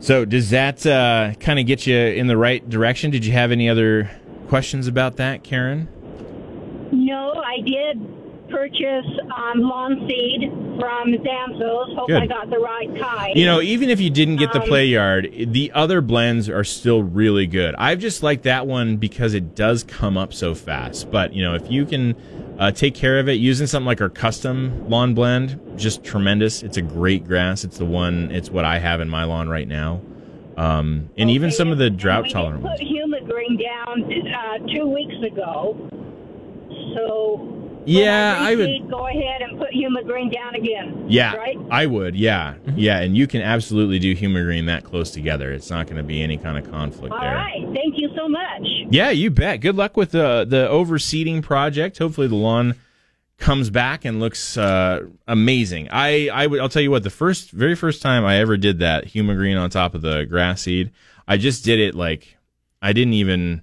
So 0.00 0.24
does 0.24 0.50
that 0.50 0.84
uh, 0.86 1.34
kind 1.40 1.58
of 1.58 1.66
get 1.66 1.86
you 1.86 1.96
in 1.96 2.26
the 2.26 2.36
right 2.36 2.68
direction? 2.68 3.10
Did 3.10 3.24
you 3.24 3.32
have 3.32 3.52
any 3.52 3.68
other 3.68 4.10
questions 4.48 4.88
about 4.88 5.16
that, 5.16 5.44
Karen? 5.44 5.88
No, 6.90 7.34
I 7.34 7.60
did 7.60 8.00
purchase 8.48 9.06
um, 9.36 9.60
lawn 9.60 10.08
seed 10.08 10.50
from 10.80 11.12
Zamzows. 11.12 11.94
Hope 11.94 12.08
Good. 12.08 12.22
I 12.22 12.26
got 12.26 12.50
the 12.50 12.58
right 12.58 12.88
kind. 12.98 13.38
You 13.38 13.46
know, 13.46 13.60
even 13.60 13.90
if 13.90 14.00
you 14.00 14.10
didn't 14.10 14.36
get 14.36 14.52
the 14.52 14.60
Um, 14.62 14.66
play 14.66 14.86
yard, 14.86 15.32
the 15.46 15.70
other 15.72 16.00
blends 16.00 16.48
are 16.48 16.64
still 16.64 17.02
really 17.02 17.46
good. 17.46 17.74
I've 17.76 18.00
just 18.00 18.22
liked 18.22 18.42
that 18.44 18.66
one 18.66 18.96
because 18.96 19.34
it 19.34 19.54
does 19.54 19.84
come 19.84 20.16
up 20.16 20.32
so 20.32 20.54
fast. 20.54 21.10
But 21.10 21.32
you 21.34 21.44
know, 21.44 21.54
if 21.54 21.70
you 21.70 21.84
can 21.84 22.16
uh, 22.60 22.70
take 22.70 22.94
care 22.94 23.18
of 23.18 23.28
it 23.28 23.40
using 23.40 23.66
something 23.66 23.86
like 23.86 24.02
our 24.02 24.10
custom 24.10 24.88
lawn 24.88 25.14
blend, 25.14 25.58
just 25.76 26.04
tremendous. 26.04 26.62
It's 26.62 26.76
a 26.76 26.82
great 26.82 27.26
grass. 27.26 27.64
It's 27.64 27.78
the 27.78 27.86
one. 27.86 28.30
It's 28.30 28.50
what 28.50 28.66
I 28.66 28.78
have 28.78 29.00
in 29.00 29.08
my 29.08 29.24
lawn 29.24 29.48
right 29.48 29.66
now. 29.66 30.02
Um, 30.58 31.08
and 31.16 31.30
even 31.30 31.50
some 31.50 31.72
of 31.72 31.78
the 31.78 31.88
drought 31.88 32.28
tolerant 32.28 32.62
ones. 32.62 32.78
put 32.78 32.86
Humigreen 32.86 33.58
down 33.58 34.04
uh, 34.28 34.58
two 34.74 34.86
weeks 34.86 35.14
ago. 35.26 35.74
So 36.94 37.59
Yeah, 37.90 38.34
When 38.38 38.42
I 38.46 38.54
would- 38.54 38.90
Go 38.90 39.06
ahead 39.06 39.42
and 39.42 39.58
put 39.58 39.72
human 39.72 40.06
green 40.06 40.30
down 40.30 40.54
again. 40.54 41.06
Yeah, 41.08 41.34
Right? 41.34 41.58
I 41.70 41.86
would. 41.86 42.14
Yeah, 42.16 42.54
yeah, 42.76 43.00
and 43.00 43.16
you 43.16 43.26
can 43.26 43.42
absolutely 43.42 43.98
do 43.98 44.14
Humigreen 44.14 44.66
that 44.66 44.84
close 44.84 45.10
together. 45.10 45.52
It's 45.52 45.70
not 45.70 45.86
going 45.86 45.96
to 45.96 46.02
be 46.02 46.22
any 46.22 46.36
kind 46.36 46.56
of 46.58 46.70
conflict 46.70 47.12
All 47.12 47.20
there. 47.20 47.34
right. 47.34 47.64
Thank 47.74 47.98
you 47.98 48.10
so 48.16 48.28
much. 48.28 48.66
Yeah, 48.90 49.10
you 49.10 49.30
bet. 49.30 49.60
Good 49.60 49.76
luck 49.76 49.96
with 49.96 50.10
the 50.12 50.44
the 50.48 50.68
overseeding 50.68 51.42
project. 51.42 51.98
Hopefully, 51.98 52.26
the 52.28 52.34
lawn 52.36 52.74
comes 53.38 53.70
back 53.70 54.04
and 54.04 54.20
looks 54.20 54.56
uh, 54.56 55.06
amazing. 55.26 55.88
I 55.90 56.28
I 56.28 56.46
would 56.46 56.60
I'll 56.60 56.68
tell 56.68 56.82
you 56.82 56.90
what 56.90 57.02
the 57.04 57.10
first 57.10 57.50
very 57.50 57.74
first 57.74 58.02
time 58.02 58.24
I 58.24 58.36
ever 58.38 58.56
did 58.56 58.80
that 58.80 59.06
Humigreen 59.06 59.58
on 59.60 59.70
top 59.70 59.94
of 59.94 60.02
the 60.02 60.24
grass 60.26 60.62
seed, 60.62 60.90
I 61.26 61.36
just 61.38 61.64
did 61.64 61.78
it 61.80 61.94
like 61.94 62.36
I 62.82 62.92
didn't 62.92 63.14
even. 63.14 63.62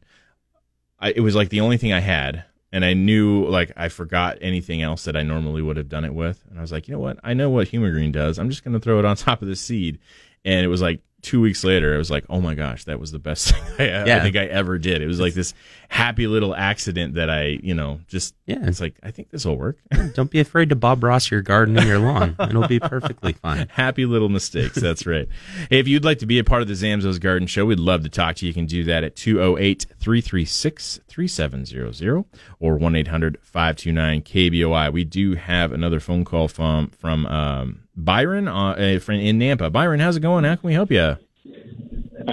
I, 1.00 1.12
it 1.12 1.20
was 1.22 1.36
like 1.36 1.50
the 1.50 1.62
only 1.62 1.78
thing 1.78 1.94
I 1.94 2.00
had, 2.00 2.44
and 2.72 2.84
I 2.84 2.94
knew 2.94 3.46
like 3.48 3.72
I 3.78 3.90
forgot 3.90 4.38
anything 4.42 4.82
else 4.82 5.06
that 5.06 5.16
I 5.16 5.24
normally 5.24 5.62
would 5.62 5.78
have 5.78 5.90
done 5.90 6.06
it 6.06 6.14
with, 6.14 6.44
and 6.50 6.58
I 6.58 6.62
was 6.62 6.72
like, 6.72 6.88
you 6.88 6.94
know 6.94 7.00
what? 7.00 7.20
I 7.24 7.34
know 7.34 7.50
what 7.50 7.70
Humigreen 7.70 8.12
does. 8.12 8.38
I'm 8.38 8.50
just 8.50 8.64
going 8.64 8.74
to 8.74 8.80
throw 8.80 9.00
it 9.00 9.06
on 9.06 9.16
top 9.16 9.42
of 9.42 9.48
the 9.48 9.56
seed, 9.56 10.00
and 10.44 10.64
it 10.64 10.68
was 10.68 10.82
like 10.82 11.02
two 11.22 11.42
weeks 11.42 11.64
later, 11.64 11.94
I 11.94 11.98
was 11.98 12.12
like, 12.12 12.26
oh 12.30 12.42
my 12.42 12.56
gosh, 12.56 12.86
that 12.86 13.00
was 13.00 13.12
the 13.12 13.20
best 13.20 13.50
thing 13.78 13.90
I, 13.94 14.18
I 14.18 14.20
think 14.22 14.36
I 14.36 14.46
ever 14.46 14.78
did. 14.78 15.02
It 15.02 15.08
was 15.08 15.20
like 15.20 15.34
this 15.34 15.54
happy 15.90 16.28
little 16.28 16.56
accident 16.56 17.16
that 17.16 17.30
I, 17.30 17.60
you 17.64 17.74
know, 17.74 18.00
just 18.08 18.36
Yeah. 18.46 18.60
It's 18.62 18.80
like 18.82 18.96
I 19.04 19.12
think 19.12 19.30
this 19.30 19.46
will 19.46 19.58
work. 19.58 19.78
Don't 20.14 20.30
be 20.30 20.40
afraid 20.40 20.70
to 20.70 20.76
Bob 20.76 21.04
Ross 21.04 21.32
your 21.32 21.42
garden 21.42 21.78
and 21.78 21.88
your 21.88 22.00
lawn. 22.00 22.36
It'll 22.40 22.68
be 22.68 22.80
perfectly 22.80 23.34
fine. 23.42 23.68
Happy 23.70 24.06
little 24.06 24.30
mistakes. 24.30 24.76
That's 24.76 25.06
right. 25.06 25.28
Hey, 25.70 25.80
if 25.80 25.88
you'd 25.88 26.06
like 26.06 26.20
to 26.20 26.26
be 26.26 26.40
a 26.40 26.44
part 26.44 26.62
of 26.62 26.68
the 26.68 26.76
Zamzows 26.76 27.20
Garden 27.20 27.48
Show, 27.48 27.66
we'd 27.66 27.80
love 27.80 28.04
to 28.04 28.10
talk 28.10 28.36
to 28.38 28.46
you. 28.46 28.50
You 28.50 28.54
can 28.54 28.66
do 28.66 28.84
that 28.86 29.04
at 29.04 29.16
208 29.16 29.86
336 30.00 31.00
3700 31.08 32.26
or 32.60 32.78
1 32.78 32.96
800 32.96 33.40
529 33.42 34.22
KBOI. 34.22 34.94
We 34.94 35.04
do 35.04 35.36
have 35.36 35.72
another 35.72 36.00
phone 36.00 36.26
call 36.26 36.48
from 36.48 36.90
from 36.90 37.26
um, 37.26 37.87
Byron 37.98 38.48
uh, 38.48 38.76
uh, 38.78 39.12
in 39.12 39.40
Nampa. 39.40 39.72
Byron, 39.72 40.00
how's 40.00 40.16
it 40.16 40.20
going? 40.22 40.44
How 40.44 40.56
can 40.56 40.68
we 40.68 40.74
help 40.74 40.92
you? 40.92 41.18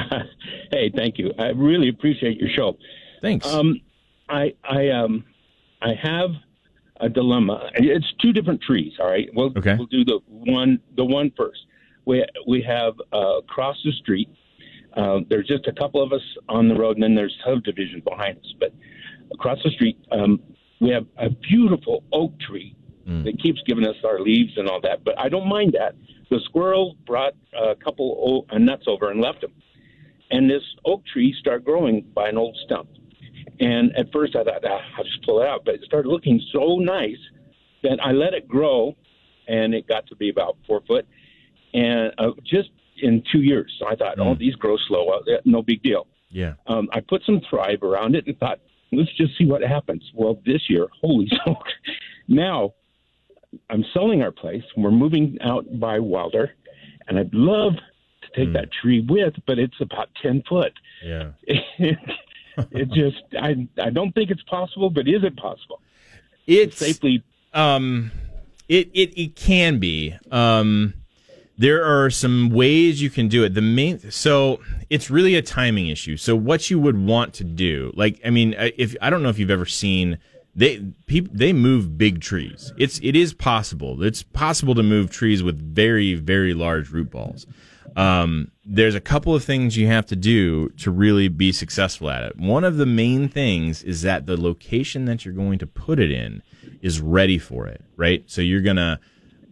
hey, 0.71 0.91
thank 0.95 1.19
you. 1.19 1.33
I 1.39 1.49
really 1.49 1.89
appreciate 1.89 2.39
your 2.39 2.51
show. 2.51 2.77
Thanks. 3.23 3.47
Um, 3.47 3.81
I 4.29 4.55
I 4.63 4.91
um 4.91 5.25
I 5.81 5.95
have 5.95 6.31
a 7.01 7.09
dilemma. 7.09 7.71
It's 7.75 8.13
two 8.21 8.33
different 8.33 8.61
trees. 8.63 8.93
All 9.01 9.07
right. 9.09 9.29
We'll 9.35 9.53
Okay. 9.57 9.77
we'll 9.77 9.87
do 9.87 10.05
the 10.05 10.21
one 10.29 10.79
the 10.97 11.05
one 11.05 11.33
first. 11.37 11.61
We 12.05 12.25
we 12.47 12.61
have 12.63 12.95
uh, 13.13 13.39
across 13.39 13.77
the 13.85 13.93
street. 13.93 14.29
Uh, 14.95 15.21
there's 15.29 15.47
just 15.47 15.67
a 15.67 15.73
couple 15.73 16.03
of 16.03 16.13
us 16.13 16.23
on 16.49 16.69
the 16.69 16.75
road, 16.75 16.97
and 16.97 17.03
then 17.03 17.15
there's 17.15 17.37
subdivision 17.45 18.01
behind 18.01 18.39
us. 18.39 18.55
But 18.61 18.73
across 19.33 19.59
the 19.65 19.71
street, 19.71 19.99
um, 20.13 20.41
we 20.81 20.91
have 20.91 21.07
a 21.17 21.31
beautiful 21.31 22.05
oak 22.13 22.39
tree 22.39 22.77
that 23.25 23.41
keeps 23.43 23.61
giving 23.67 23.87
us 23.87 23.97
our 24.05 24.21
leaves 24.21 24.53
and 24.57 24.69
all 24.69 24.81
that. 24.81 25.05
But 25.05 25.19
I 25.19 25.29
don't 25.29 25.49
mind 25.49 25.75
that. 25.79 25.95
The 26.31 26.41
squirrel 26.45 26.97
brought 27.07 27.35
a 27.53 27.75
couple 27.77 28.17
old, 28.19 28.47
uh, 28.51 28.59
nuts 28.59 28.85
over 28.87 29.11
and 29.11 29.21
left 29.21 29.41
them 29.43 29.53
and 30.31 30.51
this 30.51 30.63
oak 30.85 31.05
tree 31.07 31.35
started 31.39 31.65
growing 31.65 32.05
by 32.15 32.29
an 32.29 32.37
old 32.37 32.57
stump. 32.65 32.89
And 33.61 33.97
at 33.97 34.11
first 34.13 34.35
I 34.35 34.43
thought, 34.43 34.65
ah, 34.65 34.81
I'll 34.99 35.05
just 35.05 35.25
pull 35.25 35.41
it 35.41 35.47
out, 35.47 35.65
but 35.65 35.75
it 35.75 35.83
started 35.85 36.09
looking 36.09 36.43
so 36.53 36.79
nice 36.79 37.19
that 37.83 37.99
I 38.03 38.13
let 38.13 38.35
it 38.35 38.49
grow, 38.49 38.97
and 39.47 39.75
it 39.75 39.87
got 39.87 40.07
to 40.09 40.17
be 40.17 40.31
about 40.31 40.57
four 40.67 40.83
foot, 40.87 41.07
and 41.73 42.13
uh, 42.19 42.31
just 42.45 42.71
in 42.97 43.23
two 43.31 43.43
years. 43.43 43.73
So 43.79 43.87
I 43.87 43.95
thought, 43.95 44.19
oh, 44.19 44.35
these 44.35 44.55
grow 44.55 44.77
slow, 44.89 45.09
uh, 45.09 45.21
no 45.45 45.63
big 45.63 45.83
deal. 45.83 46.07
Yeah. 46.31 46.55
Um, 46.67 46.89
I 46.93 47.01
put 47.01 47.23
some 47.25 47.41
Thrive 47.49 47.83
around 47.83 48.17
it 48.17 48.27
and 48.27 48.37
thought, 48.39 48.59
let's 48.91 49.15
just 49.17 49.37
see 49.39 49.47
what 49.47 49.63
happens. 49.63 50.03
Well, 50.15 50.41
this 50.45 50.69
year, 50.69 50.89
holy 51.01 51.29
smoke! 51.45 51.67
Now 52.27 52.73
I'm 53.71 53.85
selling 53.93 54.23
our 54.23 54.33
place. 54.33 54.63
We're 54.77 54.91
moving 54.91 55.39
out 55.43 55.65
by 55.79 55.99
Wilder, 55.99 56.53
and 57.09 57.19
I'd 57.19 57.35
love 57.35 57.75
to 57.75 58.45
take 58.45 58.53
that 58.55 58.69
tree 58.73 59.05
with, 59.09 59.35
but 59.47 59.59
it's 59.59 59.81
about 59.81 60.09
ten 60.23 60.43
foot. 60.49 60.73
Yeah. 61.05 61.33
it 61.47 62.89
just 62.91 63.23
I 63.41 63.69
I 63.83 63.91
don't 63.91 64.13
think 64.13 64.31
it's 64.31 64.43
possible, 64.45 64.91
but 64.91 65.09
is 65.09 65.23
it 65.25 65.37
possible? 65.37 65.81
It's 66.47 66.77
safely 66.77 67.23
um 67.55 68.11
it 68.69 68.91
it 68.93 69.17
it 69.19 69.37
can 69.37 69.79
be 69.79 70.15
um 70.31 70.95
there 71.57 71.85
are 71.85 72.11
some 72.11 72.51
ways 72.51 73.01
you 73.01 73.09
can 73.09 73.29
do 73.29 73.45
it 73.45 73.55
the 73.55 73.63
main 73.63 74.11
so 74.11 74.61
it's 74.91 75.09
really 75.11 75.37
a 75.37 75.43
timing 75.43 75.87
issue 75.87 76.17
so 76.17 76.35
what 76.35 76.69
you 76.69 76.79
would 76.79 76.99
want 76.99 77.33
to 77.33 77.45
do 77.45 77.93
like 77.95 78.21
i 78.25 78.31
mean 78.31 78.55
if 78.59 78.97
i 79.01 79.09
don't 79.09 79.23
know 79.23 79.29
if 79.29 79.39
you've 79.39 79.51
ever 79.51 79.67
seen 79.67 80.19
they 80.57 80.81
people 81.07 81.33
they 81.35 81.53
move 81.53 81.99
big 81.99 82.21
trees 82.21 82.73
it's 82.77 83.01
it 83.03 83.17
is 83.17 83.35
possible 83.35 84.03
it's 84.03 84.23
possible 84.23 84.75
to 84.75 84.83
move 84.83 85.11
trees 85.11 85.43
with 85.43 85.59
very 85.75 86.15
very 86.15 86.55
large 86.55 86.91
root 86.91 87.11
balls 87.11 87.47
um, 87.97 88.51
there's 88.65 88.95
a 88.95 89.01
couple 89.01 89.35
of 89.35 89.45
things 89.45 89.77
you 89.77 89.87
have 89.87 90.07
to 90.07 90.17
do 90.17 90.69
to 90.71 90.91
really 90.91 91.29
be 91.29 91.53
successful 91.53 92.11
at 92.11 92.25
it. 92.25 92.37
One 92.37 92.65
of 92.65 92.77
the 92.77 92.87
main 92.87 93.29
things 93.29 93.85
is 93.85 94.03
that 94.03 94.27
the 94.27 94.37
location 94.41 95.05
that 95.05 95.25
you're 95.25 95.35
going 95.35 95.61
to 95.61 95.67
put 95.69 96.01
it 96.01 96.11
in 96.11 96.43
is 96.83 97.01
ready 97.01 97.39
for 97.39 97.69
it, 97.69 97.85
right? 97.97 98.25
So 98.27 98.41
you're 98.41 98.63
going 98.63 98.77
to 98.77 98.99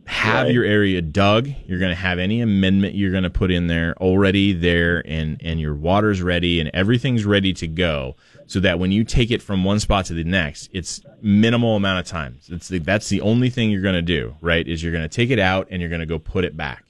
have 0.06 0.46
Right. 0.46 0.54
your 0.54 0.64
area 0.64 1.00
dug. 1.00 1.48
You're 1.66 1.78
going 1.78 1.92
to 1.92 2.00
have 2.00 2.18
any 2.18 2.40
amendment 2.40 2.96
you're 2.96 3.12
going 3.12 3.22
to 3.22 3.30
put 3.30 3.52
in 3.52 3.68
there 3.68 3.94
already 3.98 4.52
there 4.52 5.02
and, 5.06 5.40
and 5.40 5.60
your 5.60 5.76
water's 5.76 6.20
ready 6.20 6.58
and 6.58 6.68
everything's 6.74 7.24
ready 7.24 7.52
to 7.54 7.68
go 7.68 8.16
so 8.46 8.60
that 8.60 8.78
when 8.78 8.92
you 8.92 9.04
take 9.04 9.30
it 9.30 9.42
from 9.42 9.64
one 9.64 9.80
spot 9.80 10.06
to 10.06 10.14
the 10.14 10.24
next, 10.24 10.68
it's 10.72 11.00
minimal 11.20 11.76
amount 11.76 12.00
of 12.00 12.06
time. 12.06 12.38
It's 12.48 12.68
the, 12.68 12.78
that's 12.78 13.08
the 13.08 13.20
only 13.20 13.50
thing 13.50 13.70
you're 13.70 13.82
going 13.82 13.94
to 13.94 14.02
do, 14.02 14.36
right? 14.40 14.66
Is 14.66 14.82
you're 14.82 14.92
going 14.92 15.08
to 15.08 15.14
take 15.14 15.30
it 15.30 15.38
out 15.38 15.68
and 15.70 15.80
you're 15.80 15.90
going 15.90 16.00
to 16.00 16.06
go 16.06 16.18
put 16.18 16.44
it 16.44 16.56
back. 16.56 16.84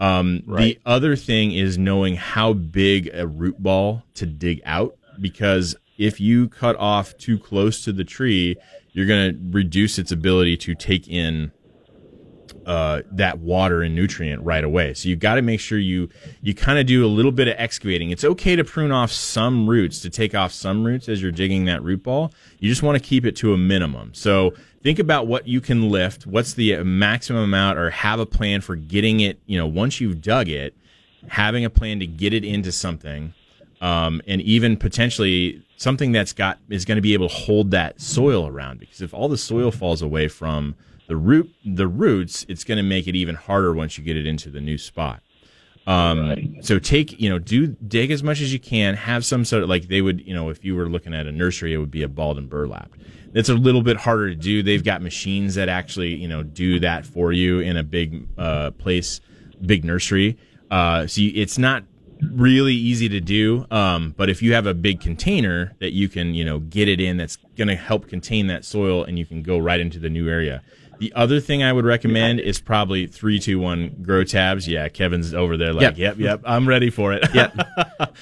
Um, 0.00 0.42
The 0.62 0.78
other 0.86 1.16
thing 1.16 1.52
is 1.52 1.76
knowing 1.78 2.16
how 2.16 2.52
big 2.52 3.10
a 3.12 3.26
root 3.26 3.62
ball 3.62 4.04
to 4.14 4.26
dig 4.26 4.60
out 4.64 4.96
because 5.20 5.76
if 5.98 6.20
you 6.20 6.48
cut 6.48 6.76
off 6.76 7.16
too 7.18 7.38
close 7.38 7.84
to 7.84 7.92
the 7.92 8.04
tree, 8.04 8.56
you're 8.92 9.06
going 9.06 9.32
to 9.32 9.38
reduce 9.50 9.98
its 9.98 10.12
ability 10.12 10.56
to 10.58 10.74
take 10.74 11.08
in 11.08 11.52
uh, 12.68 13.00
that 13.10 13.38
water 13.38 13.80
and 13.80 13.94
nutrient 13.94 14.42
right 14.42 14.62
away. 14.62 14.92
So 14.92 15.08
you've 15.08 15.20
got 15.20 15.36
to 15.36 15.42
make 15.42 15.58
sure 15.58 15.78
you 15.78 16.10
you 16.42 16.54
kind 16.54 16.78
of 16.78 16.84
do 16.84 17.04
a 17.04 17.08
little 17.08 17.32
bit 17.32 17.48
of 17.48 17.54
excavating. 17.56 18.10
It's 18.10 18.24
okay 18.24 18.56
to 18.56 18.62
prune 18.62 18.92
off 18.92 19.10
some 19.10 19.68
roots 19.68 20.00
to 20.00 20.10
take 20.10 20.34
off 20.34 20.52
some 20.52 20.84
roots 20.84 21.08
as 21.08 21.22
you're 21.22 21.32
digging 21.32 21.64
that 21.64 21.82
root 21.82 22.02
ball. 22.02 22.30
You 22.58 22.68
just 22.68 22.82
want 22.82 23.02
to 23.02 23.02
keep 23.02 23.24
it 23.24 23.34
to 23.36 23.54
a 23.54 23.56
minimum. 23.56 24.12
So 24.12 24.52
think 24.82 24.98
about 24.98 25.26
what 25.26 25.48
you 25.48 25.62
can 25.62 25.88
lift. 25.88 26.26
What's 26.26 26.52
the 26.52 26.76
uh, 26.76 26.84
maximum 26.84 27.44
amount, 27.44 27.78
or 27.78 27.88
have 27.88 28.20
a 28.20 28.26
plan 28.26 28.60
for 28.60 28.76
getting 28.76 29.20
it. 29.20 29.40
You 29.46 29.56
know, 29.56 29.66
once 29.66 29.98
you've 29.98 30.20
dug 30.20 30.50
it, 30.50 30.74
having 31.28 31.64
a 31.64 31.70
plan 31.70 32.00
to 32.00 32.06
get 32.06 32.34
it 32.34 32.44
into 32.44 32.70
something, 32.70 33.32
um, 33.80 34.20
and 34.26 34.42
even 34.42 34.76
potentially 34.76 35.62
something 35.78 36.12
that's 36.12 36.34
got 36.34 36.58
is 36.68 36.84
going 36.84 36.96
to 36.96 37.02
be 37.02 37.14
able 37.14 37.30
to 37.30 37.34
hold 37.34 37.70
that 37.70 37.98
soil 37.98 38.46
around. 38.46 38.78
Because 38.78 39.00
if 39.00 39.14
all 39.14 39.30
the 39.30 39.38
soil 39.38 39.70
falls 39.70 40.02
away 40.02 40.28
from 40.28 40.74
the 41.08 41.16
root, 41.16 41.52
the 41.64 41.88
roots, 41.88 42.46
it's 42.48 42.64
going 42.64 42.76
to 42.76 42.84
make 42.84 43.08
it 43.08 43.16
even 43.16 43.34
harder 43.34 43.74
once 43.74 43.98
you 43.98 44.04
get 44.04 44.16
it 44.16 44.26
into 44.26 44.50
the 44.50 44.60
new 44.60 44.78
spot. 44.78 45.22
Um, 45.86 46.56
so 46.60 46.78
take, 46.78 47.18
you 47.18 47.30
know, 47.30 47.38
do 47.38 47.66
dig 47.66 48.10
as 48.10 48.22
much 48.22 48.42
as 48.42 48.52
you 48.52 48.60
can. 48.60 48.94
Have 48.94 49.24
some 49.24 49.44
sort 49.46 49.62
of 49.62 49.70
like 49.70 49.88
they 49.88 50.02
would, 50.02 50.20
you 50.26 50.34
know, 50.34 50.50
if 50.50 50.62
you 50.62 50.76
were 50.76 50.86
looking 50.86 51.14
at 51.14 51.26
a 51.26 51.32
nursery, 51.32 51.72
it 51.72 51.78
would 51.78 51.90
be 51.90 52.02
a 52.02 52.08
balled 52.08 52.36
and 52.36 52.48
burlap. 52.48 52.92
It's 53.32 53.48
a 53.48 53.54
little 53.54 53.82
bit 53.82 53.96
harder 53.96 54.28
to 54.28 54.34
do. 54.36 54.62
They've 54.62 54.84
got 54.84 55.00
machines 55.00 55.54
that 55.54 55.70
actually, 55.70 56.14
you 56.14 56.28
know, 56.28 56.42
do 56.42 56.78
that 56.80 57.06
for 57.06 57.32
you 57.32 57.60
in 57.60 57.78
a 57.78 57.82
big 57.82 58.28
uh, 58.36 58.72
place, 58.72 59.20
big 59.64 59.82
nursery. 59.82 60.36
Uh, 60.70 61.06
so 61.06 61.22
you, 61.22 61.32
it's 61.34 61.56
not 61.56 61.84
really 62.20 62.74
easy 62.74 63.08
to 63.08 63.20
do. 63.20 63.64
Um, 63.70 64.14
but 64.16 64.28
if 64.28 64.42
you 64.42 64.52
have 64.54 64.66
a 64.66 64.74
big 64.74 65.00
container 65.00 65.74
that 65.78 65.92
you 65.92 66.08
can, 66.08 66.34
you 66.34 66.44
know, 66.44 66.58
get 66.58 66.88
it 66.88 67.00
in, 67.00 67.16
that's 67.16 67.36
going 67.56 67.68
to 67.68 67.76
help 67.76 68.08
contain 68.08 68.48
that 68.48 68.64
soil, 68.64 69.04
and 69.04 69.18
you 69.18 69.24
can 69.24 69.42
go 69.42 69.58
right 69.58 69.80
into 69.80 69.98
the 69.98 70.10
new 70.10 70.28
area. 70.28 70.62
The 70.98 71.12
other 71.14 71.38
thing 71.40 71.62
I 71.62 71.72
would 71.72 71.84
recommend 71.84 72.40
is 72.40 72.60
probably 72.60 73.06
three, 73.06 73.38
two, 73.38 73.58
one 73.60 73.96
grow 74.02 74.24
tabs. 74.24 74.66
Yeah, 74.66 74.88
Kevin's 74.88 75.32
over 75.34 75.56
there 75.56 75.72
like, 75.72 75.96
Yep. 75.96 75.96
yep, 75.96 76.18
yep, 76.18 76.40
I'm 76.44 76.68
ready 76.68 76.90
for 76.90 77.12
it. 77.12 77.24
Yep. 77.34 77.56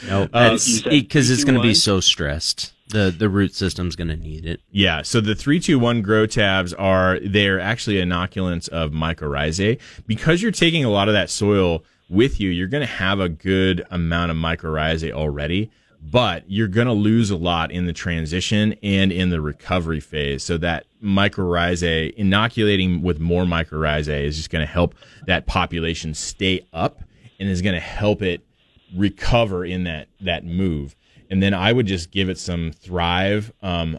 No, 0.08 0.28
Uh, 0.32 0.58
because 0.88 1.30
it's 1.30 1.44
going 1.44 1.54
to 1.54 1.62
be 1.62 1.72
so 1.74 2.00
stressed. 2.00 2.72
The 2.88 3.12
the 3.16 3.28
root 3.28 3.54
system's 3.54 3.96
going 3.96 4.08
to 4.08 4.16
need 4.16 4.44
it. 4.46 4.60
Yeah, 4.70 5.02
so 5.02 5.20
the 5.20 5.34
321 5.34 6.02
grow 6.02 6.26
tabs 6.26 6.72
are 6.74 7.18
they're 7.20 7.58
actually 7.58 7.96
inoculants 7.96 8.68
of 8.68 8.92
mycorrhizae. 8.92 9.78
Because 10.06 10.40
you're 10.42 10.52
taking 10.52 10.84
a 10.84 10.90
lot 10.90 11.08
of 11.08 11.14
that 11.14 11.30
soil 11.30 11.82
with 12.08 12.38
you, 12.40 12.50
you're 12.50 12.68
going 12.68 12.86
to 12.86 12.92
have 12.92 13.18
a 13.20 13.28
good 13.28 13.84
amount 13.90 14.30
of 14.30 14.36
mycorrhizae 14.36 15.10
already, 15.12 15.70
but 16.10 16.44
you're 16.46 16.68
going 16.68 16.86
to 16.86 16.92
lose 16.92 17.30
a 17.30 17.36
lot 17.36 17.72
in 17.72 17.86
the 17.86 17.92
transition 17.92 18.74
and 18.82 19.10
in 19.10 19.30
the 19.30 19.40
recovery 19.40 20.00
phase. 20.00 20.44
So 20.44 20.56
that 20.58 20.86
mycorrhizae 21.02 22.14
inoculating 22.14 23.02
with 23.02 23.18
more 23.18 23.44
mycorrhizae 23.44 24.24
is 24.24 24.36
just 24.36 24.50
going 24.50 24.64
to 24.64 24.70
help 24.70 24.94
that 25.26 25.46
population 25.46 26.14
stay 26.14 26.66
up 26.72 27.02
and 27.40 27.48
is 27.48 27.60
going 27.60 27.74
to 27.74 27.80
help 27.80 28.22
it 28.22 28.42
recover 28.94 29.64
in 29.64 29.84
that 29.84 30.08
that 30.20 30.44
move. 30.44 30.94
And 31.28 31.42
then 31.42 31.54
I 31.54 31.72
would 31.72 31.86
just 31.86 32.12
give 32.12 32.28
it 32.28 32.38
some 32.38 32.70
Thrive 32.70 33.52
um, 33.60 33.98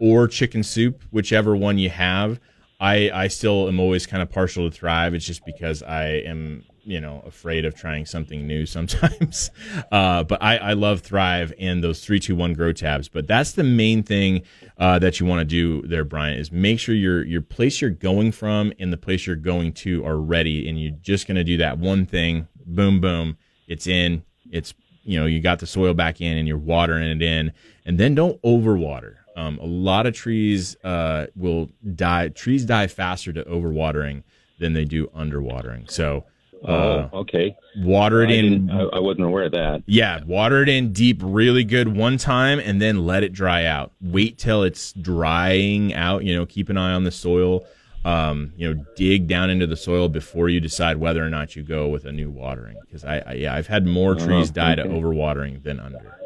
or 0.00 0.26
chicken 0.28 0.62
soup, 0.62 1.02
whichever 1.10 1.54
one 1.54 1.76
you 1.76 1.90
have. 1.90 2.40
I 2.80 3.10
I 3.10 3.28
still 3.28 3.68
am 3.68 3.80
always 3.80 4.06
kind 4.06 4.22
of 4.22 4.30
partial 4.30 4.70
to 4.70 4.74
Thrive. 4.74 5.12
It's 5.14 5.26
just 5.26 5.44
because 5.44 5.82
I 5.82 6.06
am 6.06 6.64
you 6.84 7.00
know 7.00 7.22
afraid 7.26 7.64
of 7.64 7.74
trying 7.74 8.06
something 8.06 8.46
new 8.46 8.66
sometimes. 8.76 9.50
Uh, 9.90 10.24
but 10.24 10.42
I, 10.42 10.56
I 10.58 10.72
love 10.74 11.00
Thrive 11.00 11.52
and 11.58 11.82
those 11.82 12.04
three 12.04 12.20
two 12.20 12.36
one 12.36 12.52
grow 12.52 12.72
tabs. 12.72 13.08
But 13.08 13.26
that's 13.26 13.52
the 13.52 13.64
main 13.64 14.02
thing 14.02 14.42
uh, 14.78 14.98
that 15.00 15.20
you 15.20 15.26
want 15.26 15.40
to 15.40 15.44
do 15.44 15.86
there, 15.86 16.04
Brian, 16.04 16.38
is 16.38 16.52
make 16.52 16.78
sure 16.78 16.94
your 16.94 17.24
your 17.24 17.42
place 17.42 17.80
you're 17.80 17.90
going 17.90 18.32
from 18.32 18.72
and 18.78 18.92
the 18.92 18.96
place 18.96 19.26
you're 19.26 19.36
going 19.36 19.72
to 19.74 20.04
are 20.04 20.18
ready, 20.18 20.68
and 20.68 20.80
you're 20.80 20.96
just 21.00 21.26
going 21.26 21.36
to 21.36 21.44
do 21.44 21.56
that 21.58 21.78
one 21.78 22.06
thing. 22.06 22.48
Boom, 22.66 23.00
boom, 23.00 23.36
it's 23.66 23.86
in. 23.86 24.24
It's 24.50 24.74
you 25.02 25.18
know 25.18 25.26
you 25.26 25.40
got 25.40 25.58
the 25.58 25.66
soil 25.66 25.94
back 25.94 26.20
in 26.20 26.36
and 26.36 26.46
you're 26.48 26.58
watering 26.58 27.04
it 27.04 27.22
in, 27.22 27.52
and 27.84 27.98
then 27.98 28.14
don't 28.14 28.40
overwater. 28.42 29.16
Um, 29.36 29.58
a 29.58 29.66
lot 29.66 30.06
of 30.06 30.14
trees 30.14 30.76
uh, 30.84 31.26
will 31.34 31.70
die. 31.94 32.28
Trees 32.28 32.64
die 32.64 32.86
faster 32.86 33.32
to 33.32 33.42
overwatering 33.44 34.22
than 34.58 34.72
they 34.72 34.84
do 34.84 35.08
underwatering. 35.08 35.90
So 35.90 36.24
Oh, 36.66 37.10
okay. 37.12 37.54
Water 37.78 38.22
it 38.22 38.30
I 38.30 38.34
in. 38.34 38.70
I, 38.70 38.82
I 38.84 38.98
wasn't 38.98 39.26
aware 39.26 39.44
of 39.44 39.52
that. 39.52 39.82
Yeah, 39.86 40.22
water 40.24 40.62
it 40.62 40.68
in 40.68 40.92
deep, 40.92 41.20
really 41.22 41.64
good 41.64 41.94
one 41.96 42.16
time, 42.16 42.58
and 42.58 42.80
then 42.80 43.04
let 43.04 43.22
it 43.22 43.32
dry 43.32 43.64
out. 43.64 43.92
Wait 44.00 44.38
till 44.38 44.62
it's 44.62 44.92
drying 44.94 45.92
out. 45.94 46.24
You 46.24 46.34
know, 46.34 46.46
keep 46.46 46.68
an 46.70 46.76
eye 46.76 46.92
on 46.92 47.04
the 47.04 47.10
soil. 47.10 47.66
Um, 48.04 48.52
you 48.56 48.72
know, 48.72 48.84
dig 48.96 49.28
down 49.28 49.48
into 49.48 49.66
the 49.66 49.76
soil 49.76 50.08
before 50.10 50.50
you 50.50 50.60
decide 50.60 50.98
whether 50.98 51.24
or 51.24 51.30
not 51.30 51.56
you 51.56 51.62
go 51.62 51.88
with 51.88 52.04
a 52.04 52.12
new 52.12 52.30
watering. 52.30 52.76
Because 52.82 53.02
I, 53.04 53.18
I, 53.20 53.32
yeah, 53.32 53.54
I've 53.54 53.66
had 53.66 53.86
more 53.86 54.12
Oh, 54.12 54.26
trees 54.26 54.50
die 54.50 54.74
to 54.74 54.82
okay. 54.82 54.90
overwatering 54.90 55.62
than 55.62 55.80
under. 55.80 56.18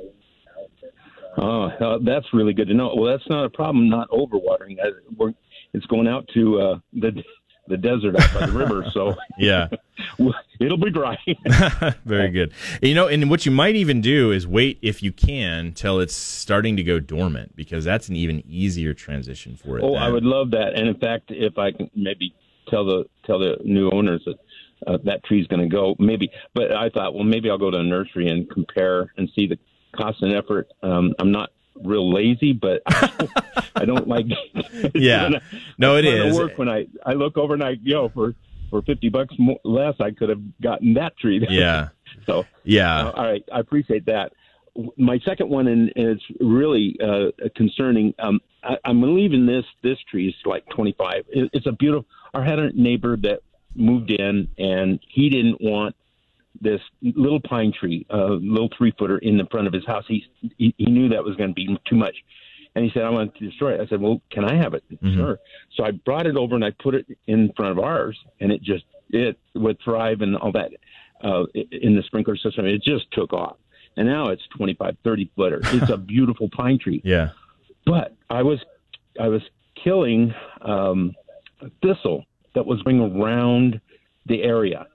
Oh, 1.37 1.67
uh, 1.67 1.99
that's 2.05 2.27
really 2.33 2.53
good 2.53 2.67
to 2.69 2.75
know. 2.75 2.93
Well, 2.97 3.11
that's 3.13 3.29
not 3.31 3.45
a 3.45 3.51
problem. 3.51 3.89
Not 3.89 4.11
overwatering. 4.11 4.77
It's 5.73 5.87
going 5.87 6.09
out 6.09 6.29
to 6.35 6.61
uh, 6.61 6.79
the 6.95 7.23
the 7.69 7.77
desert 7.77 8.17
out 8.19 8.33
by 8.35 8.47
the 8.47 8.53
river, 8.53 8.85
so 8.93 9.15
Yeah. 9.39 9.69
it'll 10.61 10.77
be 10.79 10.91
dry. 10.91 11.17
Very 12.05 12.31
good. 12.31 12.53
You 12.83 12.95
know, 12.95 13.09
and 13.09 13.31
what 13.31 13.47
you 13.47 13.53
might 13.53 13.77
even 13.77 14.01
do 14.01 14.31
is 14.33 14.47
wait 14.47 14.79
if 14.83 15.03
you 15.03 15.13
can 15.13 15.73
till 15.73 16.01
it's 16.01 16.15
starting 16.15 16.77
to 16.77 16.83
go 16.83 16.99
dormant 17.01 17.57
because 17.57 17.85
that's 17.85 18.09
an 18.09 18.17
even 18.17 18.43
easier 18.49 18.95
transition 18.95 19.57
for 19.57 19.79
it. 19.79 19.85
oh, 19.85 19.95
then. 19.95 20.03
I 20.03 20.09
would 20.09 20.25
love 20.25 20.51
that. 20.53 20.75
And 20.75 20.89
in 20.89 20.97
fact, 20.99 21.31
if 21.31 21.59
I 21.59 21.73
can 21.73 21.91
maybe 21.95 22.35
tell 22.69 22.85
the 22.85 23.05
tell 23.25 23.39
the 23.39 23.57
new 23.65 23.91
owners 23.91 24.23
that 24.27 24.37
uh, 24.87 24.99
that 25.05 25.25
tree's 25.25 25.47
going 25.49 25.63
to 25.63 25.69
go, 25.69 25.97
maybe. 25.99 26.31
But 26.55 26.73
I 26.73 26.89
thought, 26.91 27.15
well, 27.15 27.25
maybe 27.25 27.51
I'll 27.51 27.59
go 27.59 27.71
to 27.71 27.79
a 27.79 27.83
nursery 27.83 28.29
and 28.29 28.49
compare 28.49 29.13
and 29.17 29.29
see 29.35 29.47
the 29.47 29.59
cost 29.97 30.23
and 30.23 30.33
effort. 30.33 30.69
Um, 30.83 31.15
I'm 31.19 31.33
not 31.33 31.51
real 31.85 32.13
lazy, 32.13 32.53
but 32.53 32.83
I 32.87 33.85
don't 33.85 34.09
like. 34.09 34.27
Yeah. 34.95 35.31
No, 35.79 35.97
it 35.97 36.05
is 36.05 36.37
work 36.37 36.57
when 36.59 36.69
I 36.69 36.87
I 37.05 37.13
look 37.15 37.37
over 37.37 37.55
and 37.55 37.63
I 37.63 37.77
yo 37.83 38.09
for 38.11 38.35
for 38.71 38.83
fifty 38.83 39.09
bucks 39.09 39.35
more, 39.39 39.59
less 39.65 39.95
I 40.01 40.11
could 40.11 40.29
have 40.29 40.61
gotten 40.61 40.95
that 40.95 41.17
tree. 41.19 41.45
Yeah. 41.51 41.89
so 42.27 42.45
Yeah. 42.65 43.07
uh, 43.09 43.11
all 43.13 43.25
right, 43.25 43.45
I 43.53 43.61
appreciate 43.61 44.07
that. 44.07 44.33
My 44.97 45.19
second 45.25 45.49
one, 45.49 45.67
and 45.67 45.91
and 45.97 46.07
it's 46.09 46.23
really 46.41 46.97
uh, 47.03 47.31
concerning. 47.57 48.15
Um, 48.19 48.41
I, 48.63 48.77
I'm 48.85 49.03
leaving 49.15 49.47
this 49.47 49.65
this 49.83 49.99
tree 50.11 50.29
is 50.29 50.35
like 50.45 50.69
25. 50.71 51.25
It, 51.29 51.51
it's 51.53 51.67
a 51.67 51.73
beautiful. 51.73 52.07
I 52.35 52.45
had 52.45 52.59
a 52.59 52.71
neighbor 52.73 53.17
that 53.17 53.41
moved 53.75 54.11
in, 54.11 54.49
and 54.59 55.01
he 55.09 55.31
didn't 55.31 55.61
want 55.61 55.97
this 56.61 56.81
little 57.03 57.41
pine 57.41 57.73
tree, 57.79 58.07
a 58.11 58.17
little 58.41 58.69
three 58.77 58.93
footer 58.99 59.19
in 59.19 59.37
the 59.39 59.47
front 59.51 59.67
of 59.67 59.73
his 59.73 59.85
house. 59.87 60.05
He 60.09 60.25
he, 60.57 60.75
he 60.77 60.87
knew 60.87 61.09
that 61.11 61.23
was 61.25 61.37
going 61.37 61.51
to 61.51 61.55
be 61.55 61.79
too 61.89 61.97
much, 61.97 62.17
and 62.75 62.85
he 62.85 62.91
said, 62.93 63.05
"I 63.05 63.11
want 63.11 63.35
to 63.37 63.47
destroy 63.49 63.75
it." 63.75 63.81
I 63.81 63.87
said, 63.87 64.01
"Well, 64.01 64.21
can 64.31 64.45
I 64.45 64.55
have 64.57 64.75
it?" 64.75 64.83
Mhm. 65.03 65.15
Sure. 65.15 65.39
So 65.77 65.85
I 65.85 65.93
brought 65.93 66.27
it 66.27 66.37
over 66.37 66.55
and 66.57 66.65
I 66.65 66.71
put 66.73 66.95
it 66.95 67.07
in 67.27 67.53
front 67.57 67.73
of 67.73 67.79
ours, 67.79 68.19
and 68.41 68.51
it 68.51 68.63
just 68.63 68.85
it 69.11 69.39
would 69.55 69.79
thrive 69.85 70.21
and 70.21 70.37
all 70.37 70.53
that 70.53 70.73
uh, 71.23 71.45
in 71.71 71.95
the 71.97 72.03
sprinkler 72.03 72.37
system. 72.37 72.67
It 72.67 72.83
just 72.83 73.11
took 73.13 73.33
off, 73.33 73.57
and 73.97 74.07
now 74.09 74.29
it's 74.29 74.43
25, 74.57 74.97
30 75.05 75.31
footer. 75.37 75.61
It's 75.73 75.91
a 75.91 75.97
beautiful 75.97 76.49
pine 76.51 76.79
tree. 76.79 77.01
Yeah. 77.05 77.31
But 77.87 78.15
I 78.29 78.43
was 78.43 78.59
I 79.21 79.29
was 79.29 79.43
killing 79.83 80.35
um, 80.63 81.13
thistle 81.83 82.25
that 82.55 82.67
was 82.67 82.83
going 82.83 83.01
around 83.01 83.81
the 84.27 84.43
area, 84.43 84.87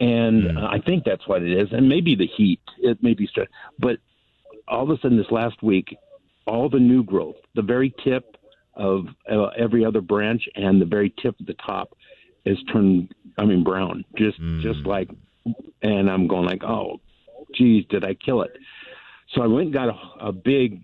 and 0.00 0.58
uh, 0.58 0.66
I 0.70 0.78
think 0.80 1.04
that's 1.04 1.26
what 1.26 1.42
it 1.42 1.52
is, 1.52 1.68
and 1.72 1.88
maybe 1.88 2.14
the 2.14 2.26
heat. 2.26 2.60
It 2.78 3.02
may 3.02 3.14
be 3.14 3.26
stress, 3.26 3.48
but 3.78 3.98
all 4.68 4.82
of 4.82 4.90
a 4.90 5.00
sudden 5.00 5.16
this 5.16 5.30
last 5.30 5.62
week, 5.62 5.96
all 6.46 6.68
the 6.68 6.78
new 6.78 7.02
growth, 7.02 7.36
the 7.54 7.62
very 7.62 7.94
tip 8.04 8.36
of 8.74 9.06
uh, 9.30 9.46
every 9.58 9.84
other 9.84 10.00
branch 10.00 10.42
and 10.54 10.80
the 10.80 10.86
very 10.86 11.12
tip 11.22 11.38
of 11.40 11.46
the 11.46 11.54
top 11.54 11.96
is 12.44 12.58
turned, 12.72 13.12
I 13.38 13.44
mean, 13.44 13.64
brown, 13.64 14.04
just 14.16 14.38
just 14.60 14.80
like, 14.86 15.08
and 15.82 16.10
I'm 16.10 16.26
going 16.28 16.44
like, 16.46 16.62
oh, 16.62 17.00
geez, 17.54 17.84
did 17.88 18.04
I 18.04 18.14
kill 18.14 18.42
it? 18.42 18.52
So 19.28 19.42
I 19.42 19.46
went 19.46 19.66
and 19.66 19.72
got 19.72 19.88
a, 19.88 20.26
a 20.28 20.32
big. 20.32 20.80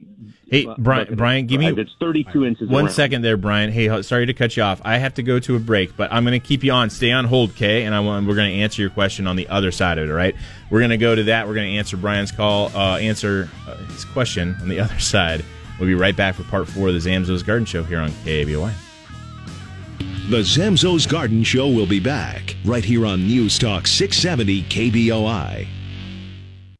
Hey, 0.50 0.66
Brian, 0.78 1.04
bucket 1.04 1.16
Brian, 1.16 1.46
give 1.46 1.60
me 1.60 1.66
Thrive. 1.66 1.78
It's 1.78 1.94
32 2.00 2.44
inches. 2.44 2.68
One 2.68 2.84
around. 2.84 2.92
second 2.92 3.22
there, 3.22 3.36
Brian. 3.36 3.70
Hey, 3.70 4.02
sorry 4.02 4.26
to 4.26 4.34
cut 4.34 4.56
you 4.56 4.62
off. 4.62 4.80
I 4.84 4.98
have 4.98 5.14
to 5.14 5.22
go 5.22 5.38
to 5.38 5.56
a 5.56 5.58
break, 5.58 5.96
but 5.96 6.12
I'm 6.12 6.24
going 6.24 6.38
to 6.38 6.46
keep 6.46 6.62
you 6.64 6.72
on. 6.72 6.90
Stay 6.90 7.12
on 7.12 7.24
hold, 7.24 7.54
Kay, 7.54 7.84
and 7.84 7.94
I 7.94 8.00
want, 8.00 8.26
we're 8.26 8.34
going 8.34 8.52
to 8.52 8.58
answer 8.62 8.82
your 8.82 8.90
question 8.90 9.26
on 9.26 9.36
the 9.36 9.48
other 9.48 9.70
side 9.70 9.98
of 9.98 10.04
it. 10.04 10.10
All 10.10 10.16
right, 10.16 10.34
we're 10.70 10.80
going 10.80 10.90
to 10.90 10.98
go 10.98 11.14
to 11.14 11.24
that. 11.24 11.46
We're 11.46 11.54
going 11.54 11.70
to 11.70 11.78
answer 11.78 11.96
Brian's 11.96 12.32
call, 12.32 12.66
uh, 12.76 12.98
answer 12.98 13.48
uh, 13.66 13.76
his 13.76 14.04
question 14.04 14.56
on 14.60 14.68
the 14.68 14.80
other 14.84 14.98
side. 14.98 15.44
We'll 15.78 15.88
be 15.88 15.94
right 15.94 16.16
back 16.16 16.34
for 16.34 16.44
part 16.44 16.68
four 16.68 16.88
of 16.88 16.94
the 16.94 17.00
Zamzows 17.00 17.44
Garden 17.44 17.64
Show 17.64 17.84
here 17.84 18.00
on 18.00 18.10
KABY. 18.24 18.72
The 20.28 20.38
Zamzows 20.38 21.08
Garden 21.08 21.42
Show 21.42 21.68
will 21.68 21.86
be 21.86 22.00
back 22.00 22.56
right 22.64 22.84
here 22.84 23.06
on 23.06 23.26
News 23.26 23.58
Talk 23.58 23.86
670 23.86 24.62
KBOI. 24.64 25.66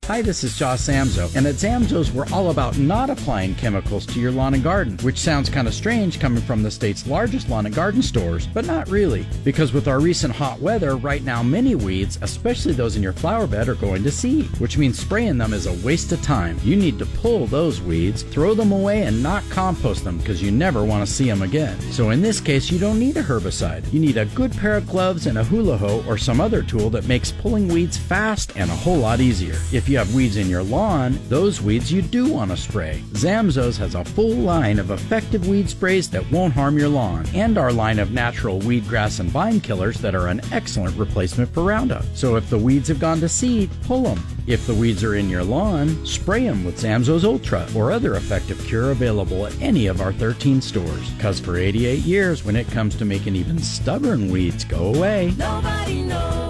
Hi, 0.07 0.21
this 0.21 0.43
is 0.43 0.59
Josh 0.59 0.81
Zamzow, 0.81 1.33
and 1.37 1.47
at 1.47 1.55
Zamzows 1.55 2.11
we're 2.11 2.27
all 2.33 2.51
about 2.51 2.77
not 2.77 3.09
applying 3.09 3.55
chemicals 3.55 4.05
to 4.07 4.19
your 4.19 4.33
lawn 4.33 4.53
and 4.53 4.63
garden, 4.63 4.99
which 5.03 5.17
sounds 5.17 5.49
kind 5.49 5.69
of 5.69 5.75
strange 5.75 6.19
coming 6.19 6.43
from 6.43 6.61
the 6.61 6.73
state's 6.73 7.07
largest 7.07 7.49
lawn 7.49 7.67
and 7.67 7.75
garden 7.75 8.03
stores, 8.03 8.49
but 8.49 8.67
not 8.67 8.89
really, 8.89 9.25
because 9.45 9.73
with 9.73 9.87
our 9.87 10.01
recent 10.01 10.35
hot 10.35 10.59
weather, 10.59 10.97
right 10.97 11.23
now 11.23 11.41
many 11.41 11.77
weeds, 11.77 12.19
especially 12.23 12.73
those 12.73 12.97
in 12.97 13.03
your 13.03 13.13
flower 13.13 13.47
bed, 13.47 13.69
are 13.69 13.77
going 13.77 14.03
to 14.03 14.11
seed, 14.11 14.47
which 14.59 14.77
means 14.77 14.99
spraying 14.99 15.39
them 15.39 15.53
is 15.53 15.67
a 15.67 15.87
waste 15.87 16.11
of 16.11 16.21
time. 16.21 16.59
You 16.65 16.75
need 16.75 16.99
to 16.99 17.07
pull 17.07 17.47
those 17.47 17.81
weeds, 17.81 18.25
throw 18.25 18.55
them 18.55 18.73
away, 18.73 19.05
and 19.05 19.23
not 19.23 19.49
compost 19.51 20.03
them 20.03 20.19
because 20.19 20.43
you 20.43 20.51
never 20.51 20.83
want 20.83 21.07
to 21.07 21.15
see 21.15 21.27
them 21.27 21.43
again. 21.43 21.81
So 21.93 22.11
in 22.11 22.23
this 22.23 22.41
case, 22.41 22.73
you 22.73 22.81
don't 22.81 22.99
need 22.99 23.19
a 23.19 23.23
herbicide. 23.23 23.91
You 23.93 24.01
need 24.01 24.17
a 24.17 24.27
good 24.27 24.51
pair 24.51 24.77
of 24.77 24.89
gloves 24.89 25.29
and 25.29 25.39
a 25.39 25.45
hula 25.45 25.77
hoe 25.77 26.05
or 26.09 26.19
some 26.19 26.41
other 26.41 26.65
tool 26.65 26.91
that 26.91 27.07
makes 27.07 27.31
pulling 27.31 27.69
weeds 27.69 27.97
fast 27.97 28.57
and 28.57 28.69
a 28.69 28.75
whole 28.75 28.99
lot 28.99 29.21
easier. 29.21 29.61
If 29.73 29.92
you 29.93 29.99
have 29.99 30.15
weeds 30.15 30.39
in 30.39 30.49
your 30.49 30.63
lawn, 30.63 31.19
those 31.29 31.61
weeds 31.61 31.93
you 31.93 32.01
do 32.01 32.27
want 32.27 32.51
to 32.51 32.57
spray. 32.57 33.03
Zamzows 33.13 33.77
has 33.77 33.95
a 33.95 34.03
full 34.03 34.35
line 34.35 34.79
of 34.79 34.91
effective 34.91 35.47
weed 35.47 35.69
sprays 35.69 36.09
that 36.09 36.31
won't 36.33 36.55
harm 36.55 36.79
your 36.79 36.89
lawn, 36.89 37.27
and 37.35 37.59
our 37.59 37.71
line 37.71 37.99
of 37.99 38.11
natural 38.11 38.59
weed, 38.61 38.89
grass, 38.89 39.19
and 39.19 39.29
vine 39.29 39.61
killers 39.61 39.99
that 39.99 40.15
are 40.15 40.29
an 40.29 40.41
excellent 40.51 40.97
replacement 40.97 41.53
for 41.53 41.63
Roundup. 41.63 42.05
So 42.15 42.37
if 42.37 42.49
the 42.49 42.57
weeds 42.59 42.89
have 42.89 43.01
gone 43.01 43.21
to 43.21 43.29
seed, 43.29 43.69
pull 43.83 44.05
them. 44.05 44.27
If 44.47 44.67
the 44.67 44.75
weeds 44.75 45.05
are 45.05 45.15
in 45.15 45.29
your 45.29 45.45
lawn, 45.45 46.07
spray 46.07 46.45
them 46.45 46.65
with 46.65 46.81
Zamzows 46.81 47.25
Ultra 47.25 47.69
or 47.77 47.93
other 47.93 48.15
effective 48.15 48.65
cure 48.65 48.93
available 48.93 49.47
at 49.47 49.61
any 49.61 49.89
of 49.89 50.01
our 50.01 50.15
13 50.15 50.63
stores. 50.63 51.11
Because 51.11 51.39
for 51.39 51.59
88 51.59 51.99
years, 51.99 52.45
when 52.45 52.57
it 52.57 52.71
comes 52.71 52.97
to 52.97 53.05
making 53.05 53.37
even 53.37 53.59
stubborn 53.59 54.31
weeds 54.31 54.65
go 54.65 54.95
away, 54.95 55.35
Nobody 55.37 56.03
knows 56.03 56.42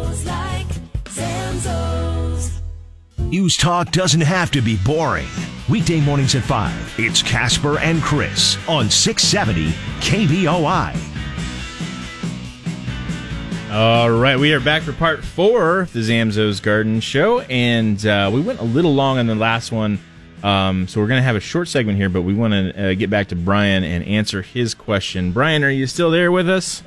News 3.32 3.56
Talk 3.56 3.90
doesn't 3.92 4.20
have 4.20 4.50
to 4.50 4.60
be 4.60 4.76
boring. 4.84 5.26
Weekday 5.66 6.02
mornings 6.02 6.34
at 6.34 6.42
5, 6.42 6.96
it's 6.98 7.22
Casper 7.22 7.78
and 7.78 8.02
Chris 8.02 8.58
on 8.68 8.90
670 8.90 9.70
KBOI. 10.00 10.94
All 13.72 14.10
right, 14.10 14.38
we 14.38 14.52
are 14.52 14.60
back 14.60 14.82
for 14.82 14.92
part 14.92 15.24
four 15.24 15.80
of 15.80 15.94
the 15.94 16.00
Zamzows 16.00 16.60
Garden 16.60 17.00
Show, 17.00 17.40
and 17.40 18.04
uh, 18.04 18.30
we 18.30 18.42
went 18.42 18.60
a 18.60 18.64
little 18.64 18.94
long 18.94 19.16
on 19.16 19.28
the 19.28 19.34
last 19.34 19.72
one, 19.72 19.98
um, 20.42 20.86
so 20.86 21.00
we're 21.00 21.08
going 21.08 21.20
to 21.20 21.24
have 21.24 21.34
a 21.34 21.40
short 21.40 21.68
segment 21.68 21.96
here, 21.96 22.10
but 22.10 22.20
we 22.20 22.34
want 22.34 22.52
to 22.52 22.90
uh, 22.90 22.92
get 22.92 23.08
back 23.08 23.28
to 23.28 23.34
Brian 23.34 23.82
and 23.82 24.04
answer 24.04 24.42
his 24.42 24.74
question. 24.74 25.32
Brian, 25.32 25.64
are 25.64 25.70
you 25.70 25.86
still 25.86 26.10
there 26.10 26.30
with 26.30 26.50
us? 26.50 26.82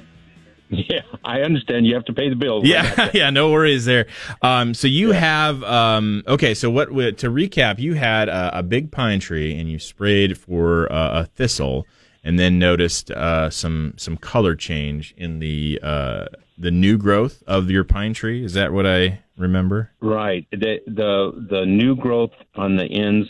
Yeah, 0.70 1.02
I 1.24 1.42
understand. 1.42 1.86
You 1.86 1.94
have 1.94 2.06
to 2.06 2.14
pay 2.14 2.30
the 2.30 2.36
bills. 2.36 2.66
Yeah, 2.66 3.12
yeah, 3.14 3.30
no 3.30 3.52
worries 3.52 3.86
there. 3.86 4.08
Um, 4.42 4.74
so 4.74 4.88
you 4.88 5.12
have 5.12 5.64
um, 5.64 6.24
okay. 6.28 6.54
So 6.54 6.70
what 6.70 6.88
to 6.90 7.30
recap? 7.30 7.80
You 7.80 7.94
had 7.94 8.30
a, 8.30 8.60
a 8.60 8.64
big 8.64 8.92
pine 8.92 9.20
tree, 9.20 9.58
and 9.58 9.70
you 9.70 9.78
sprayed 9.80 10.38
for 10.38 10.92
uh, 10.92 11.22
a 11.22 11.26
thistle, 11.26 11.86
and 12.24 12.40
then 12.40 12.58
noticed 12.58 13.12
uh, 13.12 13.50
some 13.50 13.94
some 13.98 14.18
color 14.18 14.56
change 14.56 15.14
in 15.18 15.40
the 15.40 15.80
uh, 15.84 16.26
the 16.58 16.72
new 16.72 16.98
growth 16.98 17.44
of 17.46 17.70
your 17.70 17.84
pine 17.84 18.14
tree. 18.14 18.44
Is 18.44 18.54
that 18.54 18.74
what 18.74 18.88
I 18.88 19.20
remember? 19.38 19.92
Right. 20.02 20.48
The 20.52 20.80
the 20.88 21.48
the 21.50 21.66
new 21.66 21.96
growth 21.96 22.32
on 22.56 22.76
the 22.78 22.86
ends 22.86 23.30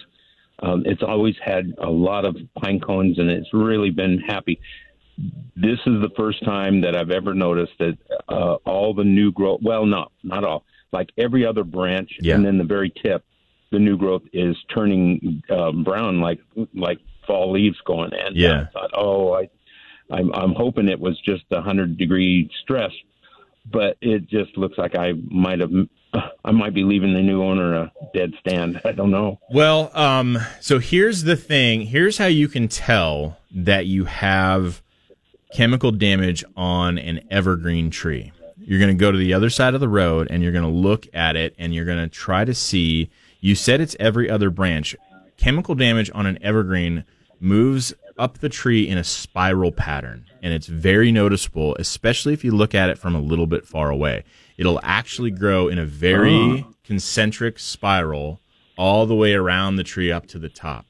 Um, 0.60 0.84
it's 0.86 1.04
always 1.04 1.36
had 1.44 1.74
a 1.80 1.90
lot 1.90 2.24
of 2.26 2.38
pine 2.62 2.80
cones, 2.80 3.20
and 3.20 3.30
it's 3.30 3.54
really 3.54 3.92
been 3.92 4.20
happy. 4.20 4.60
This 5.56 5.80
is 5.86 6.02
the 6.02 6.10
first 6.18 6.44
time 6.44 6.82
that 6.82 6.96
I've 6.96 7.12
ever 7.12 7.34
noticed 7.34 7.74
that 7.80 7.98
uh, 8.28 8.56
all 8.66 8.94
the 8.94 9.04
new 9.06 9.32
growth. 9.32 9.62
Well, 9.64 9.86
not 9.86 10.12
not 10.24 10.44
all. 10.44 10.66
Like 10.92 11.10
every 11.18 11.46
other 11.46 11.64
branch, 11.64 12.12
Yeah. 12.22 12.36
and 12.36 12.46
then 12.46 12.58
the 12.58 12.64
very 12.64 12.90
tip, 12.90 13.24
the 13.72 13.80
new 13.80 13.98
growth 13.98 14.24
is 14.34 14.56
turning 14.74 15.42
um, 15.50 15.84
brown, 15.84 16.20
like 16.22 16.40
like 16.74 17.00
fall 17.28 17.52
leaves 17.52 17.78
going. 17.86 18.12
And 18.14 18.36
Yeah. 18.36 18.68
I 18.70 18.72
thought, 18.72 18.92
oh, 18.94 19.34
I, 19.34 19.50
I'm 20.12 20.34
I'm 20.34 20.54
hoping 20.54 20.88
it 20.90 21.00
was 21.00 21.20
just 21.22 21.44
a 21.52 21.62
hundred 21.62 21.98
degree 21.98 22.50
stress, 22.64 22.92
but 23.70 23.98
it 24.02 24.28
just 24.30 24.58
looks 24.58 24.78
like 24.78 24.96
I 24.96 25.14
might 25.30 25.60
have. 25.60 25.72
I 26.46 26.52
might 26.52 26.74
be 26.74 26.84
leaving 26.86 27.14
the 27.14 27.22
new 27.22 27.44
owner 27.44 27.74
a 27.76 27.92
dead 28.14 28.32
stand. 28.40 28.80
I 28.86 28.94
don't 28.94 29.12
know. 29.12 29.40
Well, 29.52 29.92
um, 29.98 30.38
so 30.62 30.80
here's 30.80 31.24
the 31.24 31.36
thing. 31.36 31.82
Here's 31.88 32.18
how 32.18 32.28
you 32.28 32.48
can 32.48 32.70
tell 32.70 33.38
that 33.52 33.86
you 33.86 34.06
have 34.06 34.82
chemical 35.56 35.92
damage 35.92 36.44
on 36.58 36.98
an 36.98 37.22
evergreen 37.32 37.90
tree. 37.90 38.34
You're 38.58 38.80
going 38.80 38.96
to 38.96 39.00
go 39.00 39.10
to 39.10 39.18
the 39.18 39.34
other 39.34 39.50
side 39.50 39.74
of 39.74 39.80
the 39.80 39.88
road 39.88 40.28
and 40.30 40.44
you're 40.44 40.52
going 40.52 40.66
to 40.66 40.70
look 40.70 41.08
at 41.14 41.38
it 41.38 41.56
and 41.58 41.74
you're 41.74 41.86
going 41.86 41.98
to 41.98 42.10
try 42.10 42.44
to 42.44 42.54
see. 42.54 43.10
You 43.40 43.56
said 43.56 43.80
it's 43.80 43.96
every 43.98 44.30
other 44.30 44.50
branch. 44.50 44.98
Chemical 45.38 45.74
damage 45.74 46.12
on 46.14 46.26
an 46.26 46.38
evergreen 46.42 47.06
moves 47.40 47.94
up 48.18 48.40
the 48.40 48.50
tree 48.50 48.86
in 48.86 48.98
a 48.98 49.04
spiral 49.04 49.72
pattern 49.72 50.26
and 50.44 50.54
it's 50.54 50.68
very 50.68 51.10
noticeable, 51.10 51.74
especially 51.80 52.34
if 52.34 52.44
you 52.44 52.52
look 52.52 52.76
at 52.76 52.90
it 52.90 52.98
from 52.98 53.16
a 53.16 53.22
little 53.22 53.48
bit 53.48 53.66
far 53.66 53.90
away. 53.90 54.26
It'll 54.58 54.82
actually 54.84 55.32
grow 55.32 55.70
in 55.70 55.80
a 55.80 55.86
very 55.86 56.66
ah. 56.66 56.70
concentric 56.84 57.60
spiral 57.60 58.42
all 58.78 59.06
the 59.06 59.16
way 59.16 59.34
around 59.34 59.78
the 59.78 59.86
tree 59.86 60.12
up 60.12 60.28
to 60.28 60.40
the 60.40 60.50
top 60.50 60.86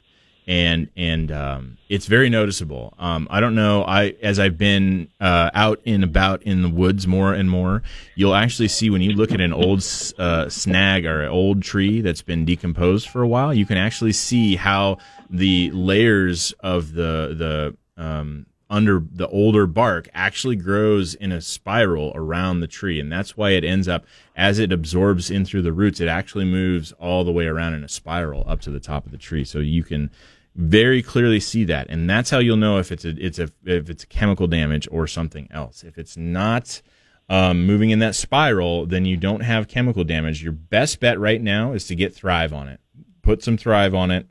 and 0.48 0.90
and 0.96 1.32
um, 1.32 1.78
it's 1.90 2.06
very 2.06 2.30
noticeable. 2.30 2.94
Um, 3.00 3.28
I 3.32 3.40
don't 3.40 3.56
know. 3.56 3.84
I 3.84 4.16
as 4.22 4.40
I've 4.40 4.58
been 4.58 5.10
uh, 5.20 5.50
out 5.54 5.82
and 5.86 6.04
about 6.04 6.44
in 6.44 6.62
the 6.62 6.70
woods 6.70 7.08
more 7.08 7.34
and 7.34 7.50
more, 7.50 7.82
you'll 8.16 8.36
actually 8.36 8.68
see 8.68 8.90
when 8.90 9.02
you 9.02 9.14
look 9.14 9.32
at 9.32 9.42
an 9.42 9.54
old 9.54 9.80
uh, 10.18 10.50
snag 10.50 11.06
or 11.06 11.24
an 11.24 11.30
old 11.30 11.64
tree 11.64 12.02
that's 12.02 12.22
been 12.22 12.46
decomposed 12.46 13.10
for 13.10 13.22
a 13.22 13.28
while, 13.28 13.54
you 13.54 13.66
can 13.66 13.78
actually 13.78 14.14
see 14.14 14.56
how 14.56 14.98
the 15.30 15.72
layers 15.72 16.54
of 16.60 16.94
the 16.94 17.76
the 17.98 18.04
um, 18.04 18.46
under 18.70 19.04
the 19.12 19.28
older 19.28 19.68
bark 19.68 20.10
actually 20.14 20.56
grows 20.56 21.14
in 21.14 21.32
a 21.32 21.40
spiral 21.40 22.12
around 22.16 22.60
the 22.60 22.68
tree 22.68 23.00
and 23.00 23.12
that's 23.12 23.38
why 23.38 23.52
it 23.52 23.64
ends 23.64 23.88
up 23.88 24.06
as 24.36 24.58
it 24.58 24.72
absorbs 24.72 25.30
in 25.30 25.46
through 25.46 25.62
the 25.62 25.72
roots 25.72 26.00
it 26.00 26.08
actually 26.08 26.46
moves 26.46 26.92
all 26.94 27.24
the 27.24 27.32
way 27.32 27.46
around 27.46 27.76
in 27.76 27.84
a 27.84 27.90
spiral 27.90 28.44
up 28.48 28.60
to 28.60 28.72
the 28.72 28.80
top 28.80 29.06
of 29.06 29.12
the 29.12 29.18
tree 29.20 29.44
so 29.44 29.60
you 29.60 29.84
can 29.84 30.10
very 30.56 31.02
clearly 31.02 31.40
see 31.40 31.66
that. 31.66 31.88
And 31.90 32.10
that's 32.10 32.30
how 32.30 32.40
you'll 32.40 32.58
know 32.58 32.78
if 32.78 32.92
it's 32.92 33.06
a 33.06 33.10
it's 33.10 33.40
a 33.40 33.50
if 33.66 33.90
it's 33.90 34.06
chemical 34.06 34.48
damage 34.48 34.88
or 34.90 35.06
something 35.06 35.48
else. 35.52 35.84
If 35.84 35.98
it's 35.98 36.16
not 36.16 36.82
um, 37.28 37.66
moving 37.66 37.90
in 37.90 38.00
that 38.00 38.16
spiral 38.16 38.86
then 38.86 39.06
you 39.06 39.18
don't 39.18 39.42
have 39.42 39.68
chemical 39.68 40.04
damage. 40.04 40.44
Your 40.44 40.54
best 40.54 41.00
bet 41.00 41.20
right 41.20 41.42
now 41.42 41.74
is 41.74 41.88
to 41.88 41.96
get 41.96 42.16
thrive 42.16 42.54
on 42.54 42.70
it. 42.70 42.80
Put 43.22 43.44
some 43.44 43.58
thrive 43.58 43.94
on 43.94 44.12
it 44.12 44.28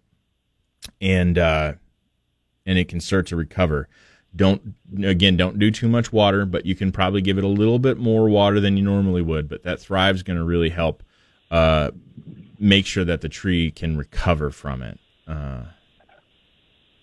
and 1.01 1.39
uh 1.39 1.75
and 2.67 2.79
it 2.79 2.89
can 2.89 3.01
start 3.01 3.27
to 3.29 3.37
recover. 3.37 3.89
Don't 4.35 4.75
again 5.05 5.37
don't 5.37 5.59
do 5.59 5.71
too 5.71 5.89
much 5.89 6.13
water 6.13 6.47
but 6.47 6.65
you 6.65 6.75
can 6.75 6.91
probably 6.91 7.21
give 7.21 7.37
it 7.37 7.45
a 7.45 7.49
little 7.49 7.79
bit 7.79 7.99
more 7.99 8.29
water 8.31 8.61
than 8.61 8.79
you 8.79 8.83
normally 8.83 9.23
would 9.23 9.49
but 9.49 9.63
that 9.65 9.79
thrive's 9.79 10.23
going 10.23 10.39
to 10.39 10.45
really 10.45 10.71
help 10.71 11.03
uh, 11.51 11.91
make 12.59 12.87
sure 12.87 13.05
that 13.05 13.21
the 13.21 13.29
tree 13.29 13.71
can 13.71 13.99
recover 13.99 14.51
from 14.51 14.83
it. 14.83 14.99
Uh, 15.29 15.65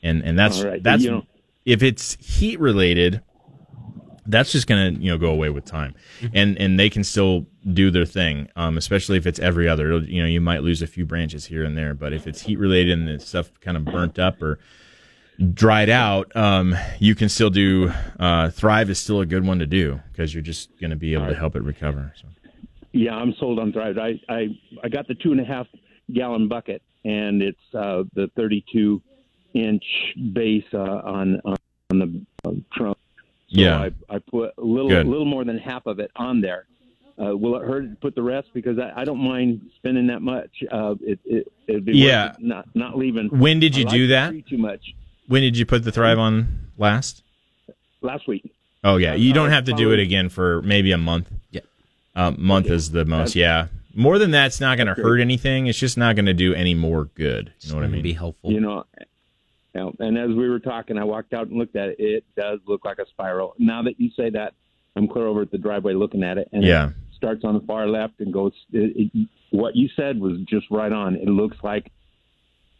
and 0.03 0.23
and 0.23 0.37
that's 0.37 0.59
All 0.61 0.69
right. 0.69 0.83
that's 0.83 1.03
You 1.03 1.11
know- 1.11 1.25
if 1.65 1.83
it's 1.83 2.15
heat 2.19 2.59
related 2.59 3.21
that's 4.27 4.51
just 4.51 4.67
going 4.67 4.95
to 4.95 5.01
you 5.01 5.09
know 5.11 5.17
go 5.17 5.31
away 5.31 5.49
with 5.49 5.65
time 5.65 5.93
and 6.33 6.57
and 6.59 6.79
they 6.79 6.89
can 6.89 7.03
still 7.03 7.45
do 7.73 7.89
their 7.91 8.05
thing 8.05 8.47
um, 8.55 8.77
especially 8.77 9.17
if 9.17 9.25
it's 9.25 9.39
every 9.39 9.67
other 9.67 9.87
It'll- 9.87 10.07
you 10.07 10.21
know 10.21 10.27
you 10.27 10.39
might 10.41 10.61
lose 10.63 10.81
a 10.81 10.87
few 10.87 11.05
branches 11.05 11.45
here 11.45 11.63
and 11.63 11.75
there 11.77 11.93
but 11.93 12.13
if 12.13 12.27
it's 12.27 12.41
heat 12.41 12.57
related 12.59 12.97
and 12.97 13.07
the 13.07 13.19
stuff 13.19 13.51
kind 13.61 13.75
of 13.77 13.85
burnt 13.85 14.19
up 14.19 14.41
or 14.41 14.59
dried 15.53 15.89
out, 15.89 16.35
um, 16.35 16.75
you 16.99 17.15
can 17.15 17.27
still 17.27 17.49
do 17.49 17.91
uh, 18.19 18.49
Thrive 18.51 18.91
is 18.91 18.99
still 18.99 19.21
a 19.21 19.25
good 19.25 19.43
one 19.45 19.57
to 19.57 19.65
do 19.65 19.99
because 20.11 20.35
you're 20.35 20.43
just 20.43 20.69
going 20.79 20.91
to 20.91 20.95
be 20.95 21.13
able 21.13 21.27
to 21.27 21.33
help 21.35 21.55
it 21.55 21.63
recover. 21.63 22.13
So. 22.15 22.27
Yeah, 22.91 23.15
I'm 23.15 23.33
sold 23.39 23.57
on 23.57 23.71
Thrive. 23.73 23.97
I 23.97 24.19
I 24.29 24.49
I 24.83 24.89
got 24.89 25.07
the 25.07 25.15
two 25.15 25.31
and 25.31 25.41
a 25.41 25.45
half 25.45 25.65
gallon 26.13 26.47
bucket, 26.47 26.83
and 27.05 27.41
it's 27.41 27.57
uh, 27.73 28.03
the 28.13 28.29
32 28.35 29.01
inch 29.53 29.83
base 30.33 30.65
uh, 30.73 30.77
on 30.77 31.41
on 31.45 31.57
the 31.99 32.21
uh, 32.45 32.51
trunk. 32.73 32.97
So 33.53 33.59
Yeah. 33.59 33.77
I, 34.09 34.15
I 34.15 34.19
put 34.19 34.53
a 34.57 34.61
little 34.63 34.89
Good. 34.89 35.07
little 35.07 35.25
more 35.25 35.43
than 35.43 35.57
half 35.57 35.85
of 35.85 35.99
it 35.99 36.09
on 36.15 36.41
there. 36.41 36.65
Uh, 37.21 37.35
will 37.37 37.55
it 37.57 37.63
hurt 37.67 37.81
to 37.89 37.95
put 37.97 38.15
the 38.15 38.21
rest? 38.23 38.47
Because 38.53 38.79
I, 38.79 39.01
I 39.01 39.03
don't 39.03 39.19
mind 39.19 39.69
spending 39.75 40.07
that 40.07 40.21
much. 40.21 40.49
Uh, 40.71 40.95
it, 41.01 41.19
it 41.25 41.51
it'd 41.67 41.85
be 41.85 41.91
worth 41.91 41.99
Yeah. 41.99 42.35
not 42.39 42.65
not 42.75 42.97
leaving. 42.97 43.27
When 43.27 43.59
did 43.59 43.75
you 43.75 43.85
I 43.87 43.91
do 43.91 44.07
like 44.07 44.09
that? 44.09 44.47
Too 44.49 44.57
much 44.57 44.95
When 45.27 45.41
did 45.41 45.57
you 45.57 45.65
put 45.65 45.83
the 45.83 45.91
Thrive 45.91 46.17
on 46.17 46.69
last? 46.77 47.23
last 48.01 48.27
week. 48.27 48.49
Oh 48.83 48.97
yeah, 48.97 49.13
you 49.13 49.33
don't 49.33 49.49
Uh, 49.49 49.51
have 49.51 49.65
to 49.65 49.73
do 49.73 49.91
it 49.91 49.99
again 49.99 50.29
for 50.29 50.61
maybe 50.63 50.91
a 50.91 50.97
month. 50.97 51.29
Yeah, 51.51 51.61
uh, 52.15 52.31
month 52.37 52.65
is 52.67 52.89
the 52.91 53.05
most. 53.05 53.35
Yeah, 53.35 53.67
more 53.93 54.17
than 54.17 54.31
that's 54.31 54.59
not 54.59 54.77
going 54.77 54.87
to 54.87 54.95
hurt 54.95 55.19
anything. 55.19 55.67
It's 55.67 55.77
just 55.77 55.97
not 55.99 56.15
going 56.15 56.25
to 56.25 56.33
do 56.33 56.55
any 56.55 56.73
more 56.73 57.05
good. 57.13 57.53
You 57.59 57.69
know 57.69 57.75
what 57.75 57.83
I 57.85 57.89
mean? 57.89 58.01
Be 58.01 58.13
helpful. 58.13 58.51
You 58.51 58.59
know, 58.61 58.85
know, 59.79 59.93
and 59.99 60.17
as 60.17 60.29
we 60.29 60.49
were 60.49 60.59
talking, 60.59 60.97
I 60.97 61.03
walked 61.03 61.33
out 61.33 61.47
and 61.47 61.57
looked 61.57 61.75
at 61.75 61.89
it. 61.89 61.95
It 61.99 62.23
does 62.35 62.59
look 62.67 62.83
like 62.85 62.99
a 62.99 63.05
spiral. 63.07 63.53
Now 63.57 63.81
that 63.83 63.99
you 63.99 64.09
say 64.17 64.29
that, 64.31 64.53
I'm 64.95 65.07
clear 65.07 65.25
over 65.27 65.41
at 65.43 65.51
the 65.51 65.57
driveway 65.57 65.93
looking 65.93 66.23
at 66.23 66.37
it, 66.37 66.49
and 66.51 66.63
Yeah. 66.63 66.89
it 66.89 66.93
starts 67.15 67.43
on 67.45 67.53
the 67.53 67.61
far 67.61 67.87
left 67.87 68.19
and 68.19 68.33
goes. 68.33 68.51
It, 68.73 69.11
it, 69.13 69.27
what 69.51 69.75
you 69.75 69.87
said 69.95 70.19
was 70.19 70.39
just 70.49 70.65
right 70.71 70.91
on. 70.91 71.15
It 71.15 71.27
looks 71.27 71.57
like 71.63 71.91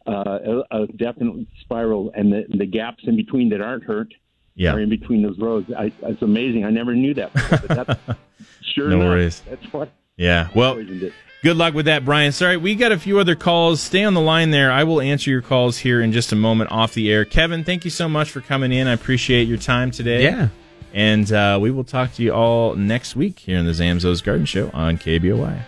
uh, 0.08 0.40
a, 0.72 0.84
a 0.84 0.88
definite 0.88 1.48
spiral, 1.62 2.12
and 2.16 2.32
the, 2.34 2.46
the 2.58 2.66
gaps 2.66 3.04
in 3.06 3.16
between 3.16 3.50
that 3.50 3.62
aren't 3.62 3.84
hurt 3.84 4.14
Yeah. 4.56 4.74
are 4.74 4.80
in 4.80 4.90
between 4.90 5.22
those 5.22 5.38
rows. 5.40 5.64
I, 5.78 5.92
it's 6.04 6.22
amazing. 6.22 6.66
I 6.66 6.72
never 6.72 6.94
knew 6.96 7.14
that. 7.14 7.32
Before, 7.34 7.60
but 7.68 7.86
that's, 7.88 8.20
sure 8.74 8.90
No 8.90 8.96
enough, 8.98 9.06
worries. 9.10 9.42
That's 9.50 9.72
what 9.74 9.92
Yeah. 10.18 10.50
Well, 10.56 10.74
poisoned 10.76 11.04
it. 11.04 11.14
Good 11.44 11.58
luck 11.58 11.74
with 11.74 11.86
that, 11.86 12.06
Brian. 12.06 12.32
Sorry, 12.32 12.56
we 12.56 12.76
got 12.76 12.92
a 12.92 13.00
few 13.00 13.18
other 13.18 13.34
calls. 13.34 13.82
Stay 13.82 14.04
on 14.04 14.14
the 14.14 14.22
line 14.22 14.52
there. 14.52 14.72
I 14.72 14.84
will 14.84 15.02
answer 15.02 15.32
your 15.32 15.42
calls 15.42 15.80
here 15.80 16.00
in 16.00 16.12
just 16.12 16.32
a 16.32 16.36
moment 16.36 16.72
off 16.72 16.94
the 16.94 17.12
air. 17.12 17.26
Kevin, 17.26 17.64
thank 17.64 17.84
you 17.84 17.90
so 17.90 18.08
much 18.08 18.30
for 18.30 18.42
coming 18.42 18.72
in. 18.72 18.88
I 18.88 18.94
appreciate 18.94 19.48
your 19.48 19.58
time 19.58 19.90
today. 19.90 20.24
Yeah. 20.24 20.50
And 20.94 21.32
uh, 21.32 21.58
we 21.60 21.72
will 21.72 21.84
talk 21.84 22.14
to 22.16 22.24
you 22.24 22.32
all 22.32 22.76
next 22.76 23.16
week 23.16 23.40
here 23.40 23.58
in 23.58 23.66
the 23.66 23.72
Zamzows 23.72 24.24
Garden 24.24 24.46
Show 24.46 24.70
on 24.72 25.00
KBOI. 25.00 25.64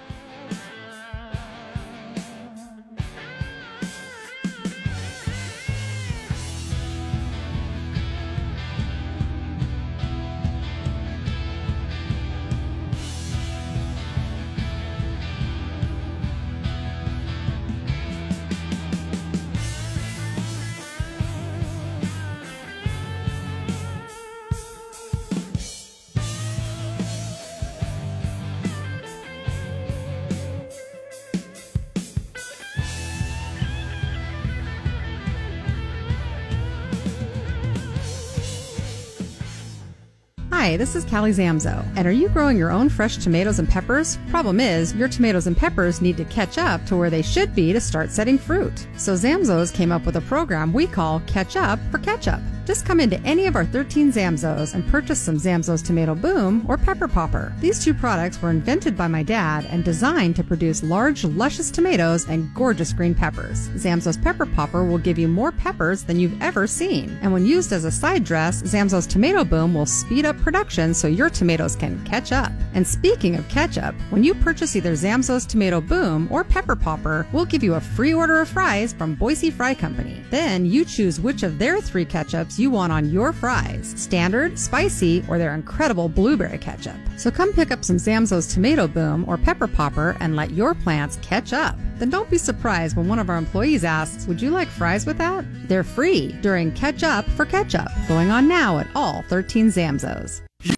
Hi, 40.63 40.77
this 40.77 40.95
is 40.95 41.03
Callie 41.03 41.33
Zamzow. 41.33 41.85
And 41.97 42.07
are 42.07 42.13
you 42.13 42.29
growing 42.29 42.57
your 42.57 42.71
own 42.71 42.87
fresh 42.87 43.17
tomatoes 43.17 43.59
and 43.59 43.67
peppers? 43.67 44.17
Problem 44.29 44.61
is, 44.61 44.95
your 44.95 45.09
tomatoes 45.09 45.45
and 45.45 45.57
peppers 45.57 46.01
need 46.01 46.15
to 46.15 46.23
catch 46.23 46.57
up 46.57 46.85
to 46.85 46.95
where 46.95 47.09
they 47.09 47.21
should 47.21 47.53
be 47.53 47.73
to 47.73 47.81
start 47.81 48.11
setting 48.11 48.37
fruit. 48.37 48.87
So 48.95 49.13
Zamzows 49.13 49.73
came 49.73 49.91
up 49.91 50.05
with 50.05 50.15
a 50.15 50.21
program 50.21 50.71
we 50.71 50.87
call 50.87 51.19
Catch 51.27 51.57
Up 51.57 51.79
for 51.91 51.97
Ketchup. 51.97 52.39
Just 52.65 52.85
come 52.85 53.01
into 53.01 53.19
any 53.21 53.45
of 53.45 53.57
our 53.57 53.65
13 53.65 54.13
Zamzows 54.13 54.73
and 54.73 54.87
purchase 54.87 55.19
some 55.19 55.35
Zamzows 55.35 55.85
Tomato 55.85 56.15
Boom 56.15 56.65
or 56.69 56.77
Pepper 56.77 57.09
Popper. 57.09 57.53
These 57.59 57.83
two 57.83 57.93
products 57.93 58.41
were 58.41 58.51
invented 58.51 58.95
by 58.95 59.09
my 59.09 59.21
dad 59.21 59.65
and 59.65 59.83
designed 59.83 60.37
to 60.37 60.45
produce 60.45 60.81
large, 60.81 61.25
luscious 61.25 61.69
tomatoes 61.69 62.25
and 62.29 62.53
gorgeous 62.55 62.93
green 62.93 63.13
peppers. 63.13 63.67
Zamzows 63.71 64.21
Pepper 64.21 64.45
Popper 64.45 64.85
will 64.85 64.97
give 64.97 65.19
you 65.19 65.27
more 65.27 65.51
peppers 65.51 66.03
than 66.03 66.21
you've 66.21 66.41
ever 66.41 66.65
seen. 66.65 67.17
And 67.21 67.33
when 67.33 67.45
used 67.45 67.73
as 67.73 67.83
a 67.83 67.91
side 67.91 68.23
dress, 68.23 68.63
Zamzows 68.63 69.09
Tomato 69.09 69.43
Boom 69.43 69.73
will 69.73 69.85
speed 69.85 70.25
up 70.25 70.37
production 70.37 70.93
so 70.93 71.09
your 71.09 71.29
tomatoes 71.29 71.75
can 71.75 72.01
catch 72.05 72.31
up. 72.31 72.53
And 72.75 72.87
speaking 72.87 73.35
of 73.35 73.47
ketchup, 73.49 73.93
when 74.09 74.23
you 74.23 74.33
purchase 74.33 74.73
either 74.77 74.93
Zamzows 74.93 75.45
Tomato 75.45 75.81
Boom 75.81 76.29
or 76.31 76.45
Pepper 76.45 76.77
Popper, 76.77 77.27
we'll 77.33 77.43
give 77.43 77.61
you 77.61 77.73
a 77.73 77.81
free 77.81 78.13
order 78.13 78.39
of 78.39 78.47
fries 78.47 78.93
from 78.93 79.15
Boise 79.15 79.51
Fry 79.51 79.73
Company. 79.73 80.23
Then 80.29 80.65
you 80.65 80.85
choose 80.85 81.19
which 81.19 81.43
of 81.43 81.59
their 81.59 81.81
three 81.81 82.05
ketchups 82.05 82.52
you 82.59 82.69
want 82.69 82.93
on 82.93 83.09
your 83.09 83.33
fries 83.33 83.93
standard, 83.97 84.59
spicy, 84.59 85.23
or 85.27 85.37
their 85.37 85.53
incredible 85.53 86.09
blueberry 86.09 86.57
ketchup. 86.57 86.95
So 87.17 87.31
come 87.31 87.53
pick 87.53 87.71
up 87.71 87.83
some 87.83 87.97
Zamzows 87.97 88.53
Tomato 88.53 88.87
Boom 88.87 89.25
or 89.27 89.37
Pepper 89.37 89.67
Popper 89.67 90.15
and 90.19 90.35
let 90.35 90.51
your 90.51 90.73
plants 90.73 91.17
catch 91.21 91.53
up. 91.53 91.77
Then 91.97 92.09
don't 92.09 92.29
be 92.29 92.37
surprised 92.37 92.95
when 92.95 93.07
one 93.07 93.19
of 93.19 93.29
our 93.29 93.37
employees 93.37 93.83
asks, 93.83 94.27
Would 94.27 94.41
you 94.41 94.51
like 94.51 94.67
fries 94.67 95.05
with 95.05 95.17
that? 95.17 95.45
They're 95.67 95.83
free 95.83 96.33
during 96.41 96.71
Catch 96.73 97.03
Up 97.03 97.25
for 97.31 97.45
Ketchup, 97.45 97.87
going 98.07 98.29
on 98.29 98.47
now 98.47 98.79
at 98.79 98.87
all 98.95 99.23
13 99.29 99.67
Zamzows. 99.67 100.42